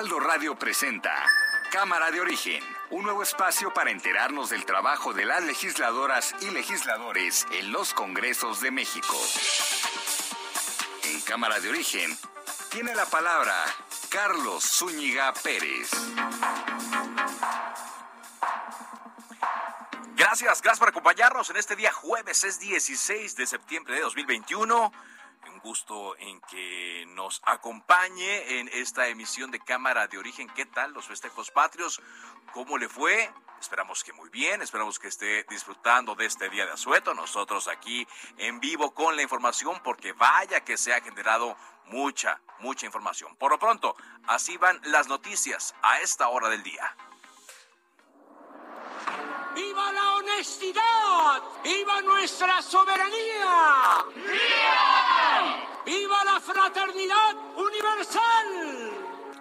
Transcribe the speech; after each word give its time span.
Heraldo 0.00 0.20
Radio 0.20 0.54
presenta 0.54 1.12
Cámara 1.70 2.10
de 2.10 2.22
Origen, 2.22 2.64
un 2.88 3.02
nuevo 3.02 3.22
espacio 3.22 3.70
para 3.74 3.90
enterarnos 3.90 4.48
del 4.48 4.64
trabajo 4.64 5.12
de 5.12 5.26
las 5.26 5.44
legisladoras 5.44 6.34
y 6.40 6.48
legisladores 6.52 7.46
en 7.52 7.70
los 7.70 7.92
Congresos 7.92 8.62
de 8.62 8.70
México. 8.70 9.14
En 11.04 11.20
Cámara 11.20 11.60
de 11.60 11.68
Origen 11.68 12.16
tiene 12.70 12.94
la 12.94 13.04
palabra 13.04 13.54
Carlos 14.08 14.64
Zúñiga 14.64 15.34
Pérez. 15.34 15.90
Gracias, 20.16 20.62
gracias 20.62 20.78
por 20.78 20.88
acompañarnos 20.88 21.50
en 21.50 21.58
este 21.58 21.76
día 21.76 21.92
jueves, 21.92 22.44
es 22.44 22.58
16 22.58 23.36
de 23.36 23.46
septiembre 23.46 23.96
de 23.96 24.00
2021. 24.00 24.92
Gusto 25.62 26.16
en 26.18 26.40
que 26.42 27.04
nos 27.08 27.42
acompañe 27.44 28.58
en 28.58 28.68
esta 28.72 29.08
emisión 29.08 29.50
de 29.50 29.60
Cámara 29.60 30.06
de 30.06 30.16
Origen. 30.16 30.48
¿Qué 30.48 30.64
tal 30.64 30.92
los 30.92 31.06
festejos 31.06 31.50
patrios? 31.50 32.00
¿Cómo 32.52 32.78
le 32.78 32.88
fue? 32.88 33.30
Esperamos 33.60 34.02
que 34.02 34.14
muy 34.14 34.30
bien, 34.30 34.62
esperamos 34.62 34.98
que 34.98 35.08
esté 35.08 35.44
disfrutando 35.50 36.14
de 36.14 36.24
este 36.24 36.48
día 36.48 36.64
de 36.64 36.72
asueto. 36.72 37.12
Nosotros 37.12 37.68
aquí 37.68 38.06
en 38.38 38.58
vivo 38.58 38.94
con 38.94 39.16
la 39.16 39.22
información, 39.22 39.80
porque 39.84 40.12
vaya 40.14 40.64
que 40.64 40.78
se 40.78 40.94
ha 40.94 41.02
generado 41.02 41.56
mucha, 41.86 42.40
mucha 42.60 42.86
información. 42.86 43.36
Por 43.36 43.50
lo 43.50 43.58
pronto, 43.58 43.94
así 44.28 44.56
van 44.56 44.80
las 44.84 45.08
noticias 45.08 45.74
a 45.82 46.00
esta 46.00 46.28
hora 46.28 46.48
del 46.48 46.62
día. 46.62 46.96
¡Viva 49.54 49.92
la 49.92 50.14
honestidad! 50.14 51.42
¡Viva 51.62 52.00
nuestra 52.00 52.62
soberanía! 52.62 54.04
¡Viva! 54.14 55.09
¡Viva 55.84 56.24
la 56.24 56.40
fraternidad 56.40 57.34
universal! 57.56 58.90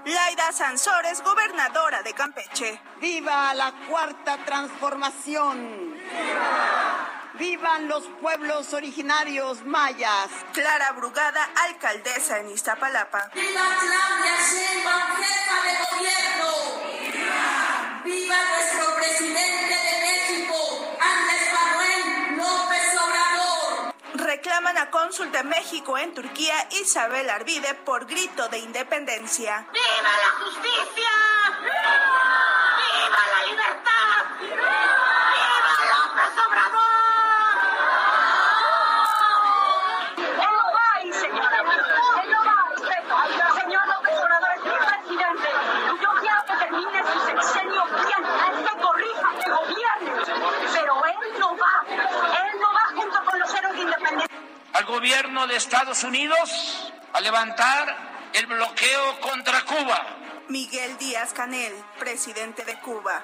Laida 0.06 0.52
Sansores, 0.52 1.22
gobernadora 1.24 2.02
de 2.02 2.14
Campeche. 2.14 2.82
¡Viva 3.00 3.54
la 3.54 3.72
cuarta 3.88 4.38
transformación! 4.46 5.94
¡Viva! 5.94 7.20
¡Vivan 7.34 7.88
los 7.88 8.04
pueblos 8.22 8.74
originarios 8.74 9.64
mayas! 9.66 10.30
Clara 10.54 10.92
Brugada, 10.94 11.50
alcaldesa 11.68 12.40
en 12.40 12.50
Iztapalapa. 12.50 13.30
¡Viva 13.34 13.62
Claudia 13.80 14.36
Sheinbaum, 14.50 15.16
jefa 15.18 15.62
de 15.64 15.74
gobierno! 15.92 16.50
¡Viva! 17.14 18.02
¡Viva 18.04 18.38
nuestro 18.56 18.96
presidente 18.96 19.79
Reclaman 24.60 24.78
a 24.78 24.92
cónsul 24.92 25.32
de 25.32 25.42
México 25.44 25.98
en 25.98 26.14
Turquía, 26.14 26.68
Isabel 26.72 27.30
Arvide, 27.30 27.76
por 27.76 28.06
grito 28.06 28.50
de 28.50 28.58
independencia. 28.58 29.66
¡Viva 29.72 30.12
la 30.26 30.32
justicia! 30.44 31.12
¡Viva 31.64 33.24
la 33.36 33.42
libertad! 33.50 34.26
¡Viva 34.42 34.60
López 35.96 36.34
Obrador! 36.46 36.84
Él 40.18 40.54
no 40.58 40.68
va 40.76 40.86
ahí, 40.96 41.14
señora. 41.14 41.60
Él 41.60 42.30
no 42.30 42.40
va 42.44 42.56
ahí. 42.68 43.32
Señor 43.62 43.88
López 43.88 44.16
Obrador 44.20 44.52
es 44.58 44.64
mi 44.66 44.76
presidente. 44.76 45.50
Y 45.86 46.04
yo 46.04 46.10
quiero 46.20 46.40
que 46.48 46.56
termine 46.58 47.00
su 47.14 47.20
sexenio 47.28 47.86
bien. 47.86 48.24
Él 48.46 48.56
que 48.68 48.74
corrija, 48.82 49.28
que 49.42 49.50
gobierne. 49.52 50.12
Pero 50.74 51.06
él 51.06 51.40
no 51.40 51.56
va. 51.56 51.74
Él 51.88 52.60
no 52.60 52.74
va 52.74 52.84
junto 52.94 53.24
con 53.24 53.40
los 53.40 53.54
héroes 53.54 53.76
de 53.76 53.82
independencia. 53.84 54.28
Al 54.72 54.79
gobierno 54.90 55.48
de 55.48 55.56
Estados 55.56 56.04
Unidos 56.04 56.92
a 57.14 57.22
levantar 57.22 58.30
el 58.34 58.46
bloqueo 58.48 59.20
contra 59.20 59.62
Cuba. 59.62 60.18
Miguel 60.50 60.98
Díaz 60.98 61.32
Canel, 61.32 61.74
presidente 62.00 62.66
de 62.66 62.80
Cuba. 62.80 63.24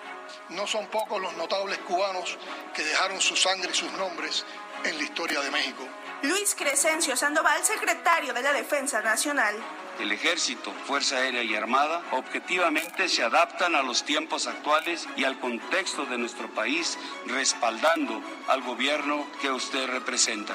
No 0.50 0.68
son 0.68 0.88
pocos 0.88 1.20
los 1.20 1.36
notables 1.38 1.80
cubanos 1.80 2.38
que 2.74 2.84
dejaron 2.84 3.20
su 3.20 3.36
sangre 3.36 3.72
y 3.72 3.76
sus 3.76 3.92
nombres 3.94 4.46
en 4.84 4.96
la 4.96 5.03
historia 5.03 5.42
de 5.42 5.50
México. 5.50 5.88
Luis 6.22 6.56
Crescencio 6.56 7.18
Sandoval, 7.18 7.64
secretario 7.64 8.34
de 8.34 8.42
la 8.44 8.53
Defensa 8.53 9.02
Nacional. 9.02 9.56
El 10.00 10.12
ejército, 10.12 10.72
Fuerza 10.86 11.18
Aérea 11.18 11.42
y 11.42 11.56
Armada 11.56 12.03
objetivamente 12.12 13.09
se 13.09 13.24
adaptan 13.24 13.76
a 13.76 13.82
los 13.82 14.03
tiempos 14.03 14.46
actuales 14.46 15.08
y 15.16 15.24
al 15.24 15.40
contexto 15.40 16.06
de 16.06 16.18
nuestro 16.18 16.53
país, 16.53 16.97
respaldando 17.26 18.22
al 18.47 18.62
gobierno 18.62 19.26
que 19.42 19.50
usted 19.50 19.88
representa. 19.88 20.53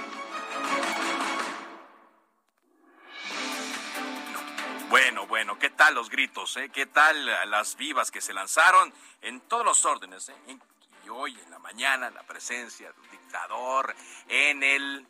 Bueno, 4.90 5.28
bueno, 5.28 5.56
¿qué 5.56 5.70
tal 5.70 5.94
los 5.94 6.10
gritos? 6.10 6.56
Eh? 6.56 6.68
¿Qué 6.68 6.86
tal 6.86 7.24
las 7.48 7.76
vivas 7.76 8.10
que 8.10 8.20
se 8.20 8.32
lanzaron 8.32 8.92
en 9.22 9.40
todos 9.42 9.64
los 9.64 9.84
órdenes? 9.84 10.28
Eh? 10.28 10.58
Y 11.04 11.08
hoy 11.08 11.38
en 11.38 11.48
la 11.48 11.60
mañana 11.60 12.10
la 12.10 12.24
presencia 12.24 12.90
de 12.90 13.00
un 13.00 13.10
dictador 13.10 13.94
en 14.28 14.64
el, 14.64 15.06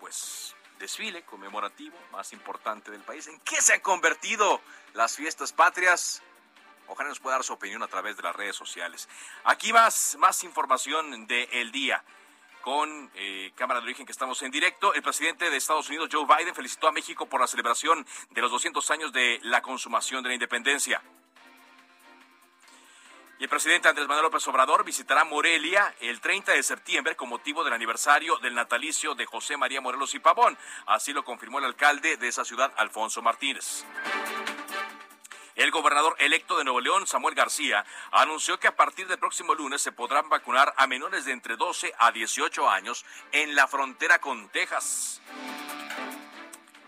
pues, 0.00 0.56
desfile 0.78 1.24
conmemorativo 1.24 1.94
más 2.10 2.32
importante 2.32 2.90
del 2.90 3.02
país. 3.02 3.26
¿En 3.26 3.38
qué 3.40 3.60
se 3.60 3.74
han 3.74 3.80
convertido 3.80 4.62
las 4.94 5.14
fiestas 5.14 5.52
patrias? 5.52 6.22
Ojalá 6.88 7.10
nos 7.10 7.20
pueda 7.20 7.36
dar 7.36 7.44
su 7.44 7.52
opinión 7.52 7.82
a 7.82 7.88
través 7.88 8.16
de 8.16 8.22
las 8.22 8.34
redes 8.34 8.56
sociales. 8.56 9.10
Aquí 9.44 9.74
más, 9.74 10.16
más 10.18 10.42
información 10.42 11.26
del 11.26 11.48
el 11.52 11.70
día 11.70 12.02
con 12.62 13.10
eh, 13.14 13.52
Cámara 13.54 13.80
de 13.80 13.84
Origen 13.84 14.06
que 14.06 14.12
estamos 14.12 14.40
en 14.42 14.50
directo. 14.50 14.94
El 14.94 15.02
presidente 15.02 15.50
de 15.50 15.56
Estados 15.56 15.88
Unidos, 15.88 16.08
Joe 16.10 16.24
Biden, 16.24 16.54
felicitó 16.54 16.88
a 16.88 16.92
México 16.92 17.26
por 17.26 17.40
la 17.40 17.46
celebración 17.46 18.06
de 18.30 18.40
los 18.40 18.50
200 18.50 18.90
años 18.90 19.12
de 19.12 19.40
la 19.42 19.60
consumación 19.60 20.22
de 20.22 20.30
la 20.30 20.34
independencia. 20.34 21.02
Y 23.38 23.44
el 23.44 23.50
presidente 23.50 23.88
Andrés 23.88 24.06
Manuel 24.06 24.26
López 24.26 24.46
Obrador 24.46 24.84
visitará 24.84 25.24
Morelia 25.24 25.94
el 26.00 26.20
30 26.20 26.52
de 26.52 26.62
septiembre 26.62 27.16
con 27.16 27.28
motivo 27.28 27.64
del 27.64 27.72
aniversario 27.72 28.38
del 28.38 28.54
natalicio 28.54 29.16
de 29.16 29.26
José 29.26 29.56
María 29.56 29.80
Morelos 29.80 30.14
y 30.14 30.20
Pavón. 30.20 30.56
Así 30.86 31.12
lo 31.12 31.24
confirmó 31.24 31.58
el 31.58 31.64
alcalde 31.64 32.16
de 32.16 32.28
esa 32.28 32.44
ciudad, 32.44 32.72
Alfonso 32.76 33.20
Martínez. 33.20 33.84
El 35.54 35.70
gobernador 35.70 36.16
electo 36.18 36.56
de 36.56 36.64
Nuevo 36.64 36.80
León, 36.80 37.06
Samuel 37.06 37.34
García, 37.34 37.84
anunció 38.10 38.58
que 38.58 38.68
a 38.68 38.76
partir 38.76 39.06
del 39.06 39.18
próximo 39.18 39.54
lunes 39.54 39.82
se 39.82 39.92
podrán 39.92 40.30
vacunar 40.30 40.72
a 40.78 40.86
menores 40.86 41.26
de 41.26 41.32
entre 41.32 41.56
12 41.56 41.92
a 41.98 42.10
18 42.10 42.70
años 42.70 43.04
en 43.32 43.54
la 43.54 43.68
frontera 43.68 44.18
con 44.18 44.48
Texas. 44.48 45.20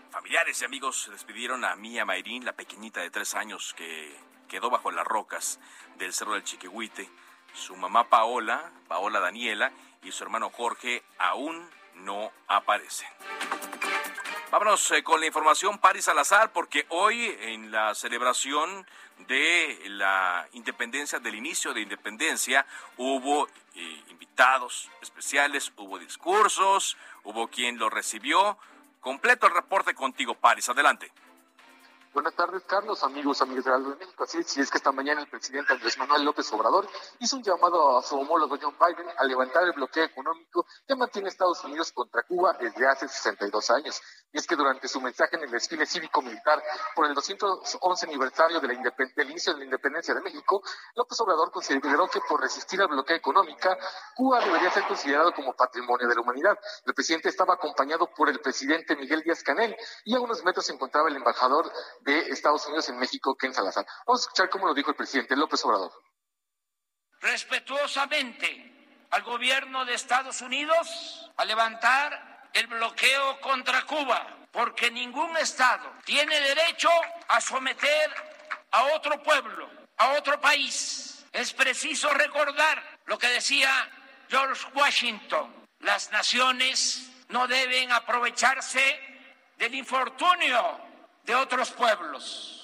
Familiares 0.09 0.59
y 0.61 0.65
amigos 0.65 1.09
despidieron 1.11 1.63
a 1.63 1.75
Mía 1.75 2.05
Mayrín, 2.05 2.43
la 2.43 2.53
pequeñita 2.53 3.01
de 3.01 3.11
tres 3.11 3.35
años 3.35 3.75
que 3.77 4.17
quedó 4.47 4.71
bajo 4.71 4.89
las 4.89 5.05
rocas 5.05 5.59
del 5.97 6.11
Cerro 6.11 6.33
del 6.33 6.43
Chiquihuite. 6.43 7.07
Su 7.53 7.75
mamá 7.75 8.09
Paola, 8.09 8.71
Paola 8.87 9.19
Daniela 9.19 9.71
y 10.01 10.11
su 10.11 10.23
hermano 10.23 10.49
Jorge 10.49 11.03
aún 11.19 11.69
no 11.93 12.31
aparecen. 12.47 13.07
Vámonos 14.51 14.91
eh, 14.91 15.03
con 15.03 15.19
la 15.19 15.25
información, 15.25 15.79
Paris 15.79 16.05
Salazar, 16.05 16.51
porque 16.53 16.85
hoy 16.89 17.35
en 17.41 17.71
la 17.71 17.95
celebración 17.95 18.85
de 19.27 19.81
la 19.87 20.47
independencia, 20.53 21.19
del 21.19 21.35
inicio 21.35 21.73
de 21.73 21.81
independencia, 21.81 22.65
hubo 22.97 23.47
eh, 23.75 24.03
invitados 24.09 24.89
especiales, 25.01 25.73
hubo 25.77 25.97
discursos, 25.97 26.95
hubo 27.23 27.47
quien 27.47 27.79
lo 27.79 27.89
recibió. 27.89 28.57
Completo 29.01 29.47
el 29.47 29.53
reporte 29.53 29.95
contigo, 29.95 30.35
Paris. 30.35 30.69
Adelante. 30.69 31.11
Buenas 32.15 32.33
tardes, 32.33 32.63
Carlos, 32.63 33.03
amigos, 33.03 33.41
amigos 33.41 33.65
de 33.65 33.73
Aldo 33.73 33.89
de 33.89 33.97
México. 33.97 34.23
Así 34.23 34.37
es, 34.37 34.57
es 34.57 34.71
que 34.71 34.77
esta 34.77 34.93
mañana 34.93 35.19
el 35.19 35.27
presidente 35.27 35.73
Andrés 35.73 35.97
Manuel 35.97 36.23
López 36.23 36.49
Obrador 36.53 36.87
hizo 37.19 37.35
un 37.35 37.43
llamado 37.43 37.97
a 37.97 38.01
su 38.03 38.17
homólogo 38.17 38.57
John 38.59 38.73
Biden 38.79 39.05
a 39.17 39.25
levantar 39.25 39.65
el 39.65 39.73
bloqueo 39.73 40.05
económico 40.05 40.65
que 40.87 40.95
mantiene 40.95 41.27
Estados 41.27 41.61
Unidos 41.65 41.91
contra 41.91 42.23
Cuba 42.23 42.53
desde 42.57 42.87
hace 42.87 43.09
62 43.09 43.69
años. 43.69 44.01
Y 44.31 44.37
es 44.37 44.47
que 44.47 44.55
durante 44.55 44.87
su 44.87 45.01
mensaje 45.01 45.35
en 45.35 45.43
el 45.43 45.51
desfile 45.51 45.85
cívico-militar 45.85 46.63
por 46.95 47.05
el 47.05 47.13
211 47.15 48.05
aniversario 48.05 48.61
del 48.61 48.71
inicio 49.27 49.51
de 49.51 49.59
la 49.59 49.65
independencia 49.65 50.13
de 50.13 50.21
México, 50.21 50.63
López 50.95 51.19
Obrador 51.19 51.51
consideró 51.51 52.07
que 52.07 52.21
por 52.29 52.39
resistir 52.39 52.81
al 52.81 52.87
bloqueo 52.87 53.17
económico, 53.17 53.75
Cuba 54.15 54.39
debería 54.39 54.71
ser 54.71 54.87
considerado 54.87 55.33
como 55.33 55.53
patrimonio 55.53 56.07
de 56.07 56.15
la 56.15 56.21
humanidad. 56.21 56.57
El 56.85 56.93
presidente 56.93 57.27
estaba 57.27 57.55
acompañado 57.55 58.07
por 58.15 58.29
el 58.29 58.39
presidente 58.39 58.95
Miguel 58.95 59.21
Díaz 59.21 59.43
Canel 59.43 59.75
y 60.05 60.15
a 60.15 60.21
unos 60.21 60.45
metros 60.45 60.65
se 60.65 60.71
encontraba 60.71 61.09
el 61.09 61.17
embajador 61.17 61.69
de 62.05 62.19
Estados 62.29 62.65
Unidos 62.67 62.87
en 62.89 62.99
México, 62.99 63.35
Ken 63.35 63.53
Salazar. 63.53 63.85
Vamos 64.05 64.21
a 64.21 64.23
escuchar 64.23 64.49
cómo 64.49 64.67
lo 64.67 64.73
dijo 64.73 64.91
el 64.91 64.95
presidente 64.95 65.35
López 65.35 65.65
Obrador. 65.65 65.91
Respetuosamente 67.19 68.71
al 69.09 69.23
gobierno 69.23 69.83
de 69.85 69.95
Estados 69.95 70.41
Unidos 70.41 71.31
a 71.35 71.45
levantar 71.45 72.49
el 72.53 72.67
bloqueo 72.67 73.41
contra 73.41 73.85
Cuba, 73.85 74.47
porque 74.51 74.91
ningún 74.91 75.35
Estado 75.37 75.91
tiene 76.05 76.39
derecho 76.39 76.89
a 77.27 77.41
someter 77.41 78.13
a 78.71 78.83
otro 78.95 79.21
pueblo, 79.23 79.69
a 79.97 80.13
otro 80.13 80.39
país. 80.39 81.25
Es 81.33 81.53
preciso 81.53 82.09
recordar 82.13 82.81
lo 83.05 83.17
que 83.17 83.27
decía 83.27 83.69
George 84.29 84.65
Washington. 84.73 85.65
Las 85.79 86.11
naciones 86.11 87.11
no 87.29 87.47
deben 87.47 87.91
aprovecharse 87.91 88.99
del 89.57 89.73
infortunio 89.73 90.84
de 91.25 91.35
otros 91.35 91.71
pueblos. 91.71 92.61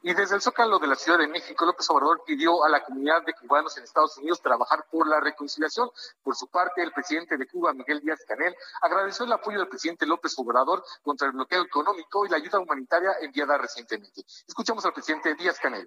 Y 0.00 0.14
desde 0.14 0.36
el 0.36 0.40
Zócalo 0.40 0.78
de 0.78 0.86
la 0.86 0.94
Ciudad 0.94 1.18
de 1.18 1.26
México, 1.26 1.66
López 1.66 1.90
Obrador 1.90 2.22
pidió 2.24 2.64
a 2.64 2.68
la 2.68 2.82
comunidad 2.82 3.22
de 3.24 3.34
cubanos 3.34 3.76
en 3.76 3.84
Estados 3.84 4.16
Unidos 4.16 4.40
trabajar 4.40 4.86
por 4.90 5.06
la 5.08 5.20
reconciliación. 5.20 5.90
Por 6.22 6.36
su 6.36 6.46
parte, 6.46 6.82
el 6.82 6.92
presidente 6.92 7.36
de 7.36 7.46
Cuba, 7.46 7.74
Miguel 7.74 8.00
Díaz 8.00 8.20
Canel, 8.26 8.56
agradeció 8.80 9.26
el 9.26 9.32
apoyo 9.32 9.58
del 9.58 9.68
presidente 9.68 10.06
López 10.06 10.32
Obrador 10.38 10.84
contra 11.02 11.26
el 11.26 11.32
bloqueo 11.32 11.62
económico 11.62 12.24
y 12.24 12.30
la 12.30 12.36
ayuda 12.36 12.60
humanitaria 12.60 13.10
enviada 13.20 13.58
recientemente. 13.58 14.22
Escuchamos 14.46 14.84
al 14.86 14.94
presidente 14.94 15.34
Díaz 15.34 15.58
Canel. 15.58 15.86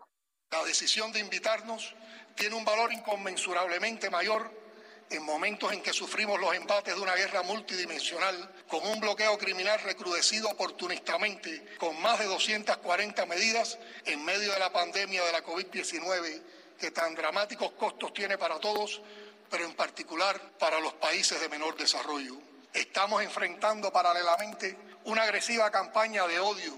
La 0.51 0.63
decisión 0.65 1.13
de 1.13 1.19
invitarnos 1.19 1.95
tiene 2.35 2.55
un 2.55 2.65
valor 2.65 2.91
inconmensurablemente 2.91 4.09
mayor 4.09 4.60
en 5.11 5.23
momentos 5.23 5.71
en 5.73 5.81
que 5.81 5.93
sufrimos 5.93 6.39
los 6.39 6.55
embates 6.55 6.95
de 6.95 7.01
una 7.01 7.15
guerra 7.15 7.43
multidimensional, 7.43 8.49
con 8.67 8.85
un 8.87 8.99
bloqueo 8.99 9.37
criminal 9.37 9.79
recrudecido 9.81 10.49
oportunistamente, 10.49 11.75
con 11.77 12.01
más 12.01 12.17
de 12.19 12.25
240 12.25 13.25
medidas 13.25 13.77
en 14.05 14.23
medio 14.23 14.53
de 14.53 14.59
la 14.59 14.71
pandemia 14.71 15.23
de 15.23 15.31
la 15.33 15.43
COVID-19, 15.43 16.41
que 16.79 16.91
tan 16.91 17.13
dramáticos 17.13 17.73
costos 17.73 18.13
tiene 18.13 18.37
para 18.37 18.59
todos, 18.59 19.01
pero 19.49 19.65
en 19.65 19.73
particular 19.73 20.39
para 20.57 20.79
los 20.79 20.93
países 20.93 21.39
de 21.41 21.49
menor 21.49 21.75
desarrollo. 21.75 22.37
Estamos 22.73 23.21
enfrentando 23.21 23.91
paralelamente 23.91 24.77
una 25.03 25.23
agresiva 25.23 25.69
campaña 25.69 26.25
de 26.25 26.39
odio, 26.39 26.73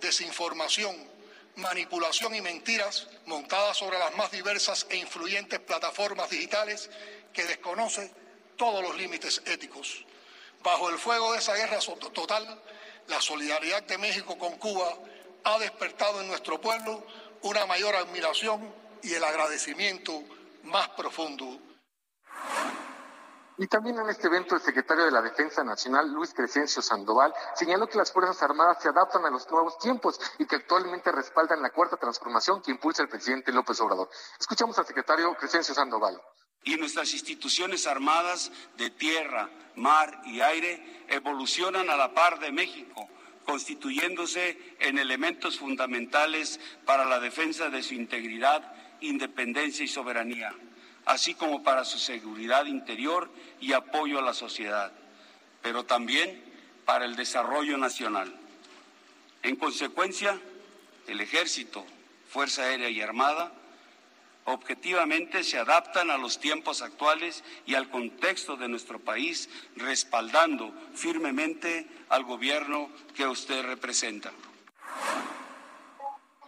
desinformación, 0.00 1.11
manipulación 1.56 2.34
y 2.34 2.40
mentiras 2.40 3.08
montadas 3.26 3.76
sobre 3.76 3.98
las 3.98 4.16
más 4.16 4.30
diversas 4.30 4.86
e 4.90 4.96
influyentes 4.96 5.60
plataformas 5.60 6.30
digitales 6.30 6.90
que 7.32 7.44
desconoce 7.44 8.10
todos 8.56 8.82
los 8.82 8.96
límites 8.96 9.42
éticos. 9.46 10.04
Bajo 10.62 10.88
el 10.90 10.98
fuego 10.98 11.32
de 11.32 11.38
esa 11.38 11.54
guerra 11.54 11.78
total, 11.78 12.62
la 13.08 13.20
solidaridad 13.20 13.82
de 13.82 13.98
México 13.98 14.38
con 14.38 14.56
Cuba 14.58 14.96
ha 15.44 15.58
despertado 15.58 16.20
en 16.20 16.28
nuestro 16.28 16.60
pueblo 16.60 17.04
una 17.42 17.66
mayor 17.66 17.96
admiración 17.96 18.72
y 19.02 19.14
el 19.14 19.24
agradecimiento 19.24 20.22
más 20.62 20.88
profundo. 20.90 21.58
Y 23.58 23.66
también 23.66 23.98
en 23.98 24.08
este 24.08 24.28
evento 24.28 24.54
el 24.54 24.62
secretario 24.62 25.04
de 25.04 25.10
la 25.10 25.20
Defensa 25.20 25.62
Nacional, 25.62 26.10
Luis 26.10 26.32
Crescencio 26.32 26.80
Sandoval, 26.80 27.34
señaló 27.54 27.86
que 27.86 27.98
las 27.98 28.10
Fuerzas 28.10 28.42
Armadas 28.42 28.78
se 28.80 28.88
adaptan 28.88 29.24
a 29.26 29.30
los 29.30 29.50
nuevos 29.50 29.78
tiempos 29.78 30.18
y 30.38 30.46
que 30.46 30.56
actualmente 30.56 31.12
respaldan 31.12 31.60
la 31.60 31.70
cuarta 31.70 31.96
transformación 31.96 32.62
que 32.62 32.70
impulsa 32.70 33.02
el 33.02 33.08
presidente 33.08 33.52
López 33.52 33.78
Obrador. 33.80 34.08
Escuchamos 34.40 34.78
al 34.78 34.86
secretario 34.86 35.34
Crescencio 35.34 35.74
Sandoval 35.74 36.20
y 36.64 36.76
nuestras 36.76 37.12
instituciones 37.12 37.86
armadas 37.86 38.50
de 38.78 38.90
tierra, 38.90 39.50
mar 39.76 40.22
y 40.24 40.40
aire 40.40 41.04
evolucionan 41.08 41.90
a 41.90 41.96
la 41.96 42.14
par 42.14 42.38
de 42.38 42.52
México, 42.52 43.06
constituyéndose 43.44 44.76
en 44.78 44.98
elementos 44.98 45.58
fundamentales 45.58 46.58
para 46.86 47.04
la 47.04 47.20
defensa 47.20 47.68
de 47.68 47.82
su 47.82 47.94
integridad, 47.94 48.72
independencia 49.00 49.84
y 49.84 49.88
soberanía, 49.88 50.54
así 51.06 51.34
como 51.34 51.62
para 51.62 51.84
su 51.84 51.98
seguridad 51.98 52.66
interior 52.66 53.30
y 53.60 53.72
apoyo 53.72 54.18
a 54.18 54.22
la 54.22 54.34
sociedad, 54.34 54.92
pero 55.62 55.84
también 55.84 56.42
para 56.84 57.04
el 57.04 57.16
desarrollo 57.16 57.76
nacional. 57.78 58.34
En 59.42 59.56
consecuencia, 59.56 60.38
el 61.06 61.20
Ejército, 61.20 61.84
Fuerza 62.28 62.62
Aérea 62.62 62.88
y 62.88 63.00
Armada 63.00 63.52
objetivamente 64.44 65.44
se 65.44 65.58
adaptan 65.58 66.10
a 66.10 66.18
los 66.18 66.40
tiempos 66.40 66.82
actuales 66.82 67.44
y 67.66 67.74
al 67.74 67.88
contexto 67.90 68.56
de 68.56 68.68
nuestro 68.68 68.98
país, 68.98 69.48
respaldando 69.76 70.72
firmemente 70.94 71.86
al 72.08 72.24
gobierno 72.24 72.90
que 73.14 73.26
usted 73.26 73.62
representa. 73.62 74.32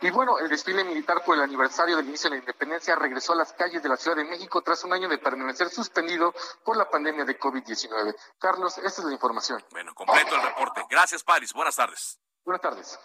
Y 0.05 0.11
bueno, 0.11 0.39
el 0.39 0.51
desfile 0.51 0.85
militar 0.85 1.25
por 1.25 1.35
el 1.35 1.43
aniversario 1.43 1.97
del 1.97 2.07
inicio 2.07 2.29
de 2.29 2.37
la 2.37 2.41
independencia 2.41 2.95
regresó 2.95 3.33
a 3.33 3.37
las 3.37 3.55
calles 3.55 3.83
de 3.83 3.89
la 3.89 3.97
Ciudad 3.97 4.19
de 4.19 4.25
México 4.27 4.61
tras 4.61 4.85
un 4.85 4.93
año 4.93 5.09
de 5.09 5.17
permanecer 5.17 5.71
suspendido 5.71 6.35
por 6.63 6.77
la 6.77 6.91
pandemia 6.91 7.25
de 7.25 7.39
COVID-19. 7.39 8.15
Carlos, 8.39 8.77
esta 8.77 9.01
es 9.01 9.07
la 9.07 9.15
información. 9.15 9.65
Bueno, 9.71 9.95
completo 9.95 10.37
el 10.37 10.43
reporte. 10.43 10.85
Gracias, 10.91 11.25
Paris. 11.25 11.55
Buenas 11.55 11.77
tardes. 11.77 12.21
Buenas 12.45 12.61
tardes. 12.61 13.01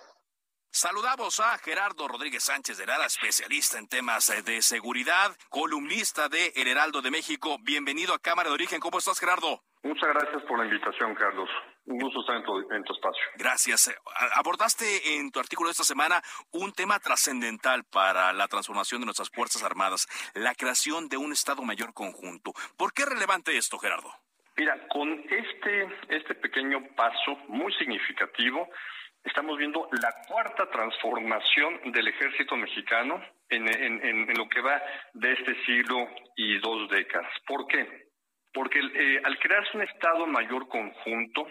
Saludamos 0.72 1.40
a 1.40 1.58
Gerardo 1.60 2.06
Rodríguez 2.06 2.44
Sánchez 2.44 2.78
de 2.78 2.86
Lara, 2.86 3.06
especialista 3.06 3.78
en 3.78 3.88
temas 3.88 4.30
eh, 4.30 4.42
de 4.42 4.62
seguridad, 4.62 5.34
columnista 5.50 6.28
de 6.28 6.52
El 6.54 6.68
Heraldo 6.68 7.02
de 7.02 7.12
México. 7.12 7.60
Bienvenido 7.62 8.14
a 8.14 8.20
Cámara 8.20 8.50
de 8.50 8.56
Origen. 8.56 8.82
¿Cómo 8.82 8.98
estás, 8.98 9.20
Gerardo? 9.20 9.64
Muchas 9.84 10.10
gracias 10.10 10.44
por 10.44 10.60
la 10.60 10.66
invitación, 10.66 11.16
Carlos. 11.16 11.50
Un 11.90 11.98
gusto 11.98 12.20
estar 12.20 12.36
en 12.36 12.44
tu, 12.84 12.94
espacio. 12.94 13.24
Gracias. 13.36 13.88
Eh, 13.88 13.96
abordaste 14.36 15.16
en 15.16 15.32
tu 15.32 15.40
artículo 15.40 15.70
de 15.70 15.72
esta 15.72 15.84
semana 15.84 16.22
un 16.52 16.72
tema 16.72 17.00
trascendental 17.00 17.84
para 17.84 18.32
la 18.32 18.48
transformación 18.48 19.02
de 19.02 19.06
nuestras 19.06 19.32
Fuerzas 19.32 19.64
Armadas, 19.64 20.08
la 20.36 20.54
creación 20.54 21.10
de 21.10 21.18
un 21.18 21.32
Estado 21.32 21.64
Mayor 21.64 21.96
conjunto. 21.96 22.54
¿Por 22.78 22.94
qué 22.94 23.02
es 23.02 23.10
relevante 23.10 23.58
esto, 23.58 23.80
Gerardo? 23.80 24.14
Mira, 24.56 24.88
con 24.88 25.10
este, 25.32 25.90
este 26.10 26.36
pequeño 26.36 26.94
paso 26.96 27.36
muy 27.48 27.74
significativo, 27.74 28.70
estamos 29.24 29.58
viendo 29.58 29.90
la 29.92 30.14
cuarta 30.28 30.70
transformación 30.70 31.92
del 31.92 32.08
ejército 32.08 32.56
mexicano 32.56 33.20
en, 33.50 33.68
en, 33.68 34.38
lo 34.38 34.48
que 34.48 34.62
va 34.62 34.80
de 35.14 35.32
este 35.32 35.66
siglo 35.66 36.08
y 36.36 36.60
dos 36.60 36.88
décadas. 36.90 37.32
¿Por 37.48 37.66
qué? 37.66 38.09
Porque 38.54 38.80
eh, 38.80 39.22
al 39.24 39.38
crearse 39.40 39.78
un 39.78 39.84
Estado 39.84 40.26
mayor 40.28 40.68
conjunto, 40.68 41.48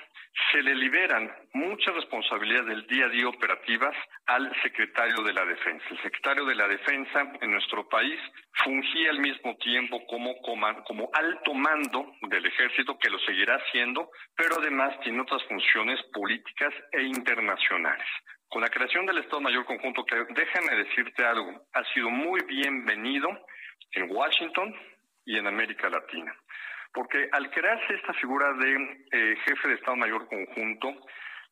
se 0.53 0.63
le 0.63 0.75
liberan 0.75 1.31
muchas 1.53 1.95
responsabilidades 1.95 2.67
del 2.67 2.87
día 2.87 3.07
a 3.07 3.09
día 3.09 3.29
operativas 3.29 3.95
al 4.27 4.51
secretario 4.63 5.23
de 5.23 5.33
la 5.33 5.45
Defensa. 5.45 5.85
El 5.91 6.03
secretario 6.03 6.45
de 6.45 6.55
la 6.55 6.69
Defensa 6.69 7.33
en 7.41 7.51
nuestro 7.51 7.89
país 7.89 8.19
fungía 8.65 9.11
al 9.11 9.21
mismo 9.21 9.57
tiempo 9.57 10.05
como, 10.07 10.37
como 10.41 11.11
alto 11.13 11.55
mando 11.55 12.13
del 12.23 12.47
ejército, 12.47 12.99
que 12.99 13.11
lo 13.11 13.19
seguirá 13.21 13.57
haciendo, 13.57 14.11
pero 14.37 14.57
además 14.59 14.99
tiene 15.01 15.21
otras 15.21 15.43
funciones 15.45 16.01
políticas 16.13 16.73
e 16.93 17.03
internacionales. 17.03 18.07
Con 18.49 18.63
la 18.63 18.69
creación 18.69 19.05
del 19.07 19.19
Estado 19.19 19.41
Mayor 19.41 19.67
Conjunto, 19.67 20.05
que 20.05 20.17
déjame 20.31 20.75
decirte 20.77 21.25
algo, 21.25 21.67
ha 21.75 21.85
sido 21.93 22.09
muy 22.09 22.41
bienvenido 22.47 23.29
en 23.93 24.11
Washington 24.11 24.75
y 25.27 25.37
en 25.37 25.47
América 25.47 25.91
Latina. 25.91 26.35
Porque 26.93 27.29
al 27.33 27.51
crearse 27.51 27.95
esta 27.95 28.13
figura 28.15 28.53
de 28.55 29.05
eh, 29.13 29.37
jefe 29.45 29.69
de 29.69 29.75
Estado 29.75 29.97
Mayor 29.97 30.27
conjunto, 30.29 30.95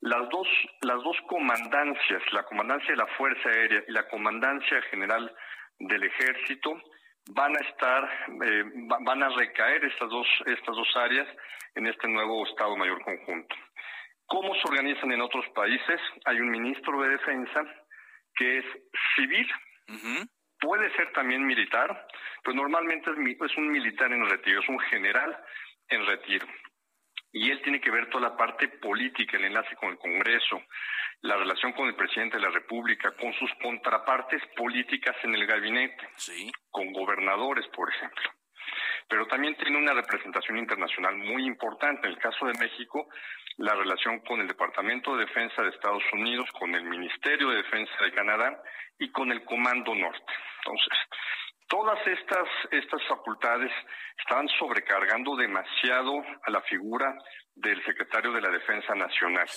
las 0.00 0.28
dos, 0.28 0.48
las 0.82 1.02
dos 1.02 1.16
comandancias, 1.28 2.22
la 2.32 2.44
comandancia 2.44 2.90
de 2.90 2.96
la 2.96 3.06
Fuerza 3.16 3.48
Aérea 3.48 3.82
y 3.86 3.92
la 3.92 4.08
comandancia 4.08 4.82
general 4.90 5.34
del 5.78 6.02
Ejército, 6.04 6.80
van 7.30 7.56
a 7.56 7.60
estar, 7.60 8.04
eh, 8.44 8.64
van 9.04 9.22
a 9.22 9.28
recaer 9.30 9.84
estas 9.84 10.08
dos, 10.08 10.26
estas 10.46 10.76
dos 10.76 10.96
áreas 10.96 11.28
en 11.74 11.86
este 11.86 12.08
nuevo 12.08 12.46
Estado 12.46 12.76
Mayor 12.76 13.02
conjunto. 13.02 13.54
¿Cómo 14.26 14.54
se 14.54 14.68
organizan 14.68 15.12
en 15.12 15.20
otros 15.20 15.46
países? 15.54 16.00
Hay 16.24 16.40
un 16.40 16.50
ministro 16.50 17.00
de 17.02 17.10
Defensa 17.10 17.62
que 18.34 18.58
es 18.58 18.64
civil, 19.14 19.48
puede 20.60 20.90
ser 20.96 21.12
también 21.12 21.44
militar, 21.44 22.06
pues 22.42 22.56
normalmente 22.56 23.10
es, 23.10 23.56
un 23.56 23.70
militar 23.70 24.12
en 24.12 24.28
retiro, 24.28 24.60
es 24.60 24.68
un 24.68 24.78
general 24.80 25.36
en 25.88 26.06
retiro. 26.06 26.46
Y 27.32 27.50
él 27.50 27.60
tiene 27.62 27.80
que 27.80 27.90
ver 27.90 28.08
toda 28.08 28.30
la 28.30 28.36
parte 28.36 28.68
política, 28.68 29.36
el 29.36 29.44
enlace 29.44 29.76
con 29.76 29.90
el 29.90 29.98
Congreso, 29.98 30.62
la 31.22 31.36
relación 31.36 31.72
con 31.72 31.88
el 31.88 31.94
presidente 31.94 32.36
de 32.36 32.42
la 32.42 32.50
República, 32.50 33.14
con 33.16 33.32
sus 33.34 33.50
contrapartes 33.62 34.42
políticas 34.56 35.16
en 35.22 35.34
el 35.34 35.46
gabinete, 35.46 36.08
con 36.70 36.92
gobernadores, 36.92 37.66
por 37.68 37.90
ejemplo. 37.90 38.30
Pero 39.08 39.26
también 39.26 39.56
tiene 39.56 39.78
una 39.78 39.94
representación 39.94 40.58
internacional 40.58 41.16
muy 41.16 41.46
importante. 41.46 42.06
En 42.06 42.14
el 42.14 42.18
caso 42.18 42.46
de 42.46 42.58
México, 42.58 43.08
la 43.58 43.74
relación 43.74 44.20
con 44.20 44.40
el 44.40 44.48
Departamento 44.48 45.16
de 45.16 45.26
Defensa 45.26 45.62
de 45.62 45.70
Estados 45.70 46.02
Unidos, 46.12 46.48
con 46.58 46.74
el 46.74 46.84
Ministerio 46.84 47.50
de 47.50 47.56
Defensa 47.58 47.92
de 48.02 48.12
Canadá 48.12 48.62
y 48.98 49.10
con 49.10 49.30
el 49.30 49.44
Comando 49.44 49.94
Norte. 49.94 50.32
Entonces, 50.64 50.98
todas 51.68 51.98
estas, 52.06 52.48
estas 52.70 53.02
facultades 53.06 53.70
estaban 54.18 54.48
sobrecargando 54.58 55.36
demasiado 55.36 56.22
a 56.42 56.50
la 56.50 56.60
figura 56.62 57.16
del 57.54 57.82
secretario 57.84 58.32
de 58.32 58.40
la 58.40 58.50
Defensa 58.50 58.94
Nacional. 58.94 59.48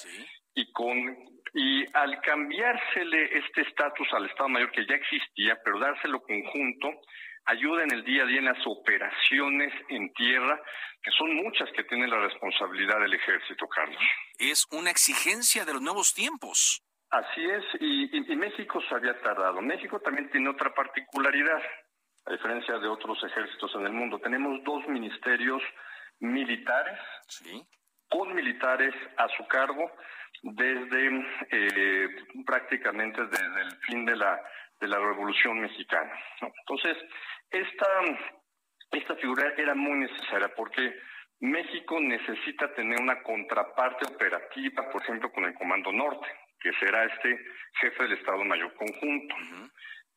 Y 0.54 0.72
con 0.72 1.40
y 1.54 1.86
al 1.94 2.22
cambiársele 2.22 3.38
este 3.38 3.62
estatus 3.62 4.08
al 4.14 4.26
Estado 4.28 4.50
Mayor 4.50 4.72
que 4.72 4.86
ya 4.86 4.96
existía, 4.96 5.58
pero 5.64 5.80
dárselo 5.80 6.22
conjunto, 6.22 6.90
ayuda 7.50 7.84
en 7.84 7.92
el 7.92 8.04
día 8.04 8.24
a 8.24 8.26
día 8.26 8.40
en 8.40 8.46
las 8.46 8.66
operaciones 8.66 9.74
en 9.90 10.14
tierra, 10.14 10.62
que 11.02 11.12
son 11.12 11.36
muchas 11.36 11.70
que 11.76 11.84
tienen 11.84 12.10
la 12.10 12.20
responsabilidad 12.20 13.00
del 13.00 13.14
ejército, 13.14 13.68
Carlos. 13.68 14.02
Es 14.38 14.68
una 14.72 14.92
exigencia 14.92 15.66
de 15.66 15.74
los 15.74 15.82
nuevos 15.82 16.14
tiempos. 16.14 16.84
Así 17.10 17.44
es, 17.44 17.64
y, 17.80 18.36
México 18.36 18.80
se 18.88 18.96
había 18.96 19.20
tardado. 19.22 19.62
México 19.62 20.00
también 20.00 20.30
tiene 20.30 20.50
otra 20.50 20.74
particularidad, 20.74 21.62
a 22.26 22.32
diferencia 22.32 22.78
de 22.78 22.88
otros 22.88 23.18
ejércitos 23.24 23.74
en 23.76 23.88
el 23.88 23.94
mundo. 23.94 24.20
Tenemos 24.20 24.64
dos 24.64 24.88
ministerios 24.88 25.62
militares, 26.20 27.00
con 28.10 28.34
militares 28.36 28.94
a 29.18 29.28
su 29.30 29.48
cargo, 29.48 29.92
desde 30.44 31.26
eh, 31.52 32.08
prácticamente 32.46 33.26
desde 33.26 33.62
el 33.62 33.76
fin 33.88 34.06
de 34.06 34.16
la, 34.16 34.40
de 34.80 34.88
la 34.88 35.00
Revolución 35.00 35.60
Mexicana. 35.60 36.12
Entonces, 36.42 36.98
esta, 37.52 37.88
esta 38.92 39.16
figura 39.16 39.54
era 39.58 39.76
muy 39.76 40.00
necesaria 40.00 40.50
porque 40.56 40.94
México 41.40 42.00
necesita 42.00 42.74
tener 42.74 43.00
una 43.00 43.22
contraparte 43.24 44.14
operativa, 44.14 44.90
por 44.92 45.02
ejemplo, 45.02 45.32
con 45.32 45.46
el 45.46 45.54
Comando 45.54 45.92
Norte, 45.92 46.28
que 46.60 46.72
será 46.74 47.06
este 47.06 47.40
jefe 47.80 48.04
del 48.04 48.14
Estado 48.14 48.44
Mayor 48.44 48.74
Conjunto. 48.76 49.36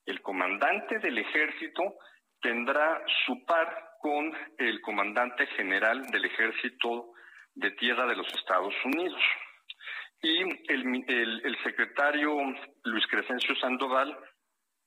El 0.05 0.21
comandante 0.21 0.99
del 0.99 1.19
ejército 1.19 1.95
tendrá 2.41 3.01
su 3.25 3.45
par 3.45 3.93
con 4.01 4.37
el 4.59 4.81
comandante 4.81 5.47
general 5.47 6.03
del 6.07 6.25
ejército 6.25 7.12
de 7.55 7.71
tierra 7.73 8.07
de 8.07 8.17
los 8.17 8.27
Estados 8.35 8.75
Unidos. 8.85 9.23
Y 10.23 10.41
el, 10.73 11.43
el 11.45 11.62
secretario 11.62 12.37
Luis 12.85 13.07
Crescencio 13.07 13.55
Sandoval 13.57 14.17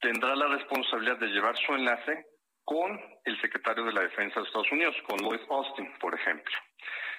tendrá 0.01 0.35
la 0.35 0.47
responsabilidad 0.47 1.17
de 1.17 1.27
llevar 1.27 1.55
su 1.57 1.73
enlace 1.73 2.25
con 2.65 2.99
el 3.23 3.39
secretario 3.41 3.85
de 3.85 3.93
la 3.93 4.01
Defensa 4.01 4.39
de 4.39 4.45
Estados 4.47 4.71
Unidos, 4.71 4.95
con 5.07 5.19
Lloyd 5.19 5.41
Austin, 5.49 5.91
por 5.99 6.13
ejemplo. 6.13 6.53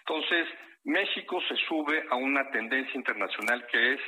Entonces, 0.00 0.48
México 0.84 1.40
se 1.48 1.56
sube 1.68 2.04
a 2.10 2.16
una 2.16 2.50
tendencia 2.50 2.94
internacional 2.94 3.66
que 3.68 3.94
es 3.94 4.00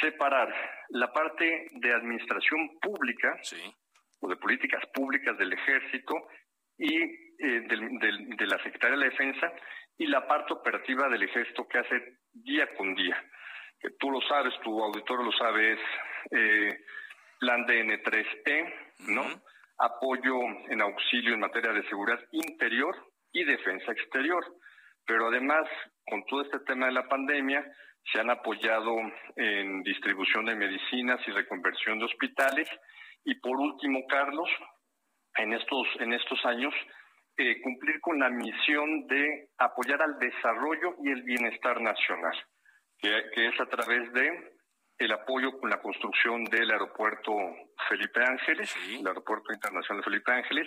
separar 0.00 0.52
la 0.90 1.12
parte 1.12 1.66
de 1.72 1.92
administración 1.92 2.78
pública 2.80 3.38
o 4.20 4.28
de 4.28 4.36
políticas 4.36 4.84
públicas 4.94 5.36
del 5.38 5.52
ejército 5.52 6.14
y 6.76 6.96
eh, 6.96 7.66
de 7.66 8.46
la 8.46 8.62
Secretaría 8.62 8.96
de 8.96 9.04
la 9.04 9.10
Defensa 9.10 9.52
y 9.96 10.06
la 10.06 10.26
parte 10.26 10.52
operativa 10.52 11.08
del 11.08 11.22
ejército 11.24 11.66
que 11.66 11.78
hace 11.78 12.18
día 12.32 12.72
con 12.76 12.94
día. 12.94 13.22
Que 13.80 13.90
tú 13.98 14.10
lo 14.10 14.20
sabes, 14.22 14.54
tu 14.62 14.82
auditorio 14.82 15.24
lo 15.24 15.32
sabe, 15.32 15.72
es 15.72 15.80
eh, 16.30 16.78
plan 17.38 17.66
DN3E, 17.66 18.74
¿no? 19.08 19.24
Apoyo 19.78 20.34
en 20.68 20.80
auxilio 20.80 21.34
en 21.34 21.40
materia 21.40 21.72
de 21.72 21.88
seguridad 21.88 22.20
interior 22.32 22.96
y 23.32 23.44
defensa 23.44 23.92
exterior. 23.92 24.44
Pero 25.06 25.28
además, 25.28 25.66
con 26.06 26.24
todo 26.26 26.42
este 26.42 26.60
tema 26.60 26.86
de 26.86 26.92
la 26.92 27.08
pandemia, 27.08 27.64
se 28.12 28.20
han 28.20 28.30
apoyado 28.30 28.96
en 29.36 29.82
distribución 29.82 30.46
de 30.46 30.56
medicinas 30.56 31.20
y 31.26 31.30
reconversión 31.30 31.98
de 31.98 32.06
hospitales. 32.06 32.68
Y 33.24 33.34
por 33.36 33.56
último, 33.56 34.06
Carlos, 34.08 34.48
en 35.36 35.52
estos, 35.52 35.86
en 36.00 36.12
estos 36.12 36.44
años, 36.44 36.74
eh, 37.36 37.60
cumplir 37.62 38.00
con 38.00 38.18
la 38.18 38.30
misión 38.30 39.06
de 39.06 39.50
apoyar 39.58 40.02
al 40.02 40.18
desarrollo 40.18 40.96
y 41.04 41.10
el 41.10 41.22
bienestar 41.22 41.80
nacional, 41.80 42.36
que 43.00 43.46
es 43.46 43.60
a 43.60 43.66
través 43.66 44.12
de 44.12 44.57
el 44.98 45.12
apoyo 45.12 45.58
con 45.58 45.70
la 45.70 45.80
construcción 45.80 46.44
del 46.44 46.70
aeropuerto 46.70 47.32
Felipe 47.88 48.24
Ángeles, 48.24 48.74
el 48.90 49.06
aeropuerto 49.06 49.52
internacional 49.52 50.02
Felipe 50.02 50.32
Ángeles, 50.32 50.66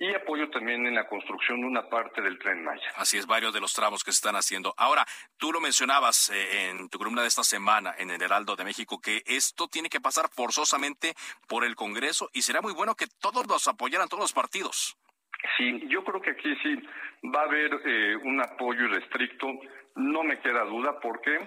y 0.00 0.14
apoyo 0.14 0.48
también 0.50 0.86
en 0.86 0.94
la 0.94 1.08
construcción 1.08 1.60
de 1.60 1.66
una 1.66 1.88
parte 1.88 2.22
del 2.22 2.38
tren 2.38 2.62
Maya. 2.62 2.88
Así 2.96 3.18
es, 3.18 3.26
varios 3.26 3.52
de 3.52 3.60
los 3.60 3.74
tramos 3.74 4.04
que 4.04 4.12
se 4.12 4.16
están 4.18 4.36
haciendo. 4.36 4.72
Ahora, 4.76 5.04
tú 5.36 5.52
lo 5.52 5.60
mencionabas 5.60 6.30
eh, 6.30 6.68
en 6.70 6.88
tu 6.88 6.98
columna 6.98 7.22
de 7.22 7.28
esta 7.28 7.42
semana 7.42 7.94
en 7.98 8.10
el 8.10 8.22
Heraldo 8.22 8.54
de 8.54 8.64
México, 8.64 9.00
que 9.00 9.22
esto 9.26 9.66
tiene 9.66 9.88
que 9.88 10.00
pasar 10.00 10.28
forzosamente 10.30 11.14
por 11.48 11.64
el 11.64 11.74
Congreso 11.74 12.30
y 12.32 12.42
será 12.42 12.62
muy 12.62 12.72
bueno 12.72 12.94
que 12.94 13.06
todos 13.20 13.46
los 13.48 13.66
apoyaran, 13.66 14.08
todos 14.08 14.22
los 14.22 14.32
partidos. 14.32 14.96
Sí, 15.56 15.82
yo 15.88 16.04
creo 16.04 16.20
que 16.20 16.30
aquí 16.30 16.54
sí 16.62 16.76
va 17.34 17.40
a 17.40 17.44
haber 17.44 17.80
eh, 17.84 18.16
un 18.16 18.40
apoyo 18.40 18.84
irrestricto, 18.84 19.48
no 19.96 20.22
me 20.22 20.38
queda 20.40 20.62
duda, 20.64 21.00
porque 21.00 21.38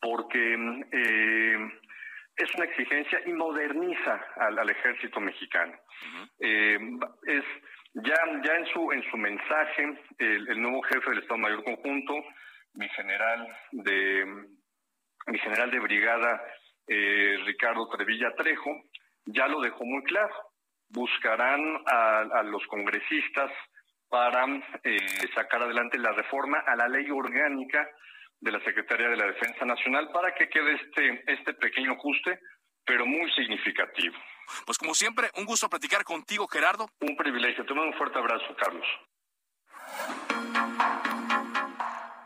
porque 0.00 0.54
eh, 0.92 1.58
es 2.36 2.54
una 2.54 2.64
exigencia 2.64 3.20
y 3.26 3.32
moderniza 3.32 4.24
al, 4.36 4.68
ejército 4.68 5.20
mexicano. 5.20 5.72
Eh, 6.40 6.78
es 7.26 7.44
ya 7.94 8.16
ya 8.44 8.56
en 8.56 8.66
su 8.66 8.92
en 8.92 9.02
su 9.10 9.16
mensaje 9.16 9.98
el, 10.18 10.60
nuevo 10.60 10.82
jefe 10.82 11.10
del 11.10 11.20
Estado 11.20 11.38
Mayor 11.38 11.62
Conjunto, 11.64 12.14
mi 12.74 12.88
general 12.90 13.56
de 13.72 14.46
mi 15.26 15.38
general 15.38 15.70
de 15.70 15.80
brigada 15.80 16.42
eh, 16.86 17.38
Ricardo 17.44 17.88
Trevilla 17.88 18.34
Trejo, 18.34 18.82
ya 19.26 19.46
lo 19.48 19.60
dejó 19.60 19.84
muy 19.84 20.02
claro. 20.04 20.34
Buscarán 20.88 21.82
a, 21.86 22.42
los 22.44 22.64
congresistas 22.66 23.50
para 24.08 24.44
sacar 25.34 25.62
adelante 25.62 25.98
la 25.98 26.12
reforma 26.12 26.58
a 26.58 26.76
la 26.76 26.86
ley 26.88 27.10
orgánica 27.10 27.88
de 28.44 28.52
la 28.52 28.62
Secretaría 28.62 29.08
de 29.08 29.16
la 29.16 29.26
Defensa 29.26 29.64
Nacional 29.64 30.10
para 30.12 30.34
que 30.34 30.48
quede 30.50 30.74
este, 30.74 31.24
este 31.32 31.54
pequeño 31.54 31.92
ajuste, 31.92 32.38
pero 32.84 33.06
muy 33.06 33.32
significativo. 33.32 34.14
Pues 34.66 34.76
como 34.76 34.94
siempre, 34.94 35.30
un 35.36 35.46
gusto 35.46 35.70
platicar 35.70 36.04
contigo, 36.04 36.46
Gerardo. 36.46 36.90
Un 37.00 37.16
privilegio. 37.16 37.64
Te 37.64 37.72
mando 37.72 37.90
un 37.90 37.96
fuerte 37.96 38.18
abrazo, 38.18 38.54
Carlos. 38.56 38.86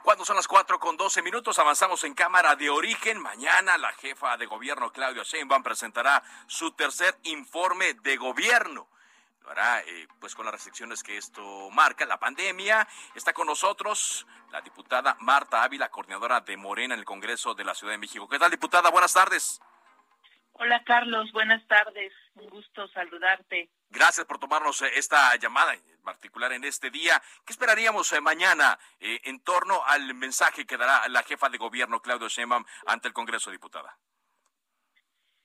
Cuando 0.03 0.25
son 0.25 0.35
las 0.35 0.49
cuatro 0.49 0.81
con 0.81 0.97
doce 0.97 1.23
minutos, 1.23 1.57
avanzamos 1.61 2.03
en 2.03 2.15
Cámara 2.15 2.57
de 2.57 2.69
Origen. 2.69 3.21
Mañana 3.21 3.79
la 3.79 3.93
jefa 3.93 4.37
de 4.37 4.47
gobierno, 4.47 4.91
Claudia 4.91 5.23
Sheinbaum, 5.23 5.63
presentará 5.63 6.25
su 6.49 6.73
tercer 6.73 7.15
informe 7.23 7.95
de 8.03 8.17
gobierno 8.17 8.89
hará 9.47 9.81
eh, 9.81 10.07
pues 10.21 10.35
con 10.35 10.45
las 10.45 10.53
restricciones 10.53 11.03
que 11.03 11.17
esto 11.17 11.71
marca, 11.71 12.05
la 12.07 12.19
pandemia. 12.19 12.87
Está 13.15 13.33
con 13.33 13.47
nosotros 13.47 14.27
la 14.51 14.61
diputada 14.61 15.17
Marta 15.21 15.63
Ávila, 15.63 15.89
coordinadora 15.89 16.41
de 16.41 16.57
Morena 16.57 16.95
en 16.95 17.01
el 17.01 17.07
Congreso 17.07 17.55
de 17.55 17.65
la 17.65 17.75
Ciudad 17.75 17.93
de 17.93 17.99
México. 17.99 18.29
¿Qué 18.29 18.39
tal, 18.39 18.51
diputada? 18.51 18.91
Buenas 18.91 19.13
tardes. 19.13 19.61
Hola, 20.53 20.83
Carlos. 20.85 21.31
Buenas 21.33 21.67
tardes. 21.69 22.13
Un 22.35 22.49
gusto 22.49 22.89
saludarte. 22.89 23.71
Gracias 23.91 24.27
por 24.27 24.39
tomarnos 24.39 24.83
eh, 24.83 24.91
esta 24.95 25.35
llamada, 25.37 25.75
en 25.75 26.03
particular 26.03 26.53
en 26.53 26.65
este 26.65 26.91
día. 26.91 27.23
¿Qué 27.45 27.53
esperaríamos 27.53 28.13
eh, 28.13 28.21
mañana 28.21 28.79
en 29.01 29.41
torno 29.41 29.85
al 29.87 30.15
mensaje 30.15 30.67
que 30.67 30.77
dará 30.77 31.09
la 31.09 31.23
jefa 31.23 31.49
de 31.49 31.59
gobierno, 31.59 32.01
Claudio 32.03 32.29
Sheinbaum, 32.29 32.65
ante 32.87 33.09
el 33.09 33.15
Congreso, 33.15 33.51
diputada? 33.51 33.97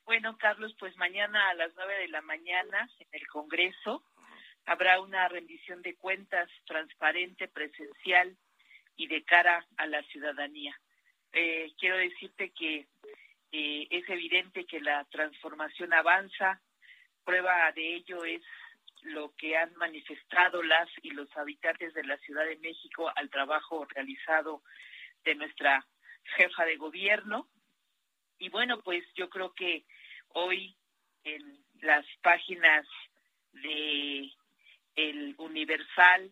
Bueno, 0.05 0.37
Carlos, 0.37 0.75
pues 0.79 0.95
mañana 0.97 1.49
a 1.49 1.53
las 1.53 1.71
nueve 1.75 1.97
de 1.99 2.09
la 2.09 2.21
mañana 2.21 2.89
en 2.99 3.07
el 3.11 3.25
Congreso 3.27 4.03
habrá 4.65 4.99
una 4.99 5.27
rendición 5.29 5.81
de 5.81 5.95
cuentas 5.95 6.49
transparente, 6.65 7.47
presencial 7.47 8.37
y 8.97 9.07
de 9.07 9.23
cara 9.23 9.65
a 9.77 9.87
la 9.87 10.03
ciudadanía. 10.03 10.77
Eh, 11.31 11.73
quiero 11.79 11.97
decirte 11.97 12.51
que 12.51 12.87
eh, 13.51 13.87
es 13.89 14.07
evidente 14.09 14.65
que 14.65 14.81
la 14.81 15.05
transformación 15.05 15.93
avanza. 15.93 16.61
Prueba 17.23 17.71
de 17.71 17.95
ello 17.95 18.25
es 18.25 18.41
lo 19.03 19.33
que 19.35 19.57
han 19.57 19.73
manifestado 19.75 20.63
las 20.63 20.89
y 21.01 21.11
los 21.11 21.35
habitantes 21.37 21.93
de 21.93 22.03
la 22.03 22.17
Ciudad 22.17 22.45
de 22.45 22.57
México 22.57 23.09
al 23.15 23.29
trabajo 23.29 23.85
realizado 23.85 24.63
de 25.23 25.35
nuestra 25.35 25.85
jefa 26.35 26.65
de 26.65 26.75
gobierno. 26.75 27.47
Y 28.37 28.49
bueno, 28.49 28.81
pues 28.81 29.05
yo 29.15 29.29
creo 29.29 29.53
que 29.53 29.85
hoy 30.33 30.75
en 31.23 31.57
las 31.81 32.05
páginas 32.21 32.85
de 33.53 34.31
el 34.95 35.35
Universal 35.37 36.31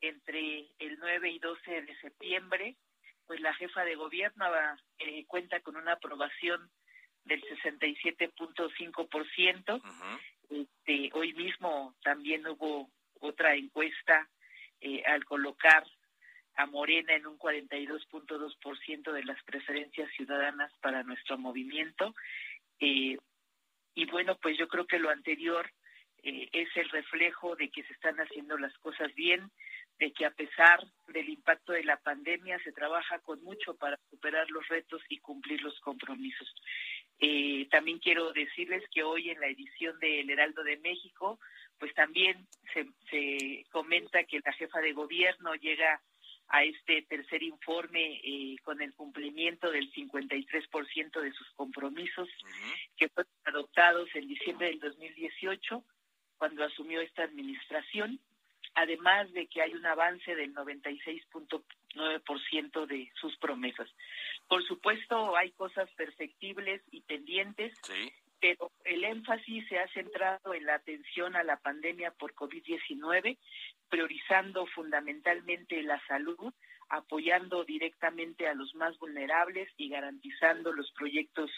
entre 0.00 0.66
el 0.78 0.98
9 0.98 1.30
y 1.30 1.38
12 1.38 1.82
de 1.82 2.00
septiembre 2.00 2.76
pues 3.30 3.40
la 3.42 3.54
jefa 3.54 3.84
de 3.84 3.94
gobierno 3.94 4.44
eh, 4.98 5.24
cuenta 5.28 5.60
con 5.60 5.76
una 5.76 5.92
aprobación 5.92 6.68
del 7.24 7.40
67.5%. 7.44 9.82
este, 10.50 11.10
hoy 11.12 11.32
mismo 11.34 11.94
también 12.02 12.44
hubo 12.48 12.90
otra 13.20 13.54
encuesta 13.54 14.28
eh, 14.80 15.04
al 15.06 15.24
colocar 15.24 15.86
a 16.56 16.66
Morena 16.66 17.14
en 17.14 17.28
un 17.28 17.38
42.2% 17.38 19.12
de 19.12 19.22
las 19.22 19.40
preferencias 19.44 20.10
ciudadanas 20.16 20.72
para 20.80 21.04
nuestro 21.04 21.38
movimiento. 21.38 22.16
Eh, 22.80 23.16
y 23.94 24.06
bueno, 24.06 24.36
pues 24.40 24.56
yo 24.58 24.68
creo 24.68 24.86
que 24.86 24.98
lo 24.98 25.10
anterior 25.10 25.70
eh, 26.22 26.48
es 26.52 26.68
el 26.76 26.88
reflejo 26.90 27.56
de 27.56 27.70
que 27.70 27.82
se 27.84 27.92
están 27.92 28.16
haciendo 28.16 28.58
las 28.58 28.76
cosas 28.78 29.14
bien, 29.14 29.50
de 29.98 30.12
que 30.12 30.24
a 30.24 30.30
pesar 30.30 30.80
del 31.08 31.28
impacto 31.28 31.72
de 31.72 31.84
la 31.84 31.98
pandemia 31.98 32.58
se 32.64 32.72
trabaja 32.72 33.18
con 33.20 33.42
mucho 33.42 33.74
para 33.76 33.98
superar 34.10 34.50
los 34.50 34.66
retos 34.68 35.02
y 35.08 35.18
cumplir 35.18 35.62
los 35.62 35.78
compromisos. 35.80 36.54
Eh, 37.18 37.68
también 37.70 37.98
quiero 37.98 38.32
decirles 38.32 38.82
que 38.90 39.02
hoy 39.02 39.30
en 39.30 39.40
la 39.40 39.48
edición 39.48 39.98
de 39.98 40.20
El 40.20 40.30
Heraldo 40.30 40.62
de 40.62 40.78
México, 40.78 41.38
pues 41.78 41.92
también 41.94 42.46
se, 42.72 42.86
se 43.10 43.64
comenta 43.70 44.24
que 44.24 44.40
la 44.44 44.52
jefa 44.52 44.80
de 44.80 44.92
gobierno 44.92 45.54
llega 45.54 46.00
a 46.50 46.64
este 46.64 47.02
tercer 47.02 47.42
informe 47.42 48.20
eh, 48.24 48.56
con 48.64 48.80
el 48.82 48.92
cumplimiento 48.94 49.70
del 49.70 49.92
53% 49.92 51.20
de 51.20 51.32
sus 51.32 51.48
compromisos 51.52 52.28
que 52.96 53.08
fueron 53.08 53.32
adoptados 53.44 54.08
en 54.14 54.26
diciembre 54.26 54.68
del 54.68 54.80
2018 54.80 55.84
cuando 56.38 56.64
asumió 56.64 57.00
esta 57.02 57.22
administración, 57.22 58.18
además 58.74 59.32
de 59.32 59.46
que 59.46 59.62
hay 59.62 59.74
un 59.74 59.86
avance 59.86 60.34
del 60.34 60.52
96.9% 60.54 62.86
de 62.86 63.12
sus 63.20 63.36
promesas. 63.36 63.88
Por 64.48 64.66
supuesto, 64.66 65.36
hay 65.36 65.52
cosas 65.52 65.88
perfectibles 65.92 66.82
y 66.90 67.02
pendientes, 67.02 67.72
pero 68.40 68.72
el 68.84 69.04
énfasis 69.04 69.68
se 69.68 69.78
ha 69.78 69.88
centrado 69.88 70.54
en 70.54 70.64
la 70.64 70.74
atención 70.74 71.36
a 71.36 71.44
la 71.44 71.58
pandemia 71.58 72.10
por 72.12 72.34
COVID-19 72.34 73.36
priorizando 73.90 74.66
fundamentalmente 74.66 75.82
la 75.82 76.00
salud, 76.06 76.54
apoyando 76.88 77.64
directamente 77.64 78.48
a 78.48 78.54
los 78.54 78.74
más 78.74 78.98
vulnerables 78.98 79.68
y 79.76 79.88
garantizando 79.88 80.72
los 80.72 80.90
proyectos 80.92 81.50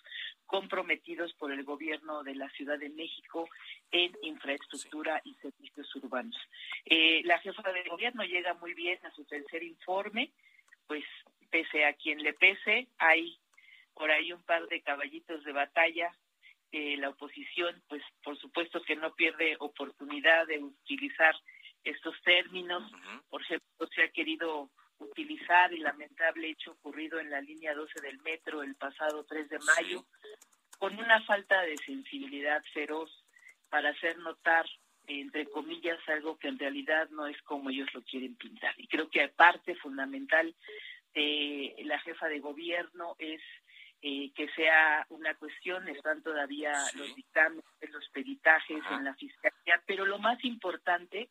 comprometidos 0.46 1.32
por 1.34 1.52
el 1.52 1.62
gobierno 1.64 2.22
de 2.22 2.34
la 2.34 2.50
Ciudad 2.50 2.78
de 2.78 2.90
México 2.90 3.48
en 3.90 4.12
infraestructura 4.22 5.20
y 5.24 5.34
servicios 5.34 5.94
urbanos. 5.96 6.36
Eh, 6.84 7.22
la 7.24 7.38
jefa 7.38 7.70
de 7.72 7.88
gobierno 7.88 8.24
llega 8.24 8.54
muy 8.54 8.74
bien 8.74 8.98
a 9.04 9.10
su 9.12 9.24
tercer 9.24 9.62
informe, 9.62 10.32
pues 10.86 11.04
pese 11.50 11.84
a 11.84 11.94
quien 11.94 12.22
le 12.22 12.32
pese, 12.34 12.88
hay 12.98 13.38
por 13.94 14.10
ahí 14.10 14.32
un 14.32 14.42
par 14.42 14.66
de 14.68 14.80
caballitos 14.82 15.44
de 15.44 15.52
batalla 15.52 16.12
la 16.72 17.10
oposición, 17.10 17.82
pues 17.88 18.02
por 18.22 18.38
supuesto 18.38 18.82
que 18.82 18.96
no 18.96 19.14
pierde 19.14 19.56
oportunidad 19.60 20.46
de 20.46 20.58
utilizar 20.58 21.34
estos 21.84 22.14
términos. 22.22 22.90
Por 23.28 23.42
ejemplo, 23.42 23.88
se 23.94 24.04
ha 24.04 24.08
querido 24.08 24.70
utilizar 24.98 25.72
el 25.72 25.82
lamentable 25.82 26.48
hecho 26.48 26.72
ocurrido 26.72 27.20
en 27.20 27.30
la 27.30 27.40
línea 27.40 27.74
12 27.74 28.00
del 28.00 28.18
metro 28.20 28.62
el 28.62 28.74
pasado 28.76 29.24
3 29.24 29.48
de 29.48 29.58
mayo, 29.58 30.06
con 30.78 30.98
una 30.98 31.22
falta 31.24 31.60
de 31.62 31.76
sensibilidad 31.78 32.62
feroz 32.72 33.10
para 33.68 33.90
hacer 33.90 34.18
notar, 34.18 34.64
entre 35.06 35.46
comillas, 35.46 35.98
algo 36.08 36.38
que 36.38 36.48
en 36.48 36.58
realidad 36.58 37.08
no 37.10 37.26
es 37.26 37.40
como 37.42 37.70
ellos 37.70 37.92
lo 37.94 38.02
quieren 38.02 38.36
pintar. 38.36 38.74
Y 38.78 38.86
creo 38.86 39.10
que 39.10 39.28
parte 39.28 39.74
fundamental 39.76 40.54
de 41.14 41.74
la 41.84 41.98
jefa 42.00 42.28
de 42.28 42.40
gobierno 42.40 43.16
es 43.18 43.42
eh, 44.02 44.32
que 44.34 44.48
sea 44.48 45.06
una 45.10 45.34
cuestión, 45.34 45.88
están 45.88 46.22
todavía 46.22 46.72
los 46.94 47.14
dictámenes, 47.14 47.64
los 47.88 48.08
peritajes 48.08 48.82
en 48.90 49.04
la 49.04 49.14
fiscalía, 49.14 49.80
pero 49.86 50.04
lo 50.04 50.18
más 50.18 50.42
importante 50.44 51.30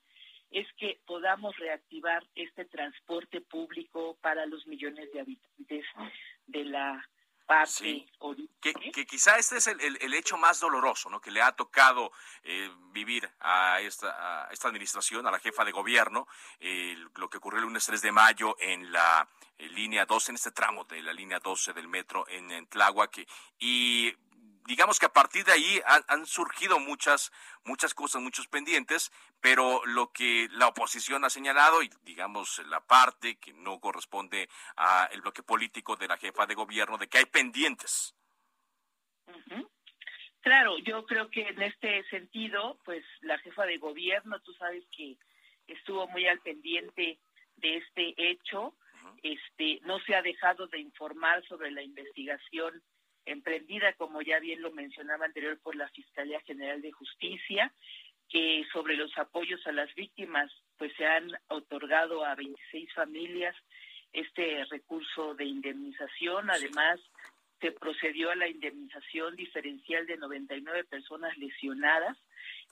es 0.52 0.68
que 0.78 1.00
podamos 1.06 1.56
reactivar 1.58 2.24
este 2.34 2.66
transporte 2.66 3.42
público 3.42 4.18
para 4.22 4.46
los 4.46 4.66
millones 4.68 5.12
de 5.12 5.20
habitantes 5.20 5.86
de 6.48 6.66
la 6.66 7.06
parte 7.46 8.06
que, 8.62 8.74
que, 8.74 9.06
quizá 9.06 9.38
este 9.38 9.58
es 9.58 9.68
el, 9.68 10.14
hecho 10.14 10.38
más 10.38 10.60
doloroso 10.60 11.10
¿no? 11.10 11.20
que 11.20 11.32
le 11.32 11.42
ha 11.42 11.52
tocado 11.52 12.12
eh, 12.44 12.70
vivir 12.92 13.30
a 13.40 13.80
esta, 13.82 14.48
esta 14.52 14.68
administración, 14.68 15.28
a 15.28 15.32
la 15.32 15.40
jefa 15.40 15.66
de 15.66 15.72
gobierno, 15.72 16.28
lo 17.16 17.30
que 17.30 17.38
ocurrió 17.38 17.60
el 17.60 17.66
lunes 17.66 17.86
3 17.86 18.02
de 18.02 18.12
mayo 18.12 18.56
en 18.60 18.92
la 18.92 19.28
línea 19.58 20.06
12, 20.06 20.32
en 20.32 20.36
este 20.36 20.52
tramo 20.52 20.86
de 20.86 21.02
la 21.02 21.14
línea 21.14 21.40
12 21.40 21.74
del 21.74 21.88
metro 21.88 22.28
en, 22.28 22.52
en 22.52 22.68
Tláhuac, 22.68 23.28
y 23.60 24.14
digamos 24.66 25.00
que 25.00 25.06
a 25.06 25.14
partir 25.14 25.44
de 25.46 25.52
ahí 25.52 25.82
han, 26.08 26.26
surgido 26.26 26.80
muchas, 26.80 27.32
muchas 27.64 27.94
cosas, 27.94 28.22
muchos 28.22 28.48
pendientes, 28.48 29.12
pero 29.40 29.86
lo 29.86 30.12
que 30.12 30.48
la 30.52 30.68
oposición 30.68 31.26
ha 31.26 31.30
señalado 31.30 31.82
y 31.84 31.90
digamos 32.04 32.62
la 32.68 32.80
parte 32.82 33.38
que 33.38 33.54
no 33.54 33.80
corresponde 33.80 34.50
al 34.76 35.22
bloque 35.22 35.44
político 35.44 35.96
de 35.96 36.08
la 36.08 36.18
jefa 36.18 36.46
de 36.46 36.56
gobierno, 36.56 36.98
de 36.98 37.08
que 37.08 37.20
hay 37.20 37.26
pendientes. 37.26 38.16
Claro, 40.42 40.78
yo 40.80 41.06
creo 41.06 41.30
que 41.30 41.42
en 41.42 41.62
este 41.62 42.04
sentido, 42.10 42.80
pues 42.84 43.06
la 43.22 43.38
jefa 43.40 43.66
de 43.66 43.78
gobierno, 43.78 44.40
tú 44.40 44.54
sabes 44.54 44.84
que 44.96 45.16
estuvo 45.68 46.08
muy 46.08 46.28
al 46.28 46.40
pendiente 46.40 47.20
de 47.58 47.78
este 47.78 48.14
hecho, 48.18 48.76
este, 49.22 49.80
no 49.84 50.00
se 50.00 50.16
ha 50.16 50.22
dejado 50.22 50.68
de 50.68 50.80
informar 50.80 51.46
sobre 51.48 51.72
la 51.72 51.84
investigación 51.84 52.82
emprendida, 53.26 53.94
como 53.94 54.22
ya 54.22 54.40
bien 54.40 54.62
lo 54.62 54.72
mencionaba 54.72 55.26
anterior, 55.26 55.60
por 55.60 55.76
la 55.76 55.90
Fiscalía 55.90 56.42
General 56.42 56.82
de 56.82 56.92
Justicia, 56.92 57.72
que 58.30 58.66
sobre 58.72 58.96
los 58.96 59.16
apoyos 59.18 59.66
a 59.68 59.72
las 59.72 59.94
víctimas, 59.96 60.52
pues 60.78 60.94
se 60.96 61.06
han 61.06 61.30
otorgado 61.50 62.26
a 62.26 62.36
26 62.36 62.94
familias 62.94 63.56
este 64.14 64.66
recurso 64.66 65.36
de 65.36 65.46
indemnización. 65.46 66.50
Además, 66.50 67.00
se 67.60 67.72
procedió 67.72 68.32
a 68.32 68.36
la 68.36 68.48
indemnización 68.48 69.36
diferencial 69.36 70.06
de 70.08 70.18
99 70.18 70.86
personas 70.86 71.38
lesionadas, 71.38 72.18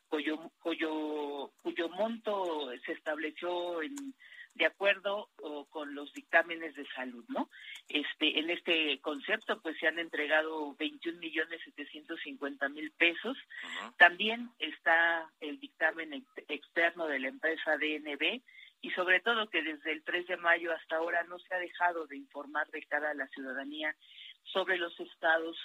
cuyo, 0.07 0.51
cuyo, 0.59 1.51
cuyo 1.61 1.89
monto 1.89 2.71
se 2.85 2.93
estableció 2.93 3.81
en 3.81 3.95
de 4.55 4.65
acuerdo 4.65 5.29
con 5.69 5.95
los 5.95 6.11
dictámenes 6.13 6.75
de 6.75 6.85
salud, 6.95 7.23
¿no? 7.29 7.49
Este, 7.87 8.39
en 8.39 8.49
este 8.49 8.99
concepto, 8.99 9.61
pues 9.61 9.77
se 9.79 9.87
han 9.87 9.99
entregado 9.99 10.75
21 10.75 11.19
millones 11.19 11.61
750 11.63 12.69
mil 12.69 12.91
pesos. 12.91 13.37
También 13.97 14.49
está 14.59 15.29
el 15.39 15.59
dictamen 15.59 16.25
externo 16.47 17.07
de 17.07 17.19
la 17.19 17.29
empresa 17.29 17.77
DNB 17.77 18.41
y 18.81 18.91
sobre 18.91 19.19
todo 19.19 19.49
que 19.49 19.61
desde 19.61 19.91
el 19.91 20.03
3 20.03 20.27
de 20.27 20.37
mayo 20.37 20.73
hasta 20.73 20.97
ahora 20.97 21.23
no 21.23 21.37
se 21.39 21.53
ha 21.53 21.57
dejado 21.57 22.07
de 22.07 22.17
informar 22.17 22.69
de 22.71 22.83
cara 22.83 23.11
a 23.11 23.15
la 23.15 23.27
ciudadanía 23.27 23.95
sobre 24.43 24.77
los 24.77 24.97
estados 24.99 25.57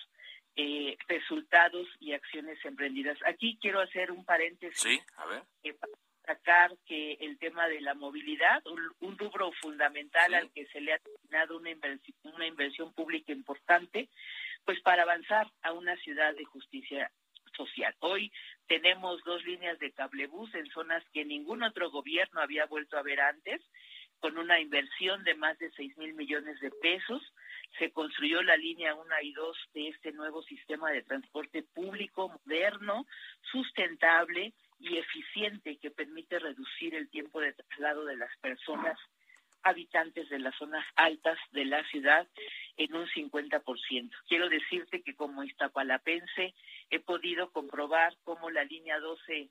eh, 0.57 0.97
resultados 1.09 1.87
y 2.01 2.13
acciones 2.13 2.59
emprendidas. 2.65 3.19
Aquí 3.27 3.59
quiero 3.61 3.81
hacer 3.81 4.11
un 4.11 4.25
paréntesis. 4.25 4.81
Sí, 4.81 5.01
a 5.17 5.27
ver. 5.27 5.43
Eh, 5.63 5.77
destacar 6.25 6.73
que 6.87 7.19
el 7.21 7.39
tema 7.39 7.69
de 7.69 7.81
la 7.81 7.95
movilidad, 7.95 8.63
un, 9.01 9.19
rubro 9.19 9.53
fundamental 9.61 10.35
al 10.35 10.51
que 10.53 10.67
se 10.67 10.81
le 10.81 10.95
ha 10.95 10.99
destinado 10.99 11.59
una 11.59 11.71
inversión, 11.71 12.17
una 12.23 12.47
inversión 12.47 12.93
pública 12.95 13.33
importante, 13.33 14.09
pues 14.65 14.81
para 14.81 15.03
avanzar 15.03 15.47
a 15.63 15.73
una 15.73 15.97
ciudad 15.97 16.35
de 16.35 16.45
justicia 16.45 17.11
social. 17.55 17.95
Hoy 18.01 18.33
tenemos 18.67 19.23
dos 19.25 19.45
líneas 19.45 19.79
de 19.79 19.93
cablebús 19.93 20.55
en 20.55 20.67
zonas 20.71 21.05
que 21.13 21.25
ningún 21.25 21.63
otro 21.63 21.91
gobierno 21.91 22.41
había 22.41 22.67
vuelto 22.67 22.97
a 22.97 23.03
ver 23.03 23.21
antes, 23.21 23.61
con 24.19 24.39
una 24.39 24.59
inversión 24.59 25.23
de 25.25 25.35
más 25.35 25.59
de 25.59 25.71
6 25.73 25.99
mil 25.99 26.15
millones 26.15 26.59
de 26.61 26.71
pesos. 26.71 27.23
Se 27.79 27.93
construyó 27.93 28.43
la 28.43 28.57
línea 28.57 28.95
1 28.95 29.07
y 29.23 29.33
2 29.33 29.57
de 29.75 29.89
este 29.89 30.13
nuevo 30.13 30.43
sistema 30.43 30.91
de 30.91 31.03
transporte 31.03 31.63
público 31.63 32.29
moderno, 32.29 33.07
sustentable, 33.53 34.55
y 34.79 34.99
eficiente 34.99 35.77
que 35.77 35.91
permite 35.91 36.39
reducir 36.39 36.95
el 36.95 37.09
tiempo 37.09 37.41
de 37.41 37.53
traslado 37.53 38.05
de 38.05 38.17
las 38.17 38.37
personas 38.39 38.99
habitantes 39.63 40.29
de 40.29 40.39
las 40.39 40.55
zonas 40.57 40.85
altas 40.95 41.39
de 41.53 41.65
la 41.65 41.83
ciudad 41.89 42.29
en 42.77 42.95
un 42.95 43.07
50%. 43.07 44.11
Quiero 44.29 44.49
decirte 44.49 45.03
que 45.03 45.15
como 45.15 45.43
iztapalapense 45.43 46.55
he 46.91 47.01
podido 47.01 47.51
comprobar 47.51 48.15
cómo 48.25 48.51
la 48.51 48.65
línea 48.65 49.01
12 49.01 49.49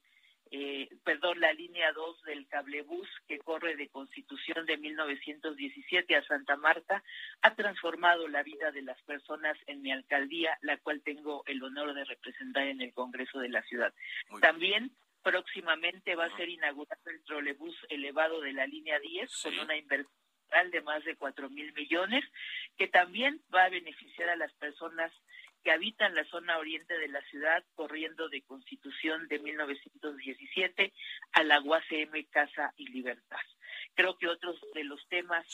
eh, 0.55 0.87
perdón, 1.03 1.39
la 1.39 1.51
línea 1.51 1.91
2 1.93 2.23
del 2.25 2.47
cablebús 2.47 3.07
que 3.27 3.39
corre 3.39 3.75
de 3.75 3.89
Constitución 3.89 4.67
de 4.67 4.77
1917 4.77 6.15
a 6.15 6.23
Santa 6.25 6.57
Marta 6.57 7.03
ha 7.41 7.55
transformado 7.55 8.27
la 8.27 8.43
vida 8.43 8.71
de 8.71 8.83
las 8.83 9.01
personas 9.01 9.57
en 9.65 9.81
mi 9.81 9.91
alcaldía, 9.91 10.55
la 10.61 10.77
cual 10.77 11.01
tengo 11.01 11.43
el 11.47 11.63
honor 11.63 11.95
de 11.95 12.05
representar 12.05 12.67
en 12.67 12.81
el 12.81 12.93
Congreso 12.93 13.39
de 13.39 13.49
la 13.49 13.63
ciudad. 13.63 13.95
También 14.41 14.91
Próximamente 15.23 16.15
va 16.15 16.25
a 16.25 16.37
ser 16.37 16.49
inaugurado 16.49 17.01
el 17.05 17.23
trolebús 17.23 17.75
elevado 17.89 18.41
de 18.41 18.53
la 18.53 18.67
línea 18.67 18.99
10 18.99 19.41
con 19.41 19.59
una 19.59 19.75
inversión 19.75 20.11
de 20.71 20.81
más 20.81 21.03
de 21.03 21.15
cuatro 21.15 21.49
mil 21.49 21.73
millones, 21.73 22.23
que 22.77 22.87
también 22.87 23.41
va 23.53 23.63
a 23.63 23.69
beneficiar 23.69 24.29
a 24.29 24.35
las 24.35 24.53
personas 24.53 25.11
que 25.63 25.71
habitan 25.71 26.13
la 26.13 26.25
zona 26.25 26.57
oriente 26.57 26.97
de 26.97 27.07
la 27.07 27.21
ciudad, 27.23 27.63
corriendo 27.73 28.29
de 28.29 28.41
Constitución 28.43 29.27
de 29.29 29.39
1917 29.39 30.93
a 31.31 31.43
la 31.43 31.61
UACM 31.61 32.25
Casa 32.29 32.73
y 32.75 32.89
Libertad. 32.89 33.39
Creo 33.95 34.17
que 34.17 34.27
otros 34.27 34.59
de 34.73 34.83
los 34.83 35.07
temas 35.07 35.45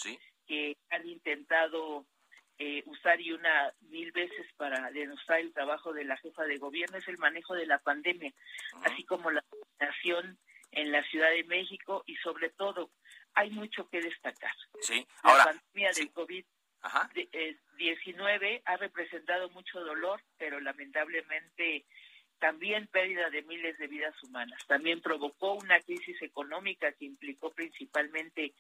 que 0.48 0.76
han 0.90 1.08
intentado 1.08 2.06
eh, 2.58 2.84
usar 2.88 3.22
y 3.22 3.32
una 3.32 3.72
mil 3.82 4.12
veces 4.12 4.46
para 4.58 4.92
denostar 4.92 5.40
el 5.40 5.54
trabajo 5.54 5.94
de 5.94 6.04
la 6.04 6.18
jefa 6.18 6.44
de 6.44 6.58
gobierno 6.58 6.98
es 6.98 7.08
el 7.08 7.18
manejo 7.18 7.54
de 7.54 7.68
la 7.68 7.78
pandemia, 7.80 8.34
así 8.84 9.06
como 9.06 9.32
la 9.32 9.44
vacunación 9.80 10.38
en 10.72 10.92
la 10.92 11.02
Ciudad 11.04 11.30
de 11.32 11.46
México 11.46 12.04
y 12.06 12.16
sobre 12.18 12.52
todo 12.52 12.92
hay 13.34 13.50
mucho 13.52 13.90
que 13.90 14.02
destacar. 14.02 14.54
Sí, 14.82 15.08
ahora, 15.24 15.46
la 15.46 15.46
pandemia 15.46 15.94
del 15.94 16.14
COVID-19 16.14 18.62
ha 18.66 18.78
representado 18.78 19.50
mucho 19.50 19.80
dolor, 19.80 20.22
pero 20.38 20.60
lamentablemente 20.60 21.86
también 22.40 22.88
pérdida 22.88 23.30
de 23.30 23.44
miles 23.44 23.78
de 23.78 23.88
vidas 23.88 24.16
humanas. 24.24 24.60
También 24.68 25.02
provocó 25.02 25.54
una 25.56 25.80
crisis 25.82 26.22
económica 26.22 26.94
que 26.94 27.04
implicó 27.06 27.52
principalmente 27.52 28.54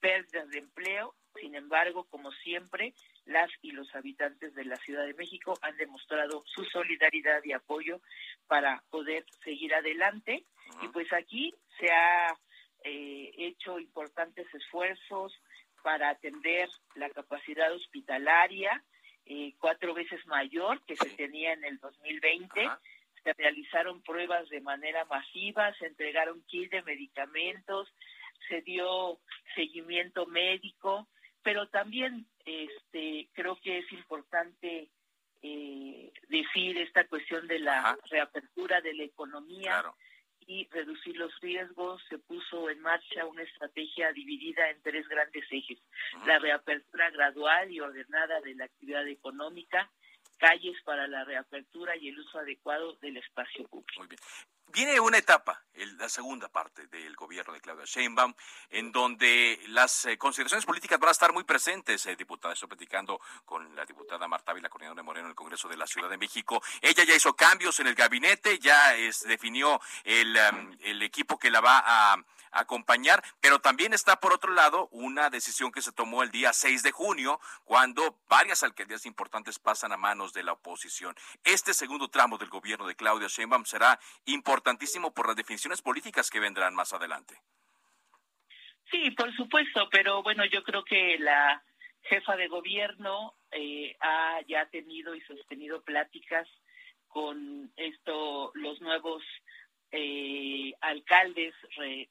pérdidas 0.00 0.48
de 0.50 0.58
empleo. 0.58 1.16
Sin 1.40 1.56
embargo, 1.56 2.04
como 2.04 2.30
siempre, 2.30 2.94
las 3.26 3.50
y 3.62 3.72
los 3.72 3.92
habitantes 3.94 4.54
de 4.54 4.64
la 4.64 4.76
Ciudad 4.76 5.06
de 5.06 5.14
México 5.14 5.58
han 5.62 5.76
demostrado 5.76 6.42
su 6.46 6.64
solidaridad 6.64 7.42
y 7.44 7.52
apoyo 7.52 8.00
para 8.46 8.82
poder 8.90 9.24
seguir 9.42 9.74
adelante. 9.74 10.44
Y 10.82 10.88
pues 10.88 11.12
aquí 11.12 11.54
se 11.78 11.90
ha 11.90 12.36
eh, 12.84 13.32
hecho 13.36 13.78
importantes 13.78 14.46
esfuerzos 14.54 15.32
para 15.82 16.10
atender 16.10 16.68
la 16.94 17.10
capacidad 17.10 17.72
hospitalaria, 17.72 18.82
eh, 19.26 19.54
cuatro 19.58 19.94
veces 19.94 20.26
mayor 20.26 20.84
que 20.86 20.96
se 20.96 21.10
tenía 21.10 21.52
en 21.52 21.64
el 21.64 21.78
2020 21.78 22.68
se 23.24 23.32
realizaron 23.32 24.02
pruebas 24.02 24.48
de 24.50 24.60
manera 24.60 25.04
masiva, 25.06 25.72
se 25.78 25.86
entregaron 25.86 26.44
kits 26.46 26.70
de 26.70 26.82
medicamentos, 26.82 27.88
se 28.48 28.60
dio 28.60 29.18
seguimiento 29.54 30.26
médico, 30.26 31.08
pero 31.44 31.68
también 31.68 32.26
este 32.44 33.28
creo 33.34 33.56
que 33.62 33.78
es 33.78 33.92
importante 33.92 34.88
eh, 35.42 36.12
decir 36.28 36.78
esta 36.78 37.06
cuestión 37.06 37.46
de 37.46 37.60
la 37.60 37.96
reapertura 38.10 38.80
de 38.80 38.94
la 38.94 39.04
economía 39.04 39.84
y 40.46 40.66
reducir 40.70 41.16
los 41.16 41.38
riesgos. 41.40 42.02
Se 42.08 42.18
puso 42.18 42.70
en 42.70 42.80
marcha 42.80 43.26
una 43.26 43.42
estrategia 43.42 44.10
dividida 44.12 44.70
en 44.70 44.80
tres 44.82 45.06
grandes 45.06 45.44
ejes: 45.50 45.78
la 46.26 46.38
reapertura 46.38 47.10
gradual 47.10 47.70
y 47.70 47.78
ordenada 47.78 48.40
de 48.40 48.54
la 48.54 48.64
actividad 48.64 49.06
económica, 49.06 49.90
calles 50.38 50.76
para 50.84 51.06
la 51.06 51.24
reapertura 51.24 51.96
y 51.96 52.08
el 52.08 52.18
uso 52.18 52.38
adecuado 52.38 52.94
del 53.00 53.16
espacio 53.16 53.66
público. 53.68 53.98
Muy 53.98 54.08
bien. 54.08 54.20
Viene 54.68 54.98
una 54.98 55.18
etapa, 55.18 55.62
la 55.98 56.08
segunda 56.08 56.48
parte 56.48 56.88
del 56.88 57.14
gobierno 57.14 57.52
de 57.52 57.60
Claudia 57.60 57.84
Sheinbaum, 57.84 58.34
en 58.70 58.90
donde 58.90 59.60
las 59.68 60.06
eh, 60.06 60.18
consideraciones 60.18 60.66
políticas 60.66 60.98
van 60.98 61.10
a 61.10 61.12
estar 61.12 61.32
muy 61.32 61.44
presentes, 61.44 62.04
eh, 62.06 62.16
diputada. 62.16 62.54
Estoy 62.54 62.68
platicando 62.68 63.20
con 63.44 63.76
la 63.76 63.84
diputada 63.84 64.26
Marta 64.26 64.52
Vila, 64.52 64.68
coordinadora 64.68 65.00
de 65.00 65.04
Moreno 65.04 65.26
en 65.26 65.30
el 65.30 65.36
Congreso 65.36 65.68
de 65.68 65.76
la 65.76 65.86
Ciudad 65.86 66.10
de 66.10 66.18
México. 66.18 66.60
Ella 66.80 67.04
ya 67.04 67.14
hizo 67.14 67.36
cambios 67.36 67.78
en 67.78 67.86
el 67.86 67.94
gabinete, 67.94 68.58
ya 68.58 68.96
es, 68.96 69.20
definió 69.20 69.80
el, 70.02 70.36
el 70.80 71.02
equipo 71.02 71.38
que 71.38 71.50
la 71.50 71.60
va 71.60 71.82
a 71.84 72.24
acompañar, 72.54 73.22
pero 73.40 73.60
también 73.60 73.92
está 73.92 74.20
por 74.20 74.32
otro 74.32 74.52
lado 74.52 74.88
una 74.90 75.30
decisión 75.30 75.72
que 75.72 75.82
se 75.82 75.92
tomó 75.92 76.22
el 76.22 76.30
día 76.30 76.52
6 76.52 76.82
de 76.82 76.92
junio, 76.92 77.40
cuando 77.64 78.18
varias 78.28 78.62
alcaldías 78.62 79.06
importantes 79.06 79.58
pasan 79.58 79.92
a 79.92 79.96
manos 79.96 80.32
de 80.32 80.42
la 80.42 80.52
oposición. 80.52 81.14
Este 81.44 81.74
segundo 81.74 82.08
tramo 82.08 82.38
del 82.38 82.48
gobierno 82.48 82.86
de 82.86 82.96
Claudia 82.96 83.28
Sheinbaum 83.28 83.64
será 83.64 83.98
importantísimo 84.26 85.12
por 85.12 85.26
las 85.26 85.36
definiciones 85.36 85.82
políticas 85.82 86.30
que 86.30 86.40
vendrán 86.40 86.74
más 86.74 86.92
adelante. 86.92 87.40
Sí, 88.90 89.10
por 89.12 89.34
supuesto, 89.34 89.88
pero 89.90 90.22
bueno, 90.22 90.44
yo 90.44 90.62
creo 90.62 90.84
que 90.84 91.18
la 91.18 91.62
jefa 92.02 92.36
de 92.36 92.48
gobierno 92.48 93.34
eh, 93.50 93.96
ha 94.00 94.40
ya 94.46 94.66
tenido 94.66 95.14
y 95.14 95.20
sostenido 95.22 95.82
pláticas 95.82 96.46
con 97.08 97.72
esto 97.76 98.50
los 98.54 98.80
nuevos 98.80 99.22
eh, 99.96 100.74
alcaldes, 100.80 101.54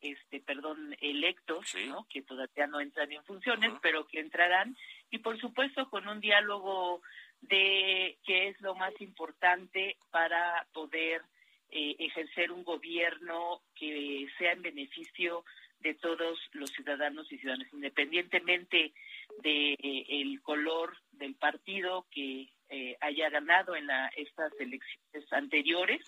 este, 0.02 0.40
perdón, 0.40 0.96
electos, 1.02 1.76
¿no? 1.88 2.08
que 2.10 2.22
todavía 2.22 2.66
no 2.68 2.80
entran 2.80 3.12
en 3.12 3.24
funciones, 3.26 3.74
pero 3.82 4.08
que 4.08 4.22
entrarán, 4.22 4.78
y 5.12 5.18
por 5.18 5.38
supuesto 5.38 5.90
con 5.90 6.08
un 6.08 6.22
diálogo 6.22 7.02
de 7.42 8.18
qué 8.26 8.48
es 8.48 8.62
lo 8.62 8.74
más 8.76 8.94
importante 9.02 9.98
para 10.12 10.66
poder 10.72 11.24
eh, 11.72 11.96
ejercer 12.00 12.52
un 12.52 12.64
gobierno 12.64 13.62
que 13.76 14.28
sea 14.38 14.54
en 14.54 14.62
beneficio 14.62 15.44
de 15.80 15.94
todos 15.96 16.40
los 16.54 16.70
ciudadanos 16.70 17.30
y 17.32 17.38
ciudadanas, 17.38 17.68
independientemente 17.74 18.94
de 19.42 19.74
eh, 19.74 20.06
el 20.08 20.42
color 20.42 20.96
del 21.12 21.36
partido 21.36 22.08
que 22.10 22.50
eh, 22.70 22.96
haya 23.02 23.30
ganado 23.30 23.76
en 23.76 23.88
la, 23.88 24.08
estas 24.16 24.54
elecciones 24.60 25.34
anteriores, 25.34 26.02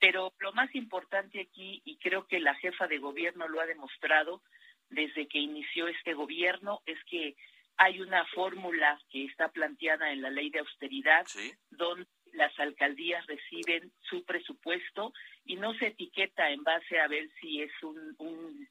pero 0.00 0.32
lo 0.38 0.52
más 0.52 0.74
importante 0.74 1.40
aquí, 1.40 1.82
y 1.84 1.98
creo 1.98 2.26
que 2.26 2.40
la 2.40 2.54
jefa 2.56 2.88
de 2.88 2.98
gobierno 2.98 3.46
lo 3.48 3.60
ha 3.60 3.66
demostrado 3.66 4.42
desde 4.88 5.28
que 5.28 5.38
inició 5.38 5.86
este 5.88 6.14
gobierno, 6.14 6.80
es 6.86 6.98
que 7.04 7.36
hay 7.76 8.00
una 8.00 8.24
fórmula 8.26 9.00
que 9.10 9.24
está 9.24 9.48
planteada 9.48 10.10
en 10.12 10.22
la 10.22 10.30
ley 10.30 10.50
de 10.50 10.58
austeridad, 10.58 11.26
donde 11.70 12.06
las 12.32 12.58
alcaldías 12.58 13.26
reciben 13.26 13.92
su 14.00 14.24
presupuesto 14.24 15.12
y 15.44 15.56
no 15.56 15.74
se 15.74 15.88
etiqueta 15.88 16.50
en 16.50 16.62
base 16.62 16.98
a 16.98 17.08
ver 17.08 17.28
si 17.40 17.62
es 17.62 17.72
un, 17.82 18.14
un, 18.18 18.68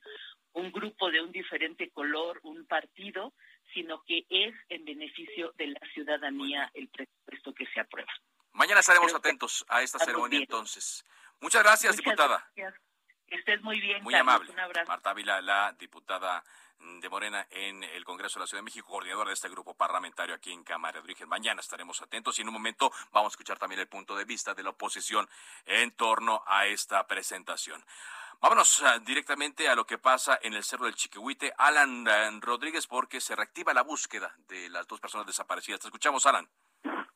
un 0.53 0.71
grupo 0.71 1.11
de 1.11 1.21
un 1.21 1.31
diferente 1.31 1.89
color, 1.89 2.39
un 2.43 2.65
partido, 2.65 3.33
sino 3.73 4.01
que 4.03 4.25
es 4.29 4.55
en 4.69 4.85
beneficio 4.85 5.53
de 5.57 5.67
la 5.67 5.79
ciudadanía 5.93 6.69
el 6.73 6.87
presupuesto 6.89 7.53
que 7.53 7.65
se 7.67 7.79
aprueba. 7.79 8.11
Mañana 8.59 8.81
estaremos 8.81 9.15
atentos 9.15 9.65
a 9.69 9.81
esta 9.81 9.99
ceremonia 9.99 10.37
entonces. 10.37 11.05
Muchas 11.39 11.63
gracias, 11.63 11.95
diputada. 11.95 12.45
Gracias. 12.57 12.81
Que 13.25 13.35
estés 13.35 13.61
muy 13.61 13.79
bien. 13.79 14.03
Muy 14.03 14.13
amable. 14.13 14.53
Marta 14.85 15.11
Ávila, 15.11 15.39
la 15.39 15.71
diputada 15.79 16.43
de 16.77 17.07
Morena 17.07 17.47
en 17.51 17.85
el 17.85 18.03
Congreso 18.03 18.37
de 18.37 18.43
la 18.43 18.47
Ciudad 18.47 18.59
de 18.59 18.65
México, 18.65 18.89
coordinadora 18.89 19.29
de 19.29 19.35
este 19.35 19.47
grupo 19.47 19.75
parlamentario 19.75 20.35
aquí 20.35 20.51
en 20.51 20.65
Cámara 20.65 20.99
de 20.99 21.05
Origen. 21.05 21.29
Mañana 21.29 21.61
estaremos 21.61 22.01
atentos 22.01 22.37
y 22.37 22.41
en 22.41 22.49
un 22.49 22.53
momento 22.53 22.91
vamos 23.13 23.31
a 23.31 23.35
escuchar 23.35 23.57
también 23.57 23.79
el 23.79 23.87
punto 23.87 24.13
de 24.13 24.25
vista 24.25 24.53
de 24.53 24.61
la 24.61 24.71
oposición 24.71 25.29
en 25.65 25.91
torno 25.91 26.43
a 26.45 26.65
esta 26.65 27.07
presentación. 27.07 27.81
Vámonos 28.41 28.83
ah, 28.83 28.99
directamente 28.99 29.69
a 29.69 29.75
lo 29.75 29.85
que 29.85 29.99
pasa 29.99 30.37
en 30.41 30.53
el 30.53 30.65
Cerro 30.65 30.83
del 30.83 30.95
Chiquihuite. 30.95 31.53
Alan 31.57 32.05
eh, 32.05 32.39
Rodríguez, 32.41 32.87
porque 32.87 33.21
se 33.21 33.37
reactiva 33.37 33.73
la 33.73 33.83
búsqueda 33.83 34.35
de 34.49 34.67
las 34.67 34.85
dos 34.85 34.99
personas 34.99 35.25
desaparecidas. 35.25 35.79
Te 35.79 35.87
escuchamos, 35.87 36.25
Alan. 36.25 36.49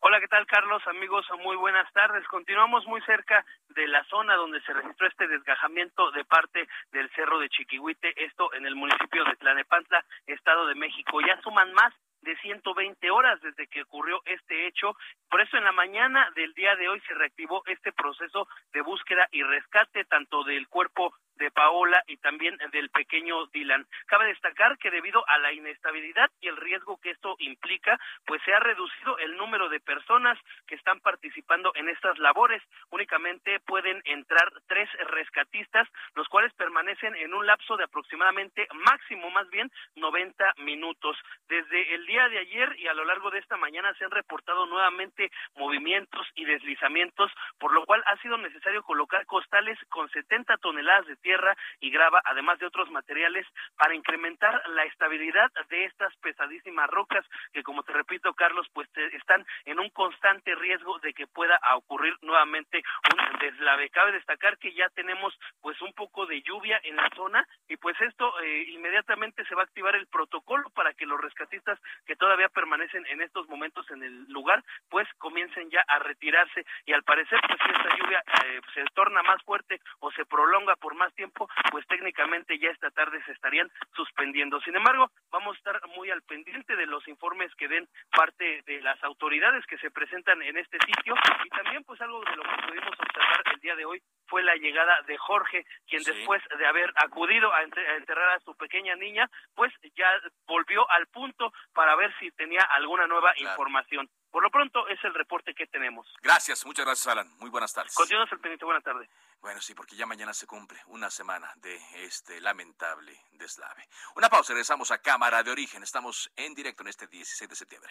Hola, 0.05 0.19
¿qué 0.19 0.27
tal, 0.27 0.45
Carlos? 0.47 0.85
Amigos, 0.85 1.25
muy 1.45 1.55
buenas 1.55 1.89
tardes. 1.93 2.27
Continuamos 2.27 2.85
muy 2.87 2.99
cerca 3.03 3.45
de 3.69 3.87
la 3.87 4.03
zona 4.09 4.35
donde 4.35 4.59
se 4.63 4.73
registró 4.73 5.07
este 5.07 5.29
desgajamiento 5.29 6.11
de 6.11 6.25
parte 6.25 6.67
del 6.91 7.09
Cerro 7.11 7.39
de 7.39 7.47
Chiquihuite, 7.47 8.13
esto 8.25 8.53
en 8.53 8.65
el 8.65 8.75
municipio 8.75 9.23
de 9.23 9.37
Tlanepantla, 9.37 10.03
Estado 10.27 10.67
de 10.67 10.75
México. 10.75 11.21
Ya 11.21 11.39
suman 11.41 11.71
más 11.71 11.93
de 12.19 12.35
120 12.35 13.11
horas 13.11 13.39
desde 13.41 13.67
que 13.67 13.83
ocurrió 13.83 14.21
este 14.25 14.67
hecho. 14.67 14.93
Por 15.29 15.39
eso 15.39 15.55
en 15.55 15.63
la 15.63 15.71
mañana 15.71 16.29
del 16.35 16.53
día 16.53 16.75
de 16.75 16.89
hoy 16.89 16.99
se 17.07 17.13
reactivó 17.13 17.63
este 17.67 17.93
proceso 17.93 18.49
de 18.73 18.81
búsqueda 18.81 19.29
y 19.31 19.41
rescate 19.41 20.03
tanto 20.03 20.43
del 20.43 20.67
cuerpo 20.67 21.13
de 21.37 21.51
Paola 21.51 22.03
y 22.07 22.17
también 22.17 22.57
del 22.71 22.89
pequeño 22.89 23.45
Dylan. 23.47 23.85
Cabe 24.07 24.27
destacar 24.27 24.77
que 24.77 24.91
debido 24.91 25.27
a 25.27 25.37
la 25.37 25.53
inestabilidad 25.53 26.29
y 26.41 26.47
el 26.47 26.57
riesgo 26.57 26.99
que 27.01 27.11
esto 27.11 27.35
implica, 27.39 27.99
pues 28.25 28.41
se 28.43 28.53
ha 28.53 28.59
reducido 28.59 29.17
el 29.19 29.37
número 29.37 29.69
de 29.69 29.79
personas 29.79 30.37
que 30.67 30.75
están 30.75 30.99
participando 30.99 31.71
en 31.75 31.89
estas 31.89 32.17
labores. 32.19 32.61
Únicamente 32.89 33.59
pueden 33.61 34.01
entrar 34.05 34.51
tres 34.67 34.89
rescatistas, 35.07 35.87
los 36.15 36.27
cuales 36.27 36.53
permanecen 36.53 37.15
en 37.15 37.33
un 37.33 37.45
lapso 37.45 37.77
de 37.77 37.85
aproximadamente 37.85 38.67
máximo 38.73 39.29
más 39.31 39.49
bien 39.49 39.71
90 39.95 40.53
minutos. 40.57 41.17
Desde 41.47 41.95
el 41.95 42.05
día 42.05 42.27
de 42.29 42.39
ayer 42.39 42.75
y 42.79 42.87
a 42.87 42.93
lo 42.93 43.05
largo 43.05 43.31
de 43.31 43.39
esta 43.39 43.57
mañana 43.57 43.93
se 43.95 44.05
han 44.05 44.11
reportado 44.11 44.65
nuevamente 44.65 45.31
movimientos 45.55 46.27
y 46.35 46.45
deslizamientos, 46.45 47.31
por 47.59 47.73
lo 47.73 47.85
cual 47.85 48.03
ha 48.05 48.17
sido 48.17 48.37
necesario 48.37 48.83
colocar 48.83 49.25
costales 49.25 49.77
con 49.89 50.09
70 50.09 50.57
toneladas 50.57 51.05
de 51.07 51.15
tierra 51.23 51.57
y 51.79 51.89
grava, 51.89 52.21
además 52.25 52.59
de 52.59 52.67
otros 52.67 52.91
materiales, 52.91 53.47
para 53.77 53.95
incrementar 53.95 54.61
la 54.69 54.83
estabilidad 54.83 55.49
de 55.69 55.85
estas 55.85 56.15
pesadísimas 56.17 56.89
rocas 56.89 57.25
que 57.51 57.63
como 57.63 57.83
te 57.83 57.93
repito 57.93 58.33
Carlos 58.33 58.67
pues 58.73 58.87
están 59.13 59.45
en 59.65 59.79
un 59.79 59.89
constante 59.89 60.53
riesgo 60.55 60.99
de 60.99 61.13
que 61.13 61.27
pueda 61.27 61.59
ocurrir 61.75 62.13
nuevamente 62.21 62.83
un 63.11 63.39
deslave. 63.39 63.89
Cabe 63.89 64.11
destacar 64.11 64.57
que 64.57 64.73
ya 64.73 64.89
tenemos 64.89 65.33
pues 65.61 65.81
un 65.81 65.93
poco 65.93 66.25
de 66.25 66.41
lluvia 66.41 66.79
en 66.83 66.95
la 66.95 67.09
zona 67.15 67.47
y 67.67 67.77
pues 67.77 67.99
esto 68.01 68.39
eh, 68.41 68.65
inmediatamente 68.69 69.45
se 69.45 69.55
va 69.55 69.61
a 69.61 69.65
activar 69.65 69.95
el 69.95 70.07
protocolo 70.07 70.69
para 70.71 70.93
que 70.93 71.05
los 71.05 71.19
rescatistas 71.19 71.79
que 72.05 72.15
todavía 72.15 72.49
permanecen 72.49 73.05
en 73.07 73.21
estos 73.21 73.47
momentos 73.47 73.89
en 73.91 74.03
el 74.03 74.25
lugar 74.31 74.63
pues 74.89 75.07
comiencen 75.17 75.69
ya 75.69 75.83
a 75.87 75.99
retirarse 75.99 76.65
y 76.85 76.93
al 76.93 77.03
parecer 77.03 77.39
pues 77.47 77.59
si 77.63 77.71
esta 77.71 77.97
lluvia 77.97 78.23
eh, 78.45 78.61
se 78.73 78.83
torna 78.93 79.23
más 79.23 79.41
fuerte 79.43 79.79
o 79.99 80.11
se 80.11 80.25
prolonga 80.25 80.75
por 80.75 80.95
más 80.95 81.12
tiempo 81.13 81.47
pues 81.71 81.85
técnicamente 81.87 82.57
ya 82.59 82.69
esta 82.69 82.91
tarde 82.91 83.23
se 83.25 83.31
estarían 83.31 83.71
suspendiendo. 83.95 84.59
Sin 84.61 84.75
embargo, 84.75 85.09
vamos 85.31 85.55
a 85.55 85.57
estar 85.57 85.87
muy 85.95 86.09
al 86.11 86.21
pendiente 86.23 86.75
de 86.75 86.85
los 86.85 87.07
informes 87.07 87.53
que 87.55 87.67
den 87.67 87.87
parte 88.11 88.61
de 88.65 88.81
las 88.81 89.01
autoridades 89.03 89.65
que 89.65 89.77
se 89.77 89.91
presentan 89.91 90.41
en 90.41 90.57
este 90.57 90.77
sitio 90.85 91.15
y 91.45 91.49
también 91.49 91.83
pues 91.83 91.99
algo 92.01 92.21
de 92.21 92.35
lo 92.35 92.43
que 92.43 92.67
pudimos 92.67 92.93
observar 92.99 93.43
el 93.53 93.59
día 93.59 93.75
de 93.75 93.85
hoy 93.85 94.01
fue 94.27 94.43
la 94.43 94.55
llegada 94.55 94.99
de 95.05 95.17
Jorge, 95.17 95.65
quien 95.87 96.03
después 96.03 96.41
de 96.57 96.65
haber 96.65 96.91
acudido 96.95 97.53
a 97.53 97.63
enterrar 97.63 98.31
a 98.31 98.39
su 98.39 98.55
pequeña 98.55 98.95
niña, 98.95 99.29
pues 99.53 99.71
ya 99.95 100.07
volvió 100.47 100.89
al 100.89 101.07
punto 101.07 101.51
para 101.73 101.95
ver 101.95 102.13
si 102.19 102.31
tenía 102.31 102.61
alguna 102.61 103.07
nueva 103.07 103.33
información. 103.37 104.09
Por 104.31 104.41
lo 104.41 104.49
pronto 104.49 104.87
es 104.87 104.97
el 105.03 105.13
reporte 105.13 105.53
que 105.53 105.67
tenemos. 105.67 106.11
Gracias, 106.21 106.65
muchas 106.65 106.85
gracias 106.85 107.07
Alan. 107.07 107.27
Muy 107.37 107.51
buenas 107.51 107.73
tardes. 107.73 107.93
Continuamos 107.93 108.31
el 108.31 108.39
pendiente, 108.39 108.65
buenas 108.65 108.83
tardes. 108.83 109.07
Bueno, 109.43 109.59
sí, 109.59 109.75
porque 109.75 109.97
ya 109.97 110.05
mañana 110.05 110.33
se 110.33 110.47
cumple 110.47 110.79
una 110.87 111.11
semana 111.11 111.51
de 111.57 111.77
este 112.05 112.39
lamentable 112.39 113.25
deslave. 113.33 113.89
Una 114.15 114.29
pausa, 114.29 114.53
regresamos 114.53 114.89
a 114.89 114.99
Cámara 114.99 115.43
de 115.43 115.51
Origen. 115.51 115.83
Estamos 115.83 116.31
en 116.37 116.55
directo 116.55 116.81
en 116.81 116.87
este 116.87 117.07
16 117.07 117.49
de 117.49 117.55
septiembre. 117.57 117.89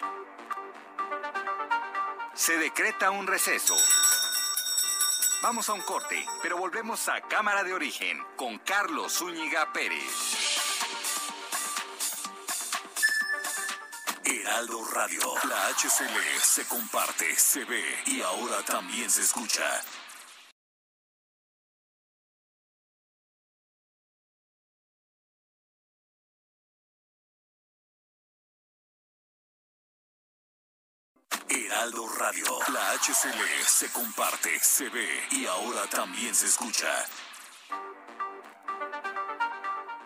Se 2.33 2.57
decreta 2.57 3.11
un 3.11 3.27
receso. 3.27 3.77
Vamos 5.43 5.69
a 5.69 5.75
un 5.75 5.83
corte, 5.83 6.25
pero 6.43 6.57
volvemos 6.57 7.07
a 7.11 7.21
Cámara 7.21 7.63
de 7.63 7.75
Origen 7.75 8.25
con 8.35 8.59
Carlos 8.61 9.13
Zúñiga 9.13 9.71
Pérez. 9.75 10.49
Heraldo 14.25 14.87
Radio, 14.95 15.35
la 15.47 15.69
HCL 15.69 16.41
se 16.41 16.67
comparte, 16.67 17.37
se 17.37 17.67
ve 17.67 18.03
y 18.07 18.23
ahora 18.23 18.63
también 18.65 19.11
se 19.11 19.21
escucha. 19.21 19.83
Heraldo 31.83 32.09
Radio. 32.17 32.45
La 32.73 32.93
HCL 32.93 33.67
se 33.67 33.91
comparte, 33.91 34.57
se 34.61 34.89
ve 34.89 35.27
y 35.33 35.47
ahora 35.47 35.85
también 35.89 36.33
se 36.33 36.47
escucha. 36.47 36.87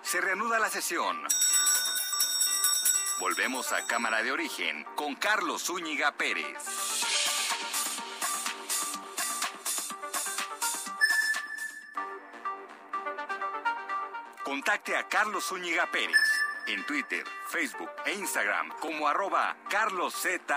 Se 0.01 0.19
reanuda 0.23 0.59
la 0.59 0.71
sesión. 0.71 1.23
Volvemos 3.21 3.75
a 3.75 3.87
Cámara 3.87 4.23
de 4.23 4.33
Origen 4.33 4.85
con 4.95 5.17
Carlos 5.17 5.65
Zúñiga 5.65 6.12
Pérez. 6.12 6.65
Contacte 14.43 14.97
a 14.97 15.07
Carlos 15.09 15.45
Zúñiga 15.45 15.91
Pérez 15.91 16.17
en 16.67 16.85
Twitter, 16.85 17.25
Facebook 17.49 17.91
e 18.05 18.15
Instagram 18.15 18.71
como 18.81 19.07
arroba 19.07 19.57
carloszup. 19.69 20.51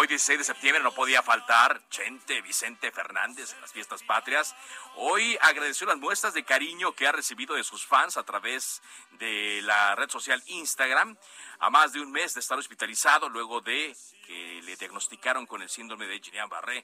Hoy 0.00 0.06
16 0.06 0.38
de 0.38 0.44
septiembre 0.46 0.82
no 0.82 0.92
podía 0.92 1.22
faltar 1.22 1.78
Chente 1.90 2.40
Vicente 2.40 2.90
Fernández 2.90 3.52
en 3.52 3.60
las 3.60 3.70
fiestas 3.70 4.02
patrias. 4.02 4.56
Hoy 4.96 5.36
agradeció 5.42 5.86
las 5.86 5.98
muestras 5.98 6.32
de 6.32 6.42
cariño 6.42 6.92
que 6.92 7.06
ha 7.06 7.12
recibido 7.12 7.54
de 7.54 7.64
sus 7.64 7.84
fans 7.84 8.16
a 8.16 8.22
través 8.22 8.80
de 9.18 9.60
la 9.60 9.94
red 9.96 10.08
social 10.08 10.42
Instagram. 10.46 11.18
A 11.58 11.68
más 11.68 11.92
de 11.92 12.00
un 12.00 12.10
mes 12.12 12.32
de 12.32 12.40
estar 12.40 12.58
hospitalizado 12.58 13.28
luego 13.28 13.60
de 13.60 13.94
que 14.26 14.62
le 14.62 14.74
diagnosticaron 14.76 15.44
con 15.44 15.60
el 15.60 15.68
síndrome 15.68 16.06
de 16.06 16.18
Guillain-Barré 16.18 16.82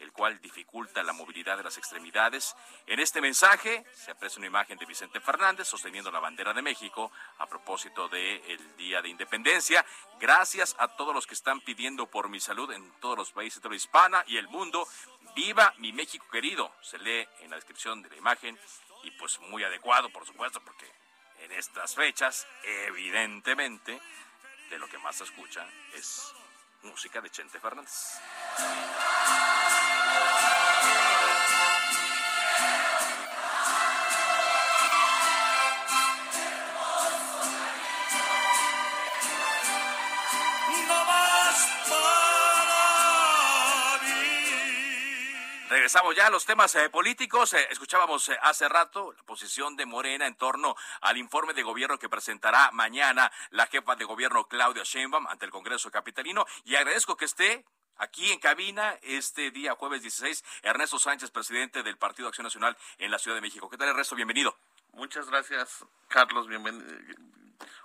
el 0.00 0.12
cual 0.12 0.40
dificulta 0.40 1.02
la 1.02 1.12
movilidad 1.12 1.56
de 1.56 1.62
las 1.62 1.78
extremidades. 1.78 2.56
En 2.86 3.00
este 3.00 3.20
mensaje 3.20 3.84
se 3.94 4.10
aprecia 4.10 4.38
una 4.38 4.46
imagen 4.46 4.78
de 4.78 4.86
Vicente 4.86 5.20
Fernández 5.20 5.68
sosteniendo 5.68 6.10
la 6.10 6.20
bandera 6.20 6.52
de 6.52 6.62
México 6.62 7.12
a 7.38 7.46
propósito 7.46 8.08
del 8.08 8.76
Día 8.76 9.02
de 9.02 9.08
Independencia. 9.08 9.84
Gracias 10.18 10.74
a 10.78 10.88
todos 10.88 11.14
los 11.14 11.26
que 11.26 11.34
están 11.34 11.60
pidiendo 11.60 12.06
por 12.06 12.28
mi 12.28 12.40
salud 12.40 12.72
en 12.72 12.90
todos 13.00 13.16
los 13.16 13.32
países 13.32 13.62
de 13.62 13.68
la 13.68 13.76
hispana 13.76 14.24
y 14.26 14.36
el 14.36 14.48
mundo. 14.48 14.86
Viva 15.34 15.72
mi 15.78 15.92
México 15.92 16.26
querido, 16.30 16.74
se 16.82 16.98
lee 16.98 17.28
en 17.40 17.50
la 17.50 17.56
descripción 17.56 18.02
de 18.02 18.10
la 18.10 18.16
imagen 18.16 18.58
y 19.04 19.10
pues 19.12 19.38
muy 19.40 19.62
adecuado, 19.62 20.10
por 20.10 20.26
supuesto, 20.26 20.60
porque 20.60 20.86
en 21.40 21.52
estas 21.52 21.94
fechas, 21.94 22.46
evidentemente, 22.64 24.00
de 24.70 24.78
lo 24.78 24.88
que 24.88 24.98
más 24.98 25.16
se 25.16 25.24
escucha 25.24 25.66
es 25.94 26.32
música 26.82 27.20
de 27.20 27.30
Chente 27.30 27.58
Fernández. 27.58 28.20
Regresamos 45.90 46.14
ya 46.14 46.28
a 46.28 46.30
los 46.30 46.46
temas 46.46 46.72
eh, 46.76 46.88
políticos. 46.88 47.52
Eh, 47.52 47.66
escuchábamos 47.68 48.28
eh, 48.28 48.38
hace 48.42 48.68
rato 48.68 49.12
la 49.12 49.24
posición 49.24 49.74
de 49.74 49.86
Morena 49.86 50.24
en 50.28 50.36
torno 50.36 50.76
al 51.00 51.16
informe 51.16 51.52
de 51.52 51.64
gobierno 51.64 51.98
que 51.98 52.08
presentará 52.08 52.70
mañana 52.70 53.32
la 53.50 53.66
jefa 53.66 53.96
de 53.96 54.04
gobierno 54.04 54.46
Claudia 54.46 54.84
Sheinbaum 54.84 55.26
ante 55.26 55.46
el 55.46 55.50
Congreso 55.50 55.90
Capitalino. 55.90 56.46
Y 56.64 56.76
agradezco 56.76 57.16
que 57.16 57.24
esté 57.24 57.64
aquí 57.96 58.30
en 58.30 58.38
cabina 58.38 59.00
este 59.02 59.50
día 59.50 59.74
jueves 59.74 60.02
16 60.02 60.44
Ernesto 60.62 61.00
Sánchez, 61.00 61.32
presidente 61.32 61.82
del 61.82 61.98
Partido 61.98 62.28
Acción 62.28 62.44
Nacional 62.44 62.76
en 62.98 63.10
la 63.10 63.18
Ciudad 63.18 63.36
de 63.36 63.40
México. 63.40 63.68
¿Qué 63.68 63.76
tal 63.76 63.88
Ernesto? 63.88 64.14
Bienvenido. 64.14 64.56
Muchas 64.92 65.28
gracias, 65.28 65.84
Carlos. 66.06 66.46
Bienvenido. 66.46 66.86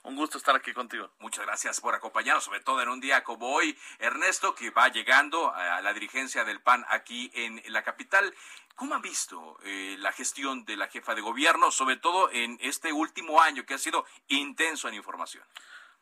Un 0.05 0.15
gusto 0.15 0.37
estar 0.37 0.55
aquí 0.55 0.71
contigo. 0.71 1.09
Muchas 1.17 1.47
gracias 1.47 1.81
por 1.81 1.95
acompañarnos, 1.95 2.43
sobre 2.43 2.59
todo 2.59 2.79
en 2.79 2.89
un 2.89 2.99
día 2.99 3.23
como 3.23 3.51
hoy. 3.51 3.75
Ernesto, 3.97 4.53
que 4.53 4.69
va 4.69 4.87
llegando 4.89 5.51
a 5.51 5.81
la 5.81 5.93
dirigencia 5.93 6.43
del 6.43 6.61
PAN 6.61 6.85
aquí 6.89 7.31
en 7.33 7.59
la 7.73 7.81
capital. 7.81 8.31
¿Cómo 8.75 8.93
han 8.93 9.01
visto 9.01 9.57
eh, 9.63 9.95
la 9.97 10.11
gestión 10.11 10.63
de 10.63 10.77
la 10.77 10.89
jefa 10.89 11.15
de 11.15 11.21
gobierno, 11.21 11.71
sobre 11.71 11.97
todo 11.97 12.29
en 12.29 12.59
este 12.61 12.93
último 12.93 13.41
año 13.41 13.65
que 13.65 13.73
ha 13.73 13.79
sido 13.79 14.05
intenso 14.27 14.87
en 14.87 14.93
información? 14.93 15.43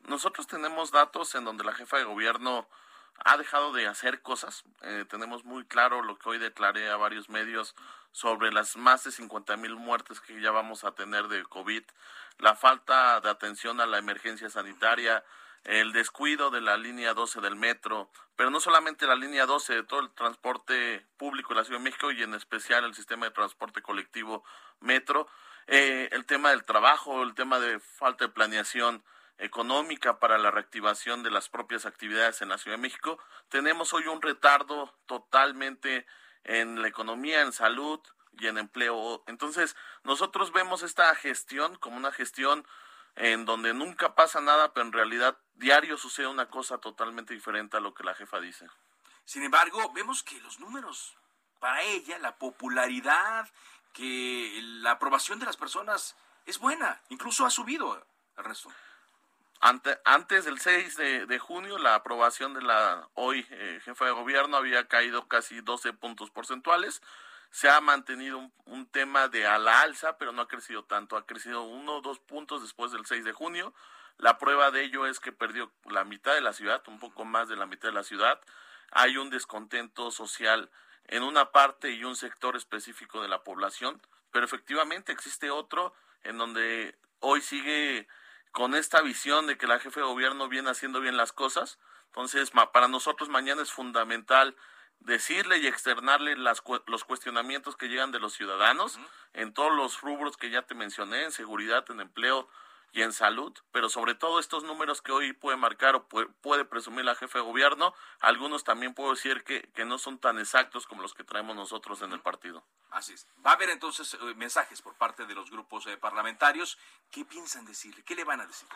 Nosotros 0.01 0.47
tenemos 0.47 0.91
datos 0.91 1.33
en 1.35 1.45
donde 1.45 1.63
la 1.63 1.71
jefa 1.71 1.97
de 1.97 2.03
gobierno 2.03 2.67
ha 3.25 3.37
dejado 3.37 3.71
de 3.73 3.87
hacer 3.87 4.21
cosas. 4.21 4.63
Eh, 4.81 5.05
tenemos 5.09 5.45
muy 5.45 5.65
claro 5.65 6.01
lo 6.01 6.17
que 6.17 6.29
hoy 6.29 6.37
declaré 6.37 6.89
a 6.89 6.97
varios 6.97 7.29
medios 7.29 7.75
sobre 8.11 8.51
las 8.51 8.77
más 8.77 9.03
de 9.03 9.11
50 9.11 9.57
mil 9.57 9.75
muertes 9.75 10.21
que 10.21 10.39
ya 10.39 10.51
vamos 10.51 10.83
a 10.83 10.91
tener 10.91 11.27
de 11.27 11.43
COVID, 11.43 11.83
la 12.37 12.55
falta 12.55 13.19
de 13.21 13.29
atención 13.29 13.81
a 13.81 13.85
la 13.85 13.97
emergencia 13.97 14.49
sanitaria, 14.49 15.23
el 15.63 15.93
descuido 15.93 16.51
de 16.51 16.61
la 16.61 16.77
línea 16.77 17.13
12 17.13 17.41
del 17.41 17.55
metro, 17.55 18.09
pero 18.35 18.49
no 18.49 18.59
solamente 18.59 19.07
la 19.07 19.15
línea 19.15 19.45
12, 19.45 19.75
de 19.75 19.83
todo 19.83 20.01
el 20.01 20.11
transporte 20.11 21.05
público 21.17 21.53
de 21.53 21.61
la 21.61 21.63
Ciudad 21.63 21.79
de 21.79 21.85
México 21.85 22.11
y 22.11 22.21
en 22.21 22.33
especial 22.33 22.83
el 22.83 22.93
sistema 22.93 23.25
de 23.25 23.31
transporte 23.31 23.81
colectivo 23.81 24.43
metro, 24.79 25.27
eh, 25.67 26.09
el 26.11 26.25
tema 26.25 26.49
del 26.49 26.65
trabajo, 26.65 27.23
el 27.23 27.33
tema 27.33 27.59
de 27.59 27.79
falta 27.79 28.25
de 28.25 28.31
planeación 28.31 29.03
económica 29.37 30.19
para 30.19 30.37
la 30.37 30.51
reactivación 30.51 31.23
de 31.23 31.31
las 31.31 31.49
propias 31.49 31.85
actividades 31.85 32.41
en 32.41 32.49
la 32.49 32.57
Ciudad 32.57 32.77
de 32.77 32.81
México. 32.81 33.19
Tenemos 33.49 33.93
hoy 33.93 34.07
un 34.07 34.21
retardo 34.21 34.93
totalmente 35.05 36.05
en 36.43 36.81
la 36.81 36.87
economía, 36.87 37.41
en 37.41 37.53
salud 37.53 37.99
y 38.39 38.47
en 38.47 38.57
empleo. 38.57 39.23
Entonces, 39.27 39.75
nosotros 40.03 40.51
vemos 40.51 40.83
esta 40.83 41.13
gestión 41.15 41.75
como 41.77 41.97
una 41.97 42.11
gestión 42.11 42.65
en 43.15 43.45
donde 43.45 43.73
nunca 43.73 44.15
pasa 44.15 44.41
nada, 44.41 44.73
pero 44.73 44.87
en 44.87 44.93
realidad 44.93 45.37
diario 45.55 45.97
sucede 45.97 46.27
una 46.27 46.49
cosa 46.49 46.79
totalmente 46.79 47.33
diferente 47.33 47.77
a 47.77 47.79
lo 47.79 47.93
que 47.93 48.03
la 48.03 48.15
jefa 48.15 48.39
dice. 48.39 48.67
Sin 49.25 49.43
embargo, 49.43 49.91
vemos 49.93 50.23
que 50.23 50.39
los 50.41 50.59
números 50.59 51.15
para 51.59 51.81
ella, 51.83 52.17
la 52.19 52.35
popularidad, 52.35 53.49
que 53.93 54.59
la 54.81 54.91
aprobación 54.91 55.39
de 55.39 55.45
las 55.45 55.55
personas 55.55 56.15
es 56.45 56.59
buena, 56.59 57.01
incluso 57.09 57.45
ha 57.45 57.49
subido, 57.49 58.05
Ernesto. 58.35 58.69
Ante, 59.65 59.97
antes 60.03 60.43
del 60.43 60.59
6 60.59 60.97
de, 60.97 61.39
junio, 61.39 61.77
la 61.77 61.95
aprobación 61.95 62.53
de 62.53 62.61
la 62.61 63.07
hoy 63.13 63.47
eh, 63.49 63.79
jefa 63.85 64.03
de 64.03 64.11
gobierno 64.11 64.57
había 64.57 64.89
caído 64.89 65.29
casi 65.29 65.61
12 65.61 65.93
puntos 65.93 66.31
porcentuales. 66.31 67.01
Se 67.49 67.69
ha 67.69 67.79
mantenido 67.79 68.39
un, 68.39 68.53
un, 68.65 68.85
tema 68.85 69.29
de 69.29 69.47
a 69.47 69.57
la 69.59 69.79
alza, 69.79 70.17
pero 70.17 70.33
no 70.33 70.41
ha 70.41 70.49
crecido 70.49 70.83
tanto. 70.83 71.15
Ha 71.15 71.25
crecido 71.25 71.63
uno 71.63 71.93
o 71.93 72.01
dos 72.01 72.19
puntos 72.19 72.61
después 72.61 72.91
del 72.91 73.05
6 73.05 73.23
de 73.23 73.31
junio. 73.31 73.73
La 74.17 74.37
prueba 74.37 74.69
de 74.69 74.83
ello 74.83 75.07
es 75.07 75.21
que 75.21 75.31
perdió 75.31 75.71
la 75.85 76.03
mitad 76.03 76.33
de 76.33 76.41
la 76.41 76.51
ciudad, 76.51 76.83
un 76.87 76.99
poco 76.99 77.23
más 77.23 77.47
de 77.47 77.55
la 77.55 77.65
mitad 77.65 77.87
de 77.87 77.95
la 77.95 78.03
ciudad. 78.03 78.41
Hay 78.91 79.15
un 79.15 79.29
descontento 79.29 80.11
social 80.11 80.69
en 81.07 81.23
una 81.23 81.51
parte 81.53 81.91
y 81.91 82.03
un 82.03 82.17
sector 82.17 82.57
específico 82.57 83.21
de 83.21 83.29
la 83.29 83.45
población, 83.45 84.01
pero 84.29 84.43
efectivamente 84.43 85.13
existe 85.13 85.49
otro 85.49 85.93
en 86.23 86.37
donde 86.37 86.97
hoy 87.21 87.39
sigue 87.39 88.09
con 88.53 88.75
esta 88.75 89.01
visión 89.01 89.47
de 89.47 89.57
que 89.57 89.67
la 89.67 89.79
jefe 89.79 89.99
de 89.99 90.05
gobierno 90.05 90.47
viene 90.47 90.69
haciendo 90.69 91.01
bien 91.01 91.17
las 91.17 91.33
cosas. 91.33 91.79
Entonces, 92.05 92.51
para 92.51 92.87
nosotros 92.87 93.27
mañana 93.27 93.63
es 93.63 93.71
fundamental 93.71 94.55
decirle 94.99 95.57
y 95.57 95.67
externarle 95.67 96.37
las, 96.37 96.61
los 96.85 97.03
cuestionamientos 97.03 97.75
que 97.75 97.89
llegan 97.89 98.11
de 98.11 98.19
los 98.19 98.33
ciudadanos 98.33 98.95
uh 98.95 98.99
-huh. 98.99 99.09
en 99.33 99.53
todos 99.53 99.73
los 99.75 100.01
rubros 100.01 100.37
que 100.37 100.51
ya 100.51 100.61
te 100.61 100.75
mencioné, 100.75 101.23
en 101.23 101.31
seguridad, 101.31 101.83
en 101.89 101.99
empleo 101.99 102.47
y 102.93 103.01
en 103.01 103.11
salud, 103.11 103.51
pero 103.71 103.89
sobre 103.89 104.13
todo 104.13 104.39
estos 104.39 104.63
números 104.63 105.01
que 105.01 105.11
hoy 105.11 105.33
puede 105.33 105.57
marcar 105.57 105.95
o 105.95 106.07
puede, 106.07 106.63
presumir 106.63 107.03
la 107.03 107.15
jefe 107.15 107.39
de 107.39 107.43
gobierno, 107.43 107.95
algunos 108.19 108.63
también 108.63 108.93
puedo 108.93 109.09
decir 109.09 109.43
que, 109.43 109.63
que, 109.73 109.83
no 109.83 109.97
son 109.97 110.19
tan 110.19 110.37
exactos 110.37 110.85
como 110.85 111.01
los 111.01 111.15
que 111.15 111.23
traemos 111.23 111.55
nosotros 111.55 112.03
en 112.03 112.13
el 112.13 112.19
partido. 112.19 112.63
Así 112.91 113.13
es. 113.13 113.27
Va 113.43 113.51
a 113.51 113.53
haber 113.55 113.71
entonces 113.71 114.13
eh, 114.13 114.35
mensajes 114.35 114.83
por 114.83 114.93
parte 114.93 115.25
de 115.25 115.33
los 115.33 115.49
grupos 115.49 115.87
eh, 115.87 115.97
parlamentarios. 115.97 116.77
¿Qué 117.09 117.25
piensan 117.25 117.65
decirle? 117.65 118.03
¿Qué 118.03 118.13
le 118.13 118.25
van 118.25 118.41
a 118.41 118.45
decir? 118.45 118.69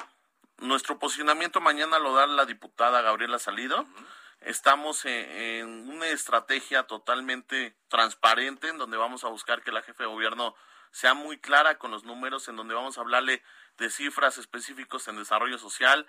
Nuestro 0.58 0.98
posicionamiento 0.98 1.62
mañana 1.62 2.00
lo 2.00 2.16
da 2.16 2.26
la 2.26 2.48
diputada 2.48 3.04
Gabriela 3.04 3.38
Salido. 3.38 3.82
Uh 3.82 3.86
-huh. 3.86 4.08
Estamos 4.42 5.06
en, 5.06 5.30
en, 5.32 5.90
una 5.90 6.08
estrategia 6.08 6.88
totalmente 6.88 7.78
transparente 7.88 8.70
en 8.70 8.80
donde 8.80 8.98
vamos 8.98 9.24
a 9.24 9.28
buscar 9.28 9.62
que 9.62 9.72
la 9.72 9.84
jefe 9.84 10.04
de 10.04 10.10
gobierno 10.10 10.56
sea 10.92 11.14
muy 11.14 11.38
clara 11.38 11.78
con 11.78 11.92
los 11.92 12.04
números, 12.04 12.48
en 12.48 12.56
donde 12.56 12.74
vamos 12.74 12.98
a 12.98 13.02
hablarle 13.02 13.44
de 13.78 13.90
cifras 13.90 14.38
específicas 14.38 15.08
en 15.08 15.18
desarrollo 15.18 15.58
social, 15.58 16.08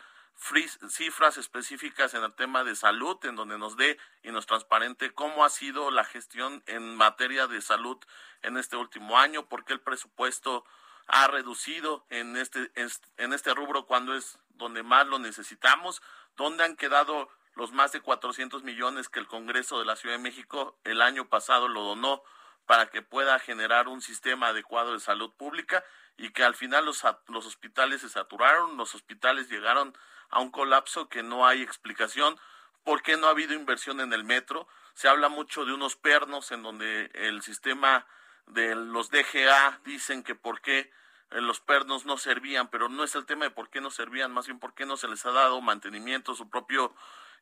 cifras 0.89 1.37
específicas 1.37 2.15
en 2.15 2.23
el 2.23 2.33
tema 2.33 2.65
de 2.65 2.77
salud, 2.77 3.19
en 3.25 3.37
donde 3.37 3.59
nos 3.59 3.77
dé 3.77 3.99
y 4.23 4.31
nos 4.31 4.47
transparente 4.47 5.13
cómo 5.13 5.45
ha 5.45 5.51
sido 5.51 5.91
la 5.91 6.05
gestión 6.05 6.63
en 6.67 6.97
materia 6.97 7.47
de 7.47 7.61
salud 7.61 7.99
en 8.43 8.57
este 8.57 8.77
último 8.77 9.19
año, 9.19 9.49
por 9.49 9.65
qué 9.65 9.73
el 9.73 9.81
presupuesto 9.81 10.65
ha 11.09 11.27
reducido 11.27 12.07
en 12.11 12.37
este, 12.37 12.71
en 13.17 13.33
este 13.33 13.55
rubro 13.55 13.87
cuando 13.87 14.15
es 14.15 14.39
donde 14.51 14.83
más 14.83 15.07
lo 15.07 15.19
necesitamos, 15.19 16.03
dónde 16.37 16.65
han 16.65 16.77
quedado 16.77 17.29
los 17.55 17.73
más 17.73 17.91
de 17.91 18.01
400 18.01 18.63
millones 18.63 19.09
que 19.09 19.19
el 19.19 19.27
Congreso 19.27 19.81
de 19.81 19.85
la 19.85 19.97
Ciudad 19.97 20.17
de 20.17 20.23
México 20.23 20.79
el 20.85 21.03
año 21.03 21.29
pasado 21.29 21.67
lo 21.67 21.83
donó 21.83 22.23
para 22.67 22.87
que 22.91 23.03
pueda 23.03 23.39
generar 23.41 23.89
un 23.89 24.01
sistema 24.01 24.49
adecuado 24.49 24.93
de 24.93 25.01
salud 25.01 25.33
pública 25.33 25.83
y 26.19 26.31
que 26.31 26.45
al 26.45 26.55
final 26.55 26.85
los, 26.85 27.03
los 27.29 27.47
hospitales 27.47 28.03
se 28.03 28.09
saturaron, 28.09 28.77
los 28.77 28.95
hospitales 28.95 29.49
llegaron 29.49 29.97
a 30.31 30.41
un 30.41 30.51
colapso 30.51 31.09
que 31.09 31.23
no 31.23 31.47
hay 31.47 31.63
explicación. 31.63 32.39
¿Por 32.85 33.03
qué 33.03 33.17
no 33.17 33.29
ha 33.29 33.31
habido 33.31 33.55
inversión 33.55 34.01
en 34.01 34.13
el 34.13 34.25
metro? 34.25 34.67
Se 34.95 35.09
habla 35.09 35.29
mucho 35.29 35.65
de 35.65 35.73
unos 35.73 35.95
pernos 35.95 36.51
en 36.51 36.63
donde 36.63 37.11
el 37.15 37.43
sistema 37.43 38.05
de 38.49 38.75
los 38.75 39.11
DGA 39.11 39.81
dicen 39.85 40.25
que 40.25 40.35
por 40.35 40.61
qué 40.61 40.91
los 41.31 41.61
pernos 41.61 42.05
no 42.05 42.17
servían, 42.19 42.69
pero 42.69 42.89
no 42.89 43.05
es 43.05 43.15
el 43.15 43.27
tema 43.27 43.45
de 43.45 43.51
por 43.51 43.71
qué 43.71 43.81
no 43.81 43.91
servían, 43.91 44.33
más 44.33 44.47
bien 44.47 44.59
por 44.59 44.75
qué 44.75 44.87
no 44.87 44.97
se 44.97 45.09
les 45.09 45.25
ha 45.27 45.31
dado 45.31 45.61
mantenimiento, 45.61 46.35
su 46.35 46.49
propio 46.49 46.95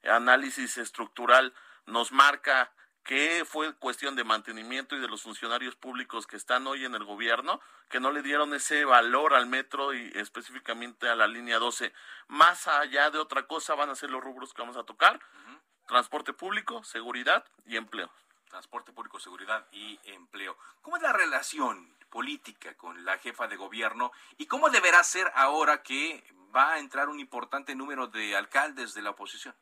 análisis 0.05 0.77
estructural 0.77 1.55
nos 1.87 2.13
marca 2.13 2.73
que 3.07 3.45
fue 3.45 3.73
cuestión 3.77 4.17
de 4.17 4.25
mantenimiento 4.25 4.97
y 4.97 5.01
de 5.01 5.07
los 5.07 5.23
funcionarios 5.23 5.77
públicos 5.77 6.27
que 6.27 6.37
están 6.37 6.67
hoy 6.67 6.85
en 6.85 6.97
el 6.97 7.05
gobierno, 7.05 7.61
que 7.89 8.01
no 8.01 8.11
le 8.11 8.21
dieron 8.21 8.53
ese 8.53 8.85
valor 8.85 9.33
al 9.33 9.47
metro 9.47 9.95
y 9.95 10.11
específicamente 10.17 11.09
a 11.09 11.15
la 11.15 11.29
línea 11.29 11.59
12. 11.59 11.93
Más 12.27 12.67
allá 12.67 13.11
de 13.11 13.19
otra 13.19 13.47
cosa 13.47 13.77
van 13.77 13.91
a 13.91 13.95
ser 13.95 14.11
los 14.11 14.23
rubros 14.23 14.53
que 14.53 14.61
vamos 14.61 14.77
a 14.77 14.83
tocar, 14.83 15.17
uh 15.17 15.19
-huh. 15.19 15.61
transporte 15.87 16.33
público, 16.33 16.83
seguridad 16.83 17.45
y 17.65 17.77
empleo. 17.77 18.11
Transporte 18.51 18.93
público, 18.93 19.21
seguridad 19.21 19.69
y 19.71 20.01
empleo. 20.11 20.59
¿Cómo 20.83 20.97
es 20.97 21.03
la 21.03 21.13
relación 21.13 21.97
política 22.11 22.75
con 22.75 23.05
la 23.05 23.19
jefa 23.19 23.47
de 23.47 23.57
gobierno 23.57 24.11
y 24.37 24.47
cómo 24.47 24.69
deberá 24.69 25.05
ser 25.05 25.31
ahora 25.37 25.83
que 25.83 26.25
va 26.55 26.73
a 26.73 26.79
entrar 26.81 27.09
un 27.09 27.21
importante 27.21 27.77
número 27.77 28.09
de 28.09 28.35
alcaldes 28.35 28.95
de 28.95 29.03
la 29.03 29.11
oposición? 29.11 29.55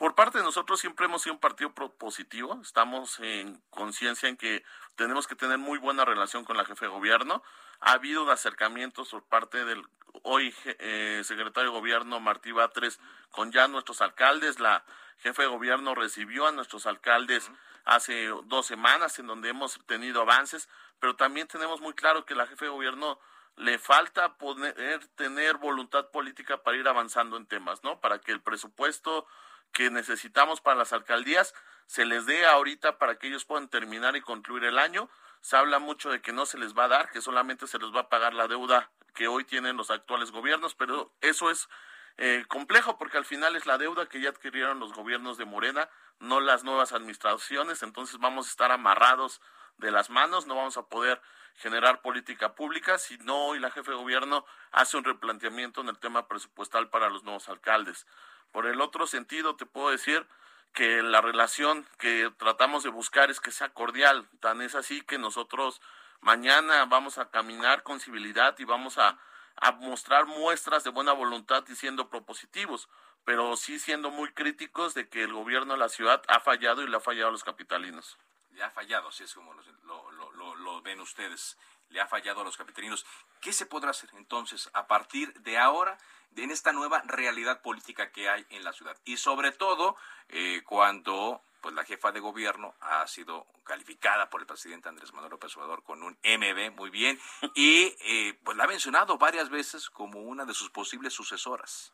Por 0.00 0.14
parte 0.14 0.38
de 0.38 0.44
nosotros 0.44 0.80
siempre 0.80 1.04
hemos 1.04 1.20
sido 1.20 1.34
un 1.34 1.40
partido 1.40 1.74
propositivo, 1.74 2.58
estamos 2.62 3.20
en 3.20 3.62
conciencia 3.68 4.30
en 4.30 4.38
que 4.38 4.64
tenemos 4.96 5.26
que 5.26 5.34
tener 5.34 5.58
muy 5.58 5.76
buena 5.76 6.06
relación 6.06 6.42
con 6.46 6.56
la 6.56 6.64
jefe 6.64 6.86
de 6.86 6.90
gobierno. 6.90 7.42
Ha 7.80 7.92
habido 7.92 8.30
acercamientos 8.30 9.10
por 9.10 9.24
parte 9.24 9.62
del 9.66 9.84
hoy 10.22 10.54
eh, 10.64 11.20
secretario 11.22 11.70
de 11.70 11.76
gobierno 11.76 12.18
Martí 12.18 12.50
Batres 12.50 12.98
con 13.30 13.52
ya 13.52 13.68
nuestros 13.68 14.00
alcaldes. 14.00 14.58
La 14.58 14.86
jefe 15.18 15.42
de 15.42 15.48
gobierno 15.48 15.94
recibió 15.94 16.46
a 16.46 16.52
nuestros 16.52 16.86
alcaldes 16.86 17.50
hace 17.84 18.28
dos 18.44 18.64
semanas 18.64 19.18
en 19.18 19.26
donde 19.26 19.50
hemos 19.50 19.84
tenido 19.84 20.22
avances, 20.22 20.70
pero 20.98 21.14
también 21.14 21.46
tenemos 21.46 21.82
muy 21.82 21.92
claro 21.92 22.24
que 22.24 22.34
la 22.34 22.46
jefe 22.46 22.64
de 22.64 22.70
gobierno 22.70 23.18
le 23.56 23.78
falta 23.78 24.38
poder 24.38 25.06
tener 25.08 25.58
voluntad 25.58 26.08
política 26.10 26.62
para 26.62 26.78
ir 26.78 26.88
avanzando 26.88 27.36
en 27.36 27.44
temas, 27.44 27.84
¿no? 27.84 28.00
Para 28.00 28.18
que 28.18 28.32
el 28.32 28.40
presupuesto 28.40 29.26
que 29.72 29.90
necesitamos 29.90 30.60
para 30.60 30.76
las 30.76 30.92
alcaldías 30.92 31.54
se 31.90 32.04
les 32.04 32.24
dé 32.24 32.46
ahorita 32.46 32.98
para 32.98 33.18
que 33.18 33.26
ellos 33.26 33.44
puedan 33.44 33.68
terminar 33.68 34.14
y 34.14 34.20
concluir 34.20 34.62
el 34.62 34.78
año. 34.78 35.10
Se 35.40 35.56
habla 35.56 35.80
mucho 35.80 36.08
de 36.08 36.22
que 36.22 36.32
no 36.32 36.46
se 36.46 36.56
les 36.56 36.72
va 36.72 36.84
a 36.84 36.88
dar, 36.88 37.10
que 37.10 37.20
solamente 37.20 37.66
se 37.66 37.80
les 37.80 37.92
va 37.92 38.02
a 38.02 38.08
pagar 38.08 38.32
la 38.32 38.46
deuda 38.46 38.92
que 39.12 39.26
hoy 39.26 39.44
tienen 39.44 39.76
los 39.76 39.90
actuales 39.90 40.30
gobiernos, 40.30 40.76
pero 40.76 41.12
eso 41.20 41.50
es 41.50 41.68
eh, 42.16 42.44
complejo 42.48 42.98
porque 42.98 43.18
al 43.18 43.24
final 43.24 43.56
es 43.56 43.66
la 43.66 43.78
deuda 43.78 44.08
que 44.08 44.20
ya 44.20 44.30
adquirieron 44.30 44.80
los 44.80 44.92
gobiernos 44.92 45.38
de 45.38 45.44
Morena, 45.44 45.88
no 46.18 46.40
las 46.40 46.64
nuevas 46.64 46.92
administraciones, 46.92 47.82
entonces 47.82 48.18
vamos 48.18 48.46
a 48.46 48.50
estar 48.50 48.72
amarrados 48.72 49.40
de 49.78 49.90
las 49.90 50.10
manos, 50.10 50.46
no 50.46 50.54
vamos 50.54 50.76
a 50.76 50.86
poder 50.86 51.20
generar 51.56 52.00
política 52.02 52.54
pública 52.54 52.98
si 52.98 53.18
no 53.18 53.46
hoy 53.46 53.58
la 53.58 53.70
jefe 53.70 53.90
de 53.90 53.96
gobierno 53.96 54.44
hace 54.72 54.96
un 54.96 55.04
replanteamiento 55.04 55.80
en 55.80 55.88
el 55.88 55.98
tema 55.98 56.28
presupuestal 56.28 56.88
para 56.90 57.08
los 57.08 57.24
nuevos 57.24 57.48
alcaldes. 57.48 58.06
Por 58.52 58.66
el 58.66 58.80
otro 58.80 59.06
sentido, 59.06 59.56
te 59.56 59.66
puedo 59.66 59.90
decir 59.90 60.26
que 60.72 61.02
la 61.02 61.20
relación 61.20 61.86
que 61.98 62.32
tratamos 62.38 62.82
de 62.82 62.90
buscar 62.90 63.30
es 63.30 63.40
que 63.40 63.50
sea 63.50 63.70
cordial. 63.70 64.28
Tan 64.40 64.62
es 64.62 64.74
así 64.74 65.02
que 65.02 65.18
nosotros 65.18 65.80
mañana 66.20 66.84
vamos 66.84 67.18
a 67.18 67.30
caminar 67.30 67.82
con 67.82 68.00
civilidad 68.00 68.58
y 68.58 68.64
vamos 68.64 68.98
a, 68.98 69.18
a 69.60 69.72
mostrar 69.72 70.26
muestras 70.26 70.84
de 70.84 70.90
buena 70.90 71.12
voluntad 71.12 71.64
y 71.68 71.76
siendo 71.76 72.08
propositivos, 72.08 72.88
pero 73.24 73.56
sí 73.56 73.78
siendo 73.78 74.10
muy 74.10 74.32
críticos 74.32 74.94
de 74.94 75.08
que 75.08 75.22
el 75.22 75.32
gobierno 75.32 75.74
de 75.74 75.78
la 75.78 75.88
ciudad 75.88 76.22
ha 76.28 76.40
fallado 76.40 76.82
y 76.82 76.88
le 76.88 76.96
ha 76.96 77.00
fallado 77.00 77.28
a 77.28 77.32
los 77.32 77.44
capitalinos. 77.44 78.18
Le 78.52 78.62
ha 78.62 78.70
fallado, 78.70 79.08
así 79.08 79.24
es 79.24 79.34
como 79.34 79.52
lo, 79.54 80.10
lo, 80.56 80.82
ven 80.82 81.00
ustedes 81.00 81.58
le 81.90 82.00
ha 82.00 82.06
fallado 82.06 82.40
a 82.40 82.44
los 82.44 82.56
capitalinos. 82.56 83.04
¿Qué 83.40 83.52
se 83.52 83.66
podrá 83.66 83.90
hacer 83.90 84.10
entonces 84.14 84.70
a 84.72 84.86
partir 84.86 85.32
de 85.40 85.58
ahora 85.58 85.98
en 86.36 86.50
esta 86.50 86.72
nueva 86.72 87.02
realidad 87.04 87.60
política 87.62 88.12
que 88.12 88.28
hay 88.28 88.46
en 88.50 88.64
la 88.64 88.72
ciudad? 88.72 88.96
Y 89.04 89.16
sobre 89.16 89.52
todo 89.52 89.96
eh, 90.28 90.62
cuando 90.64 91.42
pues 91.60 91.74
la 91.74 91.84
jefa 91.84 92.12
de 92.12 92.20
gobierno 92.20 92.74
ha 92.80 93.06
sido 93.06 93.46
calificada 93.64 94.30
por 94.30 94.40
el 94.40 94.46
presidente 94.46 94.88
Andrés 94.88 95.12
Manuel 95.12 95.32
López 95.32 95.56
Obrador 95.56 95.82
con 95.82 96.02
un 96.02 96.18
MB, 96.22 96.76
muy 96.76 96.90
bien, 96.90 97.18
y 97.54 97.94
eh, 98.00 98.38
pues 98.44 98.56
la 98.56 98.64
ha 98.64 98.68
mencionado 98.68 99.18
varias 99.18 99.50
veces 99.50 99.90
como 99.90 100.20
una 100.20 100.44
de 100.44 100.54
sus 100.54 100.70
posibles 100.70 101.12
sucesoras. 101.12 101.92